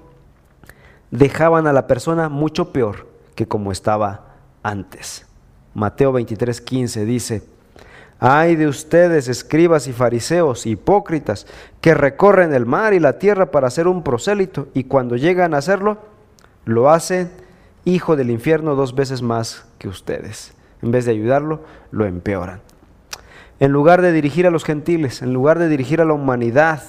dejaban 1.11 1.66
a 1.66 1.72
la 1.72 1.86
persona 1.86 2.28
mucho 2.28 2.72
peor 2.72 3.06
que 3.34 3.46
como 3.46 3.72
estaba 3.72 4.34
antes. 4.62 5.26
Mateo 5.74 6.12
23, 6.12 6.61
15 6.61 7.04
dice, 7.04 7.42
Ay 8.20 8.56
de 8.56 8.66
ustedes, 8.66 9.28
escribas 9.28 9.86
y 9.86 9.92
fariseos, 9.92 10.66
hipócritas, 10.66 11.46
que 11.80 11.94
recorren 11.94 12.52
el 12.52 12.66
mar 12.66 12.92
y 12.94 13.00
la 13.00 13.18
tierra 13.18 13.52
para 13.52 13.68
hacer 13.68 13.86
un 13.86 14.02
prosélito, 14.02 14.68
y 14.74 14.84
cuando 14.84 15.16
llegan 15.16 15.54
a 15.54 15.59
hacerlo, 15.59 15.98
lo 16.64 16.90
hacen 16.90 17.30
hijo 17.84 18.16
del 18.16 18.30
infierno 18.30 18.74
dos 18.74 18.94
veces 18.94 19.22
más 19.22 19.66
que 19.78 19.88
ustedes. 19.88 20.52
En 20.82 20.90
vez 20.90 21.04
de 21.04 21.12
ayudarlo, 21.12 21.62
lo 21.90 22.06
empeoran. 22.06 22.61
En 23.61 23.72
lugar 23.72 24.02
de 24.02 24.12
dirigir 24.12 24.46
a 24.46 24.50
los 24.50 24.64
gentiles, 24.64 25.22
en 25.22 25.32
lugar 25.32 25.59
de 25.59 25.68
dirigir 25.68 26.00
a 26.00 26.04
la 26.04 26.12
humanidad 26.12 26.82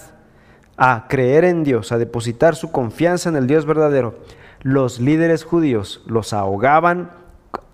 a 0.81 1.07
creer 1.09 1.43
en 1.43 1.65
Dios, 1.65 1.91
a 1.91 1.97
depositar 1.97 2.55
su 2.55 2.71
confianza 2.71 3.27
en 3.27 3.35
el 3.35 3.47
Dios 3.47 3.65
verdadero, 3.65 4.17
los 4.61 5.01
líderes 5.01 5.43
judíos 5.43 6.01
los 6.07 6.31
ahogaban 6.31 7.11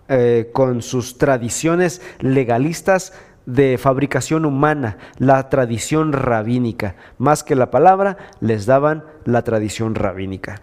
eh, 0.07 0.49
con 0.51 0.81
sus 0.81 1.19
tradiciones 1.19 2.01
legalistas 2.19 3.13
de 3.45 3.77
fabricación 3.77 4.43
humana, 4.43 4.97
la 5.19 5.49
tradición 5.49 6.13
rabínica. 6.13 6.95
Más 7.19 7.43
que 7.43 7.55
la 7.55 7.69
palabra, 7.69 8.17
les 8.39 8.65
daban 8.65 9.03
la 9.23 9.43
tradición 9.43 9.93
rabínica. 9.93 10.61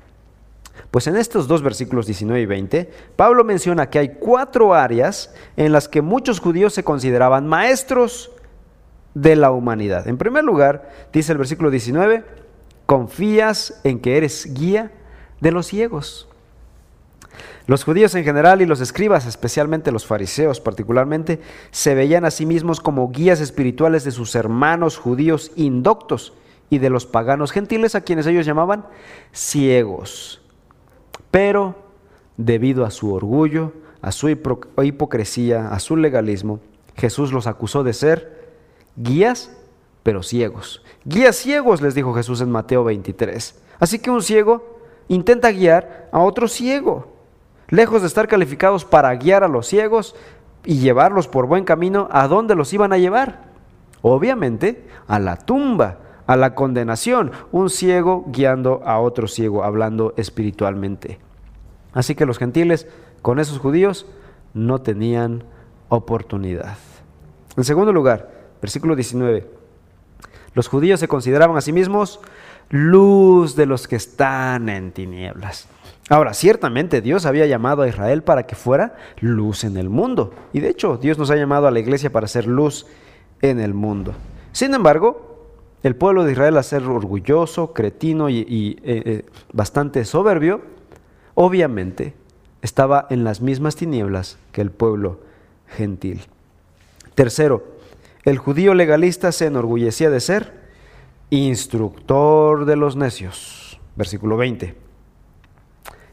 Pues 0.90 1.07
en 1.07 1.16
estos 1.16 1.47
dos 1.47 1.62
versículos 1.62 2.07
19 2.07 2.40
y 2.40 2.47
20, 2.47 2.90
Pablo 3.14 3.45
menciona 3.45 3.88
que 3.88 4.01
hay 4.01 4.16
cuatro 4.18 4.74
áreas 4.74 5.32
en 5.57 5.70
las 5.70 5.88
que 5.88 6.03
muchos 6.03 6.40
judíos 6.40 6.74
se 6.74 6.82
consideraban 6.82 7.47
maestros 7.47 8.32
de 9.15 9.37
la 9.37 9.51
humanidad. 9.51 10.09
En 10.09 10.19
primer 10.19 10.45
lugar, 10.45 10.91
dice 11.13 11.33
el 11.33 11.39
versículo 11.39 11.71
19, 11.71 12.25
confías 12.87 13.81
en 13.85 14.01
que 14.01 14.17
eres 14.17 14.53
guía 14.55 14.91
de 15.41 15.53
los 15.53 15.67
ciegos. 15.67 16.29
Los 17.67 17.85
judíos 17.85 18.15
en 18.15 18.25
general 18.25 18.61
y 18.61 18.67
los 18.67 18.81
escribas, 18.81 19.27
especialmente 19.27 19.93
los 19.93 20.07
fariseos 20.07 20.61
particularmente, 20.61 21.41
se 21.71 21.95
veían 21.95 22.25
a 22.25 22.31
sí 22.31 22.45
mismos 22.45 22.81
como 22.81 23.11
guías 23.11 23.41
espirituales 23.41 24.05
de 24.05 24.11
sus 24.11 24.35
hermanos 24.35 24.99
judíos 24.99 25.53
indoctos 25.55 26.33
y 26.71 26.79
de 26.79 26.91
los 26.91 27.07
paganos 27.07 27.53
gentiles 27.53 27.95
a 27.95 28.01
quienes 28.01 28.27
ellos 28.27 28.47
llamaban 28.47 28.87
ciegos. 29.33 30.43
Pero 31.31 31.77
debido 32.37 32.85
a 32.85 32.91
su 32.91 33.15
orgullo, 33.15 33.73
a 34.01 34.11
su 34.11 34.29
hipocresía, 34.29 35.69
a 35.69 35.79
su 35.79 35.97
legalismo, 35.97 36.61
Jesús 36.97 37.33
los 37.33 37.47
acusó 37.47 37.85
de 37.85 37.93
ser 37.93 38.41
guías, 38.97 39.57
pero 40.03 40.22
ciegos. 40.22 40.82
Guías 41.05 41.36
ciegos, 41.36 41.82
les 41.82 41.95
dijo 41.95 42.14
Jesús 42.14 42.40
en 42.40 42.51
Mateo 42.51 42.84
23. 42.84 43.61
Así 43.78 43.99
que 43.99 44.11
un 44.11 44.22
ciego 44.22 44.78
intenta 45.09 45.51
guiar 45.51 46.09
a 46.12 46.20
otro 46.20 46.49
ciego. 46.49 47.12
Lejos 47.68 48.03
de 48.03 48.09
estar 48.09 48.28
calificados 48.28 48.84
para 48.84 49.14
guiar 49.14 49.45
a 49.45 49.49
los 49.49 49.66
ciegos 49.66 50.14
y 50.64 50.78
llevarlos 50.78 51.26
por 51.28 51.47
buen 51.47 51.64
camino, 51.64 52.09
¿a 52.11 52.28
dónde 52.28 52.55
los 52.55 52.72
iban 52.72 52.93
a 52.93 52.99
llevar? 52.99 53.45
Obviamente, 54.03 54.86
a 55.07 55.18
la 55.18 55.36
tumba, 55.36 55.99
a 56.26 56.36
la 56.36 56.55
condenación. 56.55 57.32
Un 57.51 57.70
ciego 57.70 58.24
guiando 58.28 58.82
a 58.84 59.01
otro 59.01 59.26
ciego, 59.26 59.64
hablando 59.64 60.14
espiritualmente. 60.16 61.18
Así 61.93 62.14
que 62.14 62.26
los 62.26 62.38
gentiles 62.38 62.86
con 63.22 63.38
esos 63.38 63.59
judíos 63.59 64.07
no 64.55 64.80
tenían 64.80 65.45
oportunidad. 65.88 66.76
En 67.57 67.64
segundo 67.64 67.93
lugar, 67.93 68.41
versículo 68.63 68.97
19. 68.97 69.47
Los 70.55 70.69
judíos 70.69 71.01
se 71.01 71.09
consideraban 71.09 71.57
a 71.57 71.61
sí 71.61 71.73
mismos 71.73 72.21
luz 72.71 73.57
de 73.57 73.67
los 73.67 73.89
que 73.89 73.97
están 73.97 74.69
en 74.71 74.93
tinieblas. 74.93 75.69
Ahora, 76.09 76.33
ciertamente 76.35 77.01
Dios 77.01 77.27
había 77.27 77.47
llamado 77.47 77.83
a 77.83 77.89
Israel 77.89 78.23
para 78.23 78.45
que 78.47 78.55
fuera 78.55 78.97
luz 79.21 79.65
en 79.65 79.77
el 79.77 79.89
mundo. 79.89 80.33
Y 80.53 80.61
de 80.61 80.69
hecho, 80.69 80.97
Dios 80.97 81.19
nos 81.19 81.31
ha 81.31 81.37
llamado 81.37 81.67
a 81.67 81.71
la 81.71 81.81
iglesia 81.81 82.11
para 82.11 82.29
ser 82.29 82.47
luz 82.47 82.87
en 83.41 83.61
el 83.61 83.75
mundo. 83.75 84.15
Sin 84.53 84.75
embargo, 84.75 85.49
el 85.83 85.97
pueblo 85.97 86.25
de 86.25 86.33
Israel, 86.33 86.57
a 86.59 86.63
ser 86.63 86.85
orgulloso, 86.85 87.73
cretino 87.73 88.29
y, 88.29 88.41
eh, 88.41 88.77
eh, 88.85 89.27
bastante 89.53 90.05
soberbio, 90.05 90.61
obviamente 91.35 92.15
estaba 92.61 93.07
en 93.11 93.25
las 93.25 93.41
mismas 93.41 93.75
tinieblas 93.75 94.39
que 94.53 94.61
el 94.61 94.71
pueblo 94.71 95.21
gentil. 95.67 96.23
Tercero, 97.15 97.72
el 98.25 98.39
judío 98.39 98.75
legalista 98.75 99.33
se 99.33 99.47
enorgullecía 99.47 100.11
de 100.11 100.20
ser 100.20 100.62
instructor 101.31 102.66
de 102.66 102.77
los 102.77 102.97
necios. 102.97 103.81
Versículo 103.97 104.37
20. 104.37 104.77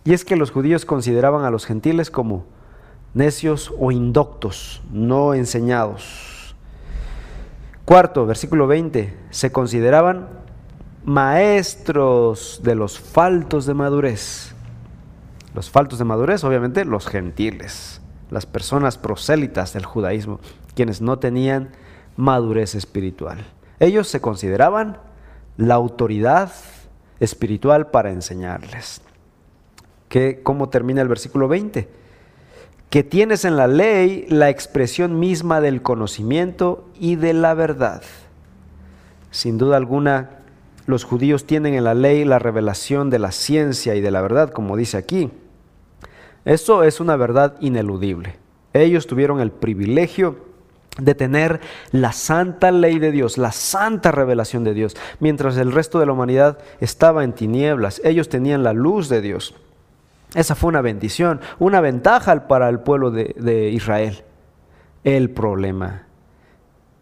Y 0.05 0.13
es 0.13 0.25
que 0.25 0.35
los 0.35 0.51
judíos 0.51 0.85
consideraban 0.85 1.45
a 1.45 1.51
los 1.51 1.65
gentiles 1.65 2.09
como 2.09 2.45
necios 3.13 3.73
o 3.77 3.91
indoctos, 3.91 4.81
no 4.91 5.33
enseñados. 5.33 6.55
Cuarto, 7.85 8.25
versículo 8.25 8.67
20, 8.67 9.17
se 9.29 9.51
consideraban 9.51 10.29
maestros 11.03 12.61
de 12.63 12.75
los 12.75 12.99
faltos 12.99 13.65
de 13.65 13.73
madurez. 13.73 14.53
Los 15.55 15.69
faltos 15.69 15.99
de 15.99 16.05
madurez, 16.05 16.43
obviamente, 16.43 16.85
los 16.85 17.07
gentiles, 17.07 18.01
las 18.29 18.45
personas 18.45 18.97
prosélitas 18.97 19.73
del 19.73 19.85
judaísmo, 19.85 20.39
quienes 20.75 21.01
no 21.01 21.19
tenían 21.19 21.71
madurez 22.19 22.75
espiritual. 22.75 23.45
Ellos 23.79 24.09
se 24.09 24.19
consideraban 24.19 24.97
la 25.55 25.75
autoridad 25.75 26.51
espiritual 27.21 27.87
para 27.87 28.11
enseñarles 28.11 29.01
que, 30.09 30.41
¿cómo 30.43 30.67
termina 30.67 31.01
el 31.01 31.07
versículo 31.07 31.47
20? 31.47 31.87
Que 32.89 33.03
tienes 33.03 33.45
en 33.45 33.55
la 33.55 33.67
ley 33.67 34.25
la 34.27 34.49
expresión 34.49 35.17
misma 35.17 35.61
del 35.61 35.81
conocimiento 35.81 36.89
y 36.99 37.15
de 37.15 37.33
la 37.33 37.53
verdad. 37.53 38.01
Sin 39.31 39.57
duda 39.57 39.77
alguna, 39.77 40.41
los 40.87 41.05
judíos 41.05 41.45
tienen 41.45 41.73
en 41.73 41.85
la 41.85 41.93
ley 41.93 42.25
la 42.25 42.39
revelación 42.39 43.09
de 43.09 43.19
la 43.19 43.31
ciencia 43.31 43.95
y 43.95 44.01
de 44.01 44.11
la 44.11 44.21
verdad, 44.21 44.49
como 44.51 44.75
dice 44.75 44.97
aquí. 44.97 45.31
Eso 46.43 46.83
es 46.83 46.99
una 46.99 47.15
verdad 47.15 47.55
ineludible. 47.61 48.35
Ellos 48.73 49.07
tuvieron 49.07 49.39
el 49.39 49.51
privilegio 49.51 50.48
de 51.01 51.15
tener 51.15 51.61
la 51.91 52.11
santa 52.11 52.71
ley 52.71 52.99
de 52.99 53.11
Dios, 53.11 53.37
la 53.37 53.51
santa 53.51 54.11
revelación 54.11 54.63
de 54.63 54.73
Dios, 54.73 54.95
mientras 55.19 55.57
el 55.57 55.71
resto 55.71 55.99
de 55.99 56.05
la 56.05 56.13
humanidad 56.13 56.59
estaba 56.79 57.23
en 57.23 57.33
tinieblas. 57.33 58.01
Ellos 58.03 58.29
tenían 58.29 58.63
la 58.63 58.73
luz 58.73 59.09
de 59.09 59.21
Dios. 59.21 59.55
Esa 60.35 60.55
fue 60.55 60.69
una 60.69 60.81
bendición, 60.81 61.41
una 61.57 61.81
ventaja 61.81 62.47
para 62.47 62.69
el 62.69 62.79
pueblo 62.79 63.11
de, 63.11 63.69
Israel. 63.71 64.23
El 65.03 65.31
problema 65.31 66.03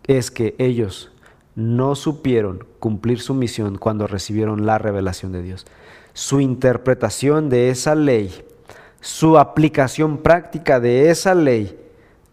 es 0.05 0.31
que 0.31 0.55
ellos 0.59 1.11
no 1.55 1.95
supieron 1.95 2.65
cumplir 2.79 3.19
su 3.19 3.33
misión 3.33 3.77
cuando 3.77 4.07
recibieron 4.07 4.65
la 4.65 4.77
revelación 4.77 5.31
de 5.33 5.41
Dios. 5.41 5.65
Su 6.13 6.39
interpretación 6.39 7.49
de 7.49 7.69
esa 7.69 7.95
ley, 7.95 8.31
su 9.01 9.37
aplicación 9.37 10.19
práctica 10.19 10.79
de 10.79 11.09
esa 11.09 11.35
ley, 11.35 11.77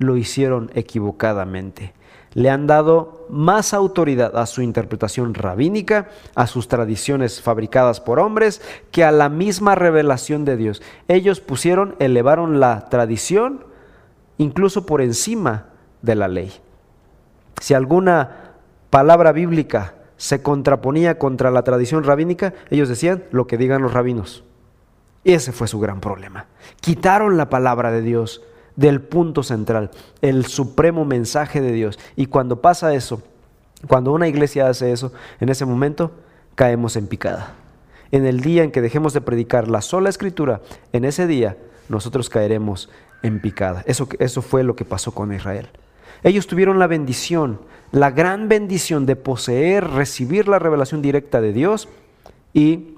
lo 0.07 0.17
hicieron 0.17 0.71
equivocadamente 0.75 1.95
le 2.35 2.51
han 2.51 2.67
dado 2.67 3.27
más 3.31 3.73
autoridad 3.73 4.37
a 4.37 4.47
su 4.47 4.61
interpretación 4.61 5.35
rabínica, 5.35 6.09
a 6.35 6.47
sus 6.47 6.69
tradiciones 6.69 7.41
fabricadas 7.41 8.01
por 8.01 8.19
hombres, 8.19 8.61
que 8.91 9.05
a 9.05 9.13
la 9.13 9.29
misma 9.29 9.77
revelación 9.77 10.45
de 10.45 10.57
Dios. 10.57 10.83
Ellos 11.09 11.41
pusieron, 11.41 11.95
elevaron 12.01 12.61
la 12.61 12.89
tradición 12.91 13.65
incluso 14.37 14.85
por 14.85 15.01
encima 15.01 15.67
de 16.03 16.17
la 16.17 16.27
ley. 16.27 16.53
Si 17.61 17.73
alguna 17.73 18.55
palabra 18.91 19.31
bíblica 19.31 19.95
se 20.17 20.43
contraponía 20.43 21.19
contra 21.19 21.53
la 21.53 21.63
tradición 21.63 22.03
rabínica, 22.03 22.53
ellos 22.69 22.89
decían 22.89 23.25
lo 23.31 23.47
que 23.47 23.59
digan 23.59 23.83
los 23.83 23.93
rabinos. 23.95 24.43
Y 25.23 25.33
ese 25.33 25.53
fue 25.53 25.69
su 25.69 25.79
gran 25.79 26.01
problema. 26.01 26.47
Quitaron 26.81 27.37
la 27.37 27.49
palabra 27.49 27.93
de 27.93 28.03
Dios 28.03 28.43
del 28.77 29.01
punto 29.01 29.43
central, 29.43 29.91
el 30.21 30.47
supremo 30.47 31.05
mensaje 31.05 31.61
de 31.61 31.73
Dios. 31.73 31.99
Y 32.17 32.27
cuando 32.27 32.61
pasa 32.61 32.95
eso, 32.95 33.23
cuando 33.87 34.13
una 34.13 34.29
iglesia 34.29 34.69
hace 34.69 34.93
eso, 34.93 35.13
en 35.41 35.49
ese 35.49 35.65
momento 35.65 36.13
caemos 36.55 36.97
en 36.97 37.07
picada. 37.07 37.55
en 38.11 38.27
el 38.27 38.41
día 38.41 38.63
en 38.63 38.71
que 38.71 38.81
dejemos 38.81 39.13
de 39.13 39.21
predicar 39.21 39.67
la 39.67 39.81
sola 39.81 40.09
escritura, 40.09 40.61
en 40.93 41.05
ese 41.05 41.27
día 41.27 41.57
nosotros 41.89 42.31
caeremos 42.31 42.89
en 43.25 43.41
picada. 43.41 43.83
Eso, 43.87 44.07
eso 44.21 44.41
fue 44.41 44.63
lo 44.63 44.77
que 44.77 44.85
pasó 44.85 45.13
con 45.13 45.33
Israel. 45.33 45.69
Ellos 46.23 46.47
tuvieron 46.47 46.79
la 46.79 46.87
bendición, 46.87 47.61
la 47.91 48.13
gran 48.13 48.49
bendición 48.49 49.05
de 49.05 49.17
poseer, 49.17 49.89
recibir 49.91 50.47
la 50.47 50.61
revelación 50.61 51.03
directa 51.03 51.41
de 51.41 51.53
Dios 51.53 51.89
y 52.53 52.95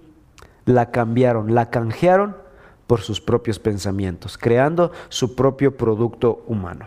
la 0.66 0.90
cambiaron, 0.90 1.54
la 1.54 1.70
canjearon 1.70 2.36
por 2.86 3.00
sus 3.00 3.20
propios 3.20 3.58
pensamientos, 3.58 4.38
creando 4.38 4.92
su 5.08 5.34
propio 5.34 5.76
producto 5.76 6.44
humano. 6.46 6.86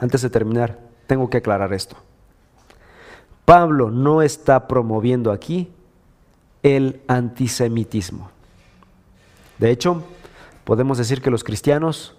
Antes 0.00 0.22
de 0.22 0.30
terminar, 0.30 0.78
tengo 1.06 1.30
que 1.30 1.38
aclarar 1.38 1.72
esto. 1.72 1.96
Pablo 3.44 3.90
no 3.90 4.20
está 4.20 4.68
promoviendo 4.68 5.32
aquí 5.32 5.72
el 6.62 7.00
antisemitismo. 7.08 8.30
De 9.58 9.70
hecho, 9.70 10.04
podemos 10.64 10.98
decir 10.98 11.22
que 11.22 11.30
los 11.30 11.44
cristianos 11.44 12.14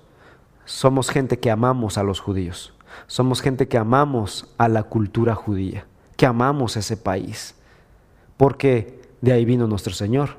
somos 0.65 1.09
gente 1.09 1.39
que 1.39 1.51
amamos 1.51 1.97
a 1.97 2.03
los 2.03 2.19
judíos, 2.19 2.73
somos 3.05 3.41
gente 3.41 3.67
que 3.67 3.77
amamos 3.77 4.53
a 4.57 4.67
la 4.67 4.83
cultura 4.83 5.35
judía, 5.35 5.85
que 6.17 6.25
amamos 6.25 6.75
ese 6.77 6.97
país, 6.97 7.55
porque 8.37 8.99
de 9.21 9.31
ahí 9.31 9.45
vino 9.45 9.67
nuestro 9.67 9.93
Señor. 9.93 10.37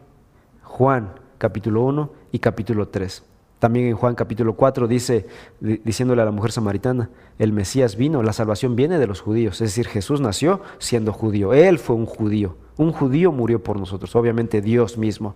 Juan 0.63 1.15
capítulo 1.39 1.83
1 1.83 2.20
y 2.33 2.39
capítulo 2.39 2.89
3. 2.89 3.23
También 3.61 3.89
en 3.89 3.97
Juan 3.97 4.15
capítulo 4.15 4.55
4 4.55 4.89
dice, 4.89 5.27
diciéndole 5.61 6.23
a 6.23 6.25
la 6.25 6.31
mujer 6.31 6.51
samaritana, 6.51 7.11
el 7.39 7.53
Mesías 7.53 7.95
vino, 7.95 8.23
la 8.23 8.33
salvación 8.33 8.75
viene 8.75 8.99
de 8.99 9.07
los 9.07 9.21
judíos. 9.21 9.61
Es 9.61 9.69
decir, 9.69 9.87
Jesús 9.87 10.23
nació 10.23 10.63
siendo 10.79 11.13
judío. 11.13 11.53
Él 11.53 11.79
fue 11.79 11.95
un 11.95 12.07
judío. 12.07 12.57
Un 12.79 12.93
judío 12.93 13.33
murió 13.33 13.63
por 13.63 13.79
nosotros, 13.79 14.17
obviamente 14.17 14.63
Dios 14.63 14.97
mismo. 14.97 15.35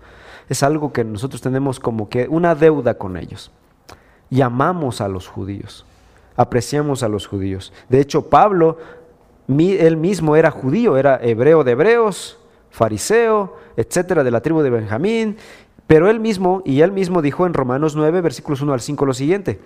Es 0.48 0.62
algo 0.62 0.90
que 0.90 1.04
nosotros 1.04 1.42
tenemos 1.42 1.78
como 1.78 2.08
que 2.08 2.26
una 2.26 2.54
deuda 2.54 2.94
con 2.94 3.18
ellos. 3.18 3.50
Y 4.30 4.40
amamos 4.40 5.02
a 5.02 5.08
los 5.08 5.28
judíos, 5.28 5.84
apreciamos 6.34 7.02
a 7.02 7.08
los 7.08 7.26
judíos. 7.26 7.74
De 7.90 8.00
hecho, 8.00 8.30
Pablo, 8.30 8.78
él 9.46 9.98
mismo 9.98 10.34
era 10.34 10.50
judío, 10.50 10.96
era 10.96 11.20
hebreo 11.22 11.62
de 11.62 11.72
hebreos, 11.72 12.38
fariseo, 12.70 13.56
etcétera, 13.76 14.24
de 14.24 14.30
la 14.30 14.40
tribu 14.40 14.62
de 14.62 14.70
Benjamín, 14.70 15.36
pero 15.86 16.08
él 16.08 16.20
mismo, 16.20 16.62
y 16.64 16.80
él 16.80 16.92
mismo 16.92 17.22
dijo 17.22 17.46
en 17.46 17.54
Romanos 17.54 17.94
9, 17.96 18.20
versículos 18.20 18.62
1 18.62 18.72
al 18.72 18.80
5 18.80 19.06
lo 19.06 19.14
siguiente, 19.14 19.60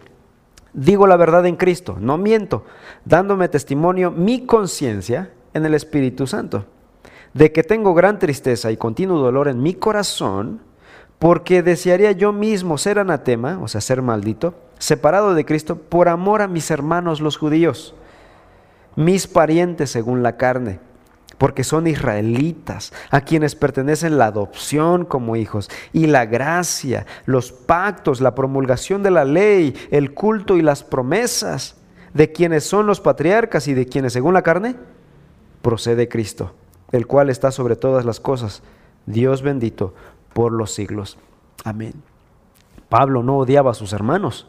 digo 0.72 1.06
la 1.06 1.16
verdad 1.16 1.46
en 1.46 1.56
Cristo, 1.56 1.96
no 2.00 2.18
miento, 2.18 2.64
dándome 3.04 3.48
testimonio 3.48 4.10
mi 4.10 4.44
conciencia 4.44 5.30
en 5.54 5.64
el 5.64 5.74
Espíritu 5.74 6.26
Santo, 6.26 6.64
de 7.34 7.52
que 7.52 7.62
tengo 7.62 7.94
gran 7.94 8.18
tristeza 8.18 8.72
y 8.72 8.76
continuo 8.76 9.18
dolor 9.18 9.48
en 9.48 9.62
mi 9.62 9.74
corazón, 9.74 10.60
porque 11.18 11.62
desearía 11.62 12.12
yo 12.12 12.32
mismo 12.32 12.78
ser 12.78 12.98
anatema, 12.98 13.58
o 13.60 13.68
sea, 13.68 13.80
ser 13.80 14.02
maldito, 14.02 14.54
separado 14.78 15.34
de 15.34 15.44
Cristo, 15.44 15.76
por 15.76 16.08
amor 16.08 16.42
a 16.42 16.48
mis 16.48 16.70
hermanos 16.70 17.20
los 17.20 17.36
judíos, 17.36 17.94
mis 18.96 19.26
parientes 19.26 19.90
según 19.90 20.22
la 20.22 20.36
carne 20.36 20.80
porque 21.38 21.64
son 21.64 21.86
israelitas, 21.86 22.92
a 23.10 23.20
quienes 23.20 23.54
pertenecen 23.54 24.18
la 24.18 24.26
adopción 24.26 25.04
como 25.04 25.36
hijos 25.36 25.70
y 25.92 26.06
la 26.06 26.26
gracia, 26.26 27.06
los 27.24 27.52
pactos, 27.52 28.20
la 28.20 28.34
promulgación 28.34 29.02
de 29.02 29.12
la 29.12 29.24
ley, 29.24 29.74
el 29.90 30.12
culto 30.12 30.56
y 30.56 30.62
las 30.62 30.82
promesas, 30.82 31.76
de 32.12 32.32
quienes 32.32 32.64
son 32.64 32.86
los 32.86 33.00
patriarcas 33.00 33.68
y 33.68 33.74
de 33.74 33.86
quienes 33.86 34.12
según 34.12 34.34
la 34.34 34.42
carne 34.42 34.76
procede 35.62 36.08
Cristo, 36.08 36.52
el 36.90 37.06
cual 37.06 37.30
está 37.30 37.52
sobre 37.52 37.76
todas 37.76 38.04
las 38.04 38.18
cosas, 38.18 38.62
Dios 39.06 39.42
bendito 39.42 39.94
por 40.32 40.52
los 40.52 40.72
siglos. 40.72 41.18
Amén. 41.64 41.94
Pablo 42.88 43.22
no 43.22 43.38
odiaba 43.38 43.70
a 43.70 43.74
sus 43.74 43.92
hermanos. 43.92 44.46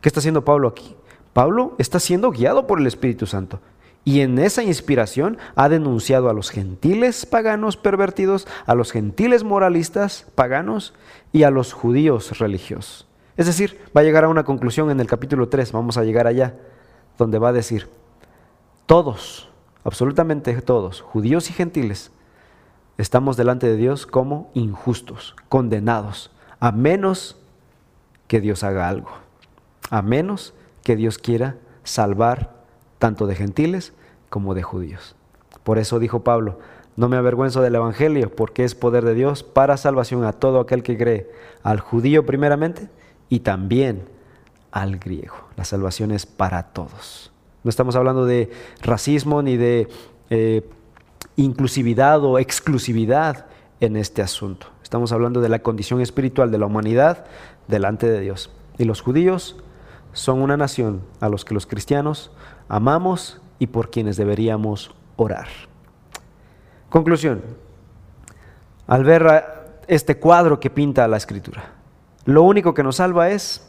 ¿Qué 0.00 0.08
está 0.08 0.20
haciendo 0.20 0.44
Pablo 0.44 0.68
aquí? 0.68 0.96
Pablo 1.32 1.74
está 1.78 1.98
siendo 1.98 2.30
guiado 2.30 2.66
por 2.66 2.78
el 2.80 2.86
Espíritu 2.86 3.26
Santo. 3.26 3.60
Y 4.04 4.20
en 4.20 4.38
esa 4.38 4.62
inspiración 4.62 5.38
ha 5.54 5.68
denunciado 5.68 6.28
a 6.28 6.32
los 6.32 6.50
gentiles 6.50 7.24
paganos 7.24 7.76
pervertidos, 7.76 8.48
a 8.66 8.74
los 8.74 8.90
gentiles 8.90 9.44
moralistas 9.44 10.26
paganos 10.34 10.92
y 11.32 11.44
a 11.44 11.50
los 11.50 11.72
judíos 11.72 12.38
religiosos. 12.38 13.06
Es 13.36 13.46
decir, 13.46 13.78
va 13.96 14.00
a 14.00 14.04
llegar 14.04 14.24
a 14.24 14.28
una 14.28 14.44
conclusión 14.44 14.90
en 14.90 15.00
el 15.00 15.06
capítulo 15.06 15.48
3, 15.48 15.72
vamos 15.72 15.96
a 15.96 16.04
llegar 16.04 16.26
allá, 16.26 16.54
donde 17.16 17.38
va 17.38 17.50
a 17.50 17.52
decir, 17.52 17.88
todos, 18.86 19.48
absolutamente 19.84 20.60
todos, 20.60 21.00
judíos 21.00 21.48
y 21.48 21.52
gentiles, 21.52 22.10
estamos 22.98 23.36
delante 23.36 23.68
de 23.68 23.76
Dios 23.76 24.06
como 24.06 24.50
injustos, 24.54 25.34
condenados, 25.48 26.30
a 26.60 26.72
menos 26.72 27.38
que 28.26 28.40
Dios 28.40 28.64
haga 28.64 28.88
algo, 28.88 29.10
a 29.90 30.02
menos 30.02 30.54
que 30.82 30.96
Dios 30.96 31.18
quiera 31.18 31.56
salvar 31.84 32.61
tanto 33.02 33.26
de 33.26 33.34
gentiles 33.34 33.94
como 34.30 34.54
de 34.54 34.62
judíos. 34.62 35.16
Por 35.64 35.78
eso 35.78 35.98
dijo 35.98 36.22
Pablo, 36.22 36.60
no 36.94 37.08
me 37.08 37.16
avergüenzo 37.16 37.60
del 37.60 37.74
Evangelio, 37.74 38.32
porque 38.32 38.62
es 38.62 38.76
poder 38.76 39.04
de 39.04 39.14
Dios 39.14 39.42
para 39.42 39.76
salvación 39.76 40.22
a 40.22 40.32
todo 40.32 40.60
aquel 40.60 40.84
que 40.84 40.96
cree, 40.96 41.28
al 41.64 41.80
judío 41.80 42.24
primeramente 42.24 42.88
y 43.28 43.40
también 43.40 44.04
al 44.70 45.00
griego. 45.00 45.34
La 45.56 45.64
salvación 45.64 46.12
es 46.12 46.26
para 46.26 46.62
todos. 46.72 47.32
No 47.64 47.70
estamos 47.70 47.96
hablando 47.96 48.24
de 48.24 48.52
racismo 48.82 49.42
ni 49.42 49.56
de 49.56 49.88
eh, 50.30 50.70
inclusividad 51.34 52.24
o 52.24 52.38
exclusividad 52.38 53.46
en 53.80 53.96
este 53.96 54.22
asunto. 54.22 54.68
Estamos 54.84 55.10
hablando 55.10 55.40
de 55.40 55.48
la 55.48 55.58
condición 55.58 56.00
espiritual 56.00 56.52
de 56.52 56.58
la 56.58 56.66
humanidad 56.66 57.24
delante 57.66 58.08
de 58.08 58.20
Dios. 58.20 58.52
Y 58.78 58.84
los 58.84 59.00
judíos 59.00 59.56
son 60.12 60.40
una 60.40 60.56
nación 60.56 61.02
a 61.18 61.28
los 61.28 61.44
que 61.44 61.54
los 61.54 61.66
cristianos 61.66 62.30
amamos 62.72 63.38
y 63.58 63.66
por 63.66 63.90
quienes 63.90 64.16
deberíamos 64.16 64.94
orar. 65.16 65.46
Conclusión. 66.88 67.42
Al 68.86 69.04
ver 69.04 69.82
este 69.88 70.18
cuadro 70.18 70.58
que 70.58 70.70
pinta 70.70 71.06
la 71.06 71.18
escritura, 71.18 71.64
lo 72.24 72.42
único 72.42 72.72
que 72.72 72.82
nos 72.82 72.96
salva 72.96 73.28
es 73.28 73.68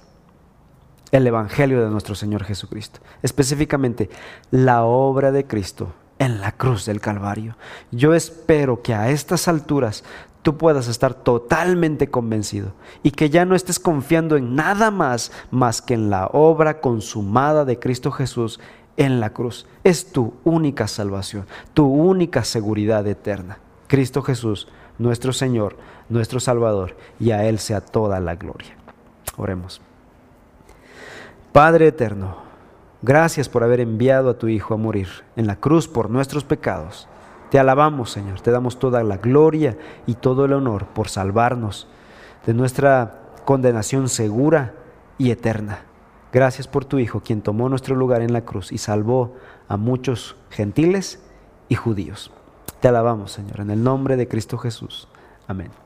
el 1.11 1.27
Evangelio 1.27 1.83
de 1.83 1.89
nuestro 1.89 2.15
Señor 2.15 2.45
Jesucristo, 2.45 3.01
específicamente 3.21 4.09
la 4.51 4.85
obra 4.85 5.33
de 5.33 5.45
Cristo 5.45 5.91
en 6.17 6.39
la 6.39 6.53
cruz 6.53 6.85
del 6.85 7.01
Calvario. 7.01 7.57
Yo 7.91 8.13
espero 8.13 8.81
que 8.81 8.93
a 8.93 9.09
estas 9.09 9.49
alturas 9.49 10.05
tú 10.43 10.57
puedas 10.57 10.87
estar 10.87 11.13
totalmente 11.13 12.09
convencido 12.09 12.73
y 13.03 13.11
que 13.11 13.29
ya 13.29 13.43
no 13.43 13.55
estés 13.55 13.79
confiando 13.79 14.37
en 14.37 14.55
nada 14.55 14.91
más 14.91 15.33
más 15.51 15.81
que 15.81 15.93
en 15.93 16.09
la 16.09 16.27
obra 16.27 16.79
consumada 16.79 17.65
de 17.65 17.79
Cristo 17.79 18.11
Jesús 18.11 18.59
en 18.97 19.19
la 19.19 19.31
cruz. 19.31 19.65
Es 19.83 20.11
tu 20.11 20.33
única 20.43 20.87
salvación, 20.87 21.45
tu 21.73 21.85
única 21.85 22.43
seguridad 22.43 23.05
eterna. 23.07 23.57
Cristo 23.87 24.21
Jesús, 24.21 24.67
nuestro 24.97 25.33
Señor, 25.33 25.77
nuestro 26.09 26.39
Salvador, 26.39 26.95
y 27.19 27.31
a 27.31 27.45
Él 27.45 27.59
sea 27.59 27.81
toda 27.81 28.19
la 28.19 28.35
gloria. 28.35 28.75
Oremos. 29.37 29.81
Padre 31.51 31.87
eterno, 31.87 32.37
gracias 33.01 33.49
por 33.49 33.63
haber 33.63 33.79
enviado 33.79 34.29
a 34.29 34.37
tu 34.37 34.47
Hijo 34.47 34.73
a 34.73 34.77
morir 34.77 35.07
en 35.35 35.47
la 35.47 35.55
cruz 35.55 35.87
por 35.87 36.09
nuestros 36.09 36.43
pecados. 36.43 37.07
Te 37.51 37.59
alabamos, 37.59 38.11
Señor, 38.11 38.41
te 38.41 38.49
damos 38.49 38.79
toda 38.79 39.03
la 39.03 39.17
gloria 39.17 39.77
y 40.07 40.15
todo 40.15 40.45
el 40.45 40.53
honor 40.53 40.87
por 40.87 41.09
salvarnos 41.09 41.87
de 42.47 42.55
nuestra 42.55 43.19
condenación 43.45 44.09
segura 44.09 44.73
y 45.19 45.29
eterna. 45.29 45.81
Gracias 46.33 46.67
por 46.67 46.83
tu 46.83 46.97
Hijo, 46.97 47.21
quien 47.21 47.43
tomó 47.43 47.69
nuestro 47.69 47.95
lugar 47.95 48.23
en 48.23 48.33
la 48.33 48.41
cruz 48.41 48.71
y 48.71 48.79
salvó 48.79 49.35
a 49.67 49.77
muchos 49.77 50.35
gentiles 50.49 51.21
y 51.69 51.75
judíos. 51.75 52.31
Te 52.79 52.87
alabamos, 52.87 53.31
Señor, 53.31 53.59
en 53.59 53.69
el 53.69 53.83
nombre 53.83 54.17
de 54.17 54.27
Cristo 54.27 54.57
Jesús. 54.57 55.07
Amén. 55.47 55.82